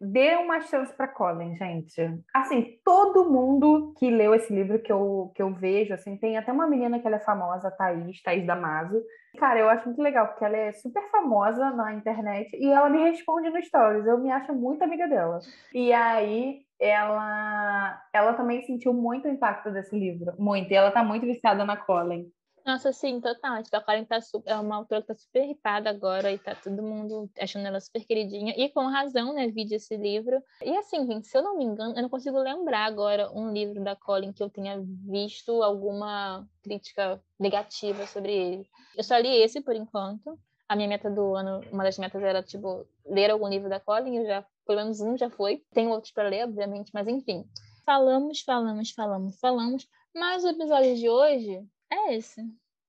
Dê 0.00 0.36
uma 0.36 0.60
chance 0.62 0.92
para 0.94 1.06
Colin, 1.06 1.54
gente. 1.56 2.00
Assim, 2.34 2.78
todo 2.84 3.30
mundo 3.30 3.92
que 3.98 4.10
leu 4.10 4.34
esse 4.34 4.52
livro 4.52 4.80
que 4.80 4.90
eu, 4.90 5.30
que 5.34 5.42
eu 5.42 5.52
vejo, 5.52 5.92
assim, 5.92 6.16
tem 6.16 6.38
até 6.38 6.50
uma 6.50 6.66
menina 6.66 6.98
que 6.98 7.06
ela 7.06 7.16
é 7.16 7.20
famosa, 7.20 7.70
Thaís, 7.70 8.22
Thaís 8.22 8.46
Damaso. 8.46 9.02
Cara, 9.38 9.60
eu 9.60 9.68
acho 9.68 9.86
muito 9.86 10.02
legal, 10.02 10.28
porque 10.28 10.44
ela 10.44 10.56
é 10.56 10.72
super 10.72 11.08
famosa 11.10 11.70
na 11.70 11.92
internet 11.92 12.56
e 12.56 12.66
ela 12.66 12.88
me 12.88 12.98
responde 13.10 13.50
no 13.50 13.62
stories. 13.62 14.06
Eu 14.06 14.18
me 14.18 14.30
acho 14.30 14.52
muito 14.54 14.82
amiga 14.82 15.06
dela. 15.06 15.38
E 15.72 15.92
aí, 15.92 16.62
ela, 16.80 18.02
ela 18.12 18.32
também 18.32 18.62
sentiu 18.62 18.94
muito 18.94 19.28
o 19.28 19.30
impacto 19.30 19.70
desse 19.70 19.96
livro. 19.96 20.32
Muito. 20.38 20.70
E 20.70 20.74
ela 20.74 20.90
tá 20.90 21.04
muito 21.04 21.26
viciada 21.26 21.64
na 21.64 21.76
Colin. 21.76 22.26
Nossa, 22.70 22.92
sim, 22.92 23.20
total. 23.20 23.60
Tipo, 23.64 23.76
a 23.78 23.80
Karen 23.80 24.04
tá 24.04 24.20
super, 24.20 24.48
é 24.48 24.54
uma 24.54 24.76
autora 24.76 25.00
que 25.00 25.08
tá 25.08 25.14
super 25.16 25.44
hipada 25.44 25.90
agora 25.90 26.30
e 26.30 26.38
tá 26.38 26.54
todo 26.54 26.80
mundo 26.80 27.28
achando 27.36 27.66
ela 27.66 27.80
super 27.80 28.04
queridinha. 28.04 28.54
E 28.56 28.68
com 28.68 28.86
razão, 28.86 29.34
né, 29.34 29.48
vi 29.48 29.66
esse 29.74 29.96
livro. 29.96 30.40
E 30.64 30.76
assim, 30.76 31.04
gente, 31.04 31.26
se 31.26 31.36
eu 31.36 31.42
não 31.42 31.58
me 31.58 31.64
engano, 31.64 31.96
eu 31.96 32.02
não 32.02 32.08
consigo 32.08 32.38
lembrar 32.38 32.84
agora 32.84 33.28
um 33.32 33.52
livro 33.52 33.82
da 33.82 33.96
Colin 33.96 34.32
que 34.32 34.40
eu 34.40 34.48
tenha 34.48 34.80
visto 34.80 35.64
alguma 35.64 36.48
crítica 36.62 37.20
negativa 37.40 38.06
sobre 38.06 38.32
ele. 38.32 38.70
Eu 38.96 39.02
só 39.02 39.18
li 39.18 39.42
esse 39.42 39.60
por 39.60 39.74
enquanto. 39.74 40.38
A 40.68 40.76
minha 40.76 40.86
meta 40.86 41.10
do 41.10 41.34
ano, 41.34 41.64
uma 41.72 41.82
das 41.82 41.98
metas 41.98 42.22
era, 42.22 42.40
tipo, 42.40 42.86
ler 43.04 43.32
algum 43.32 43.48
livro 43.48 43.68
da 43.68 43.80
Colin, 43.80 44.18
eu 44.18 44.26
já, 44.26 44.46
pelo 44.64 44.78
menos 44.78 45.00
um 45.00 45.16
já 45.16 45.28
foi. 45.28 45.64
Tem 45.72 45.88
outros 45.88 46.12
para 46.12 46.28
ler, 46.28 46.44
obviamente, 46.44 46.92
mas 46.94 47.08
enfim. 47.08 47.44
Falamos, 47.84 48.42
falamos, 48.42 48.92
falamos, 48.92 49.40
falamos, 49.40 49.88
mas 50.14 50.44
o 50.44 50.48
episódio 50.48 50.94
de 50.94 51.08
hoje 51.08 51.66
é 51.92 52.14
esse. 52.14 52.42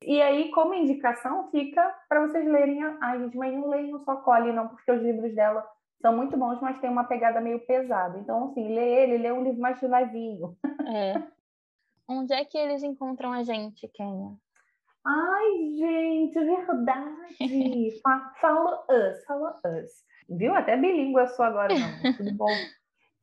E 0.04 0.22
aí, 0.22 0.50
como 0.52 0.74
indicação, 0.74 1.50
fica 1.52 1.96
para 2.10 2.22
vocês 2.28 2.46
lerem. 2.46 2.84
A... 2.84 2.98
Ai, 3.02 3.20
gente, 3.20 3.38
mas 3.38 3.54
não 3.54 3.70
leiam 3.70 4.04
só 4.04 4.16
Colin, 4.18 4.52
não, 4.52 4.68
porque 4.68 4.92
os 4.92 5.02
livros 5.02 5.34
dela 5.36 5.68
são 6.02 6.16
muito 6.16 6.36
bons, 6.36 6.60
mas 6.60 6.80
tem 6.80 6.90
uma 6.90 7.04
pegada 7.04 7.40
meio 7.40 7.60
pesada. 7.66 8.18
Então, 8.18 8.46
assim, 8.46 8.74
lê 8.74 9.04
ele, 9.04 9.18
lê 9.20 9.32
um 9.32 9.44
livro 9.44 9.62
mais 9.62 9.80
levinho. 9.82 10.58
É. 10.88 11.22
Onde 12.08 12.34
é 12.34 12.44
que 12.44 12.58
eles 12.58 12.82
encontram 12.84 13.32
a 13.32 13.44
gente, 13.44 13.88
Kenya? 13.90 14.36
Ai, 15.06 15.72
gente, 15.78 16.40
verdade. 16.40 18.02
Fala 18.42 18.86
us, 18.90 19.24
fala 19.26 19.60
us. 19.66 19.92
Viu? 20.30 20.54
Até 20.54 20.78
bilíngue 20.78 21.20
eu 21.20 21.28
sou 21.28 21.46
agora, 21.46 21.74
não. 21.74 22.14
Tudo 22.14 22.34
bom? 22.36 22.52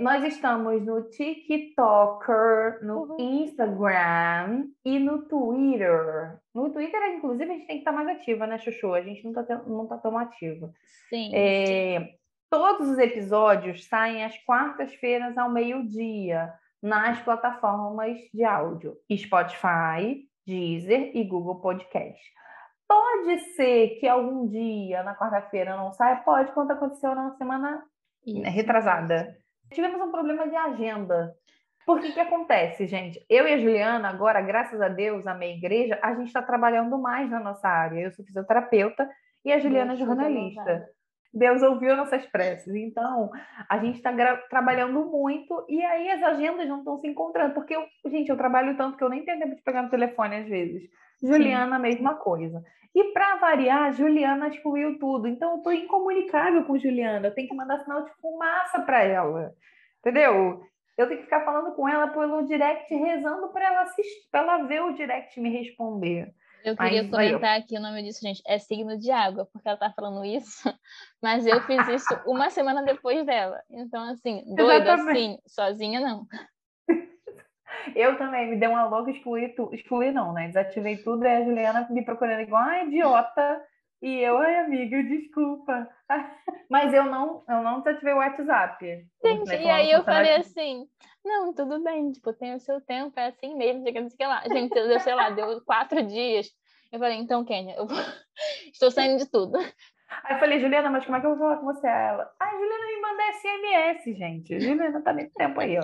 Nós 0.00 0.22
estamos 0.22 0.86
no 0.86 1.02
TikToker, 1.10 2.78
no 2.84 3.02
uhum. 3.02 3.16
Instagram 3.18 4.68
e 4.84 4.96
no 4.96 5.22
Twitter. 5.26 6.38
No 6.54 6.70
Twitter, 6.70 7.16
inclusive, 7.16 7.50
a 7.50 7.54
gente 7.54 7.66
tem 7.66 7.76
que 7.76 7.80
estar 7.80 7.90
mais 7.90 8.06
ativa, 8.06 8.46
né, 8.46 8.58
Chuchu? 8.58 8.94
A 8.94 9.02
gente 9.02 9.24
não 9.24 9.32
está 9.32 9.58
não 9.66 9.86
tá 9.88 9.98
tão 9.98 10.16
ativa. 10.16 10.72
Sim. 11.08 11.34
É, 11.34 12.14
todos 12.48 12.88
os 12.88 12.98
episódios 12.98 13.88
saem 13.88 14.24
às 14.24 14.38
quartas-feiras 14.44 15.36
ao 15.36 15.50
meio-dia 15.50 16.54
nas 16.80 17.20
plataformas 17.22 18.16
de 18.32 18.44
áudio 18.44 18.96
Spotify, 19.12 20.28
Deezer 20.46 21.10
e 21.12 21.24
Google 21.24 21.60
Podcast. 21.60 22.22
Pode 22.86 23.40
ser 23.56 23.98
que 23.98 24.06
algum 24.06 24.46
dia, 24.46 25.02
na 25.02 25.16
quarta-feira, 25.16 25.76
não 25.76 25.92
saia? 25.92 26.16
Pode, 26.18 26.52
quando 26.52 26.70
aconteceu 26.70 27.16
na 27.16 27.32
semana 27.32 27.82
Isso. 28.24 28.42
retrasada. 28.42 29.36
Tivemos 29.70 30.00
um 30.00 30.10
problema 30.10 30.48
de 30.48 30.56
agenda. 30.56 31.34
Por 31.86 32.00
que 32.00 32.12
que 32.12 32.20
acontece, 32.20 32.86
gente? 32.86 33.24
Eu 33.30 33.46
e 33.46 33.54
a 33.54 33.58
Juliana, 33.58 34.08
agora, 34.08 34.40
graças 34.40 34.80
a 34.80 34.88
Deus, 34.88 35.26
a 35.26 35.34
minha 35.34 35.56
igreja, 35.56 35.98
a 36.02 36.14
gente 36.14 36.26
está 36.26 36.42
trabalhando 36.42 36.98
mais 36.98 37.30
na 37.30 37.40
nossa 37.40 37.66
área. 37.66 38.00
Eu 38.00 38.12
sou 38.12 38.24
fisioterapeuta 38.24 39.08
e 39.44 39.52
a 39.52 39.58
Juliana 39.58 39.94
é 39.94 39.96
jornalista. 39.96 40.88
Deus 41.32 41.62
ouviu 41.62 41.96
nossas 41.96 42.24
preces. 42.26 42.74
Então, 42.74 43.30
a 43.68 43.78
gente 43.78 43.96
está 43.96 44.12
trabalhando 44.48 45.04
muito 45.06 45.64
e 45.68 45.82
aí 45.82 46.10
as 46.10 46.22
agendas 46.22 46.68
não 46.68 46.78
estão 46.78 46.98
se 46.98 47.06
encontrando, 47.06 47.54
porque, 47.54 47.76
eu, 47.76 47.84
gente, 48.06 48.28
eu 48.28 48.36
trabalho 48.36 48.76
tanto 48.76 48.96
que 48.96 49.04
eu 49.04 49.08
nem 49.08 49.24
tenho 49.24 49.38
tempo 49.38 49.54
de 49.54 49.62
pegar 49.62 49.82
no 49.82 49.90
telefone 49.90 50.36
às 50.36 50.48
vezes. 50.48 50.88
Juliana, 51.22 51.76
a 51.76 51.80
mesma 51.80 52.14
coisa. 52.14 52.62
E 52.94 53.12
para 53.12 53.36
variar, 53.36 53.92
Juliana 53.92 54.48
excluiu 54.48 54.98
tudo. 54.98 55.28
Então, 55.28 55.52
eu 55.52 55.56
estou 55.58 55.72
incomunicável 55.72 56.64
com 56.64 56.78
Juliana. 56.78 57.26
Eu 57.26 57.34
tenho 57.34 57.48
que 57.48 57.54
mandar 57.54 57.80
sinal 57.80 58.04
de 58.04 58.12
fumaça 58.20 58.80
para 58.80 59.02
ela. 59.02 59.52
Entendeu? 59.98 60.62
Eu 60.96 61.06
tenho 61.06 61.18
que 61.18 61.26
ficar 61.26 61.44
falando 61.44 61.74
com 61.74 61.88
ela 61.88 62.08
pelo 62.08 62.42
direct, 62.46 62.92
rezando 62.92 63.48
para 63.52 63.66
ela 63.66 63.82
assistir, 63.82 64.28
ela 64.32 64.64
ver 64.64 64.82
o 64.82 64.92
direct 64.94 65.40
me 65.40 65.48
responder. 65.50 66.32
Eu 66.64 66.76
queria 66.76 67.08
comentar 67.08 67.56
eu... 67.56 67.62
aqui 67.62 67.76
o 67.76 67.80
nome 67.80 68.02
disso, 68.02 68.20
gente. 68.20 68.42
É 68.46 68.58
signo 68.58 68.98
de 68.98 69.10
água, 69.10 69.48
porque 69.52 69.68
ela 69.68 69.76
tá 69.76 69.92
falando 69.94 70.24
isso. 70.24 70.62
Mas 71.22 71.46
eu 71.46 71.60
fiz 71.62 71.88
isso 71.88 72.08
uma 72.26 72.50
semana 72.50 72.82
depois 72.82 73.24
dela. 73.24 73.62
Então, 73.70 74.02
assim, 74.10 74.42
doida 74.54 74.94
assim, 74.94 75.38
sozinha 75.46 76.00
não. 76.00 76.26
Eu 77.94 78.18
também 78.18 78.50
me 78.50 78.56
dei 78.56 78.68
uma 78.68 78.86
louca, 78.86 79.10
excluí, 79.10 79.48
tu... 79.50 79.70
excluí 79.72 80.10
não, 80.10 80.32
né? 80.32 80.48
Desativei 80.48 80.96
tudo 80.98 81.24
e 81.24 81.28
a 81.28 81.44
Juliana 81.44 81.86
me 81.90 82.04
procurando 82.04 82.40
igual 82.40 82.62
a 82.62 82.84
idiota. 82.84 83.62
E 84.00 84.20
eu, 84.20 84.38
ai, 84.38 84.56
amiga, 84.56 85.02
desculpa. 85.02 85.88
Mas 86.70 86.92
eu 86.94 87.04
não, 87.04 87.42
eu 87.48 87.62
não 87.62 87.80
desativei 87.80 88.14
o 88.14 88.18
WhatsApp. 88.18 89.06
Gente, 89.24 89.50
e 89.50 89.70
aí 89.70 89.90
eu 89.90 90.04
falei 90.04 90.36
assim, 90.36 90.86
não, 91.24 91.52
tudo 91.52 91.82
bem, 91.82 92.12
tipo, 92.12 92.32
tem 92.32 92.54
o 92.54 92.60
seu 92.60 92.80
tempo, 92.80 93.18
é 93.18 93.26
assim 93.26 93.56
mesmo, 93.56 93.84
que 93.84 94.24
lá. 94.24 94.42
Gente, 94.46 94.72
deu, 94.72 95.00
sei 95.00 95.14
lá, 95.14 95.30
deu 95.30 95.60
quatro 95.64 96.02
dias. 96.04 96.48
Eu 96.92 96.98
falei, 96.98 97.18
então, 97.18 97.44
Kênia, 97.44 97.74
eu 97.76 97.86
estou 98.72 98.90
saindo 98.90 99.18
de 99.18 99.30
tudo. 99.30 99.58
Aí 99.58 100.36
eu 100.36 100.38
falei, 100.38 100.60
Juliana, 100.60 100.88
mas 100.90 101.04
como 101.04 101.16
é 101.16 101.20
que 101.20 101.26
eu 101.26 101.36
vou 101.36 101.38
falar 101.38 101.56
com 101.58 101.66
você? 101.66 101.86
Ela, 101.86 102.32
ai, 102.40 102.52
Juliana 102.52 102.86
me 102.86 103.00
manda 103.00 103.32
SMS, 103.32 104.18
gente. 104.18 104.60
Juliana 104.60 105.02
tá 105.02 105.12
muito 105.12 105.32
tempo 105.34 105.60
aí, 105.60 105.78
ó. 105.78 105.82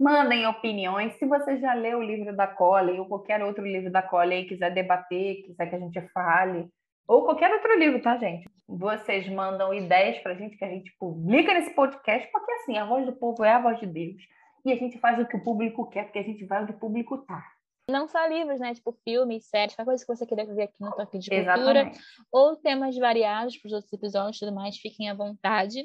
Mandem 0.00 0.46
opiniões. 0.46 1.12
Se 1.18 1.26
você 1.26 1.58
já 1.58 1.74
leu 1.74 1.98
o 1.98 2.02
livro 2.02 2.34
da 2.34 2.46
Cole 2.46 2.98
ou 2.98 3.04
qualquer 3.04 3.42
outro 3.44 3.66
livro 3.66 3.92
da 3.92 4.00
Cole 4.00 4.34
e 4.34 4.46
quiser 4.46 4.72
debater, 4.72 5.42
quiser 5.42 5.66
que 5.66 5.76
a 5.76 5.78
gente 5.78 6.00
fale, 6.08 6.70
ou 7.06 7.24
qualquer 7.24 7.52
outro 7.52 7.78
livro, 7.78 8.00
tá, 8.00 8.16
gente? 8.16 8.48
Vocês 8.66 9.28
mandam 9.28 9.74
ideias 9.74 10.18
pra 10.22 10.34
gente 10.34 10.56
que 10.56 10.64
a 10.64 10.68
gente 10.68 10.90
publica 10.98 11.52
nesse 11.52 11.74
podcast, 11.74 12.30
porque 12.32 12.50
assim, 12.52 12.78
a 12.78 12.86
voz 12.86 13.04
do 13.04 13.12
povo 13.12 13.44
é 13.44 13.52
a 13.52 13.60
voz 13.60 13.78
de 13.78 13.86
Deus. 13.86 14.22
E 14.64 14.72
a 14.72 14.76
gente 14.76 14.98
faz 14.98 15.18
o 15.18 15.26
que 15.26 15.36
o 15.36 15.44
público 15.44 15.90
quer, 15.90 16.04
porque 16.04 16.20
a 16.20 16.22
gente 16.22 16.46
vai 16.46 16.62
onde 16.62 16.72
o 16.72 16.78
público 16.78 17.18
tá. 17.18 17.44
Não 17.90 18.08
só 18.08 18.24
livros, 18.26 18.58
né? 18.60 18.72
Tipo 18.72 18.92
filmes, 19.04 19.48
séries, 19.48 19.74
qualquer 19.74 19.90
coisa 19.90 20.06
que 20.06 20.16
você 20.16 20.24
queira 20.24 20.46
ver 20.46 20.62
aqui 20.62 20.76
no 20.80 20.92
Toque 20.92 21.18
de 21.18 21.28
Cultura. 21.28 21.80
Exatamente. 21.80 21.98
Ou 22.32 22.56
temas 22.56 22.96
variados 22.96 23.58
para 23.58 23.66
os 23.66 23.72
outros 23.74 23.92
episódios 23.92 24.36
e 24.36 24.40
tudo 24.40 24.54
mais, 24.54 24.78
fiquem 24.78 25.10
à 25.10 25.14
vontade 25.14 25.82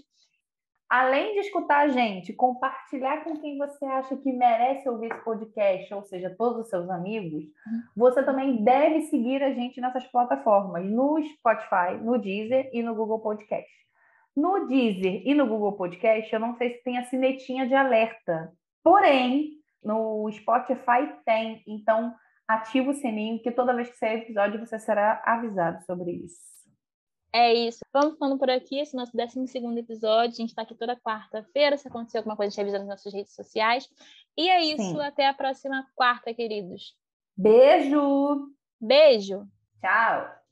além 0.89 1.33
de 1.33 1.39
escutar 1.39 1.85
a 1.85 1.87
gente, 1.89 2.33
compartilhar 2.33 3.23
com 3.23 3.37
quem 3.37 3.57
você 3.57 3.85
acha 3.85 4.15
que 4.15 4.31
merece 4.31 4.87
ouvir 4.87 5.11
esse 5.11 5.23
podcast, 5.23 5.93
ou 5.93 6.03
seja, 6.03 6.35
todos 6.37 6.61
os 6.61 6.69
seus 6.69 6.89
amigos, 6.89 7.43
uhum. 7.43 7.81
você 7.95 8.23
também 8.23 8.63
deve 8.63 9.01
seguir 9.01 9.41
a 9.43 9.53
gente 9.53 9.81
nessas 9.81 10.05
plataformas, 10.07 10.85
no 10.85 11.21
Spotify, 11.23 11.97
no 12.01 12.17
Deezer 12.17 12.69
e 12.71 12.83
no 12.83 12.95
Google 12.95 13.19
Podcast. 13.19 13.69
No 14.35 14.67
Deezer 14.67 15.21
e 15.25 15.33
no 15.33 15.47
Google 15.47 15.73
Podcast, 15.73 16.31
eu 16.31 16.39
não 16.39 16.55
sei 16.55 16.71
se 16.71 16.83
tem 16.83 16.97
a 16.97 17.05
sinetinha 17.05 17.67
de 17.67 17.73
alerta, 17.73 18.51
porém, 18.83 19.51
no 19.83 20.29
Spotify 20.31 21.09
tem, 21.25 21.63
então 21.67 22.13
ativa 22.47 22.91
o 22.91 22.93
sininho 22.93 23.41
que 23.41 23.51
toda 23.51 23.73
vez 23.73 23.89
que 23.89 23.97
sair 23.97 24.21
episódio 24.21 24.59
você 24.59 24.79
será 24.79 25.21
avisado 25.25 25.83
sobre 25.83 26.11
isso. 26.11 26.64
É 27.35 27.53
isso. 27.53 27.79
Vamos 27.91 28.13
ficando 28.13 28.37
por 28.37 28.49
aqui. 28.49 28.79
Esse 28.79 28.95
é 28.95 28.97
o 28.97 29.01
nosso 29.01 29.11
12 29.13 29.77
episódio. 29.77 30.31
A 30.31 30.37
gente 30.37 30.51
está 30.51 30.61
aqui 30.61 30.73
toda 30.73 30.95
quarta-feira. 30.95 31.75
Se 31.75 31.85
acontecer 31.85 32.19
alguma 32.19 32.37
coisa, 32.37 32.47
a 32.47 32.51
gente 32.51 32.61
avisa 32.61 32.79
nas 32.79 32.87
nossas 32.87 33.13
redes 33.13 33.35
sociais. 33.35 33.89
E 34.37 34.47
é 34.47 34.63
isso. 34.63 34.81
Sim. 34.81 35.01
Até 35.01 35.27
a 35.27 35.33
próxima 35.33 35.85
quarta, 35.93 36.33
queridos. 36.33 36.95
Beijo! 37.35 38.53
Beijo! 38.79 39.45
Tchau! 39.81 40.44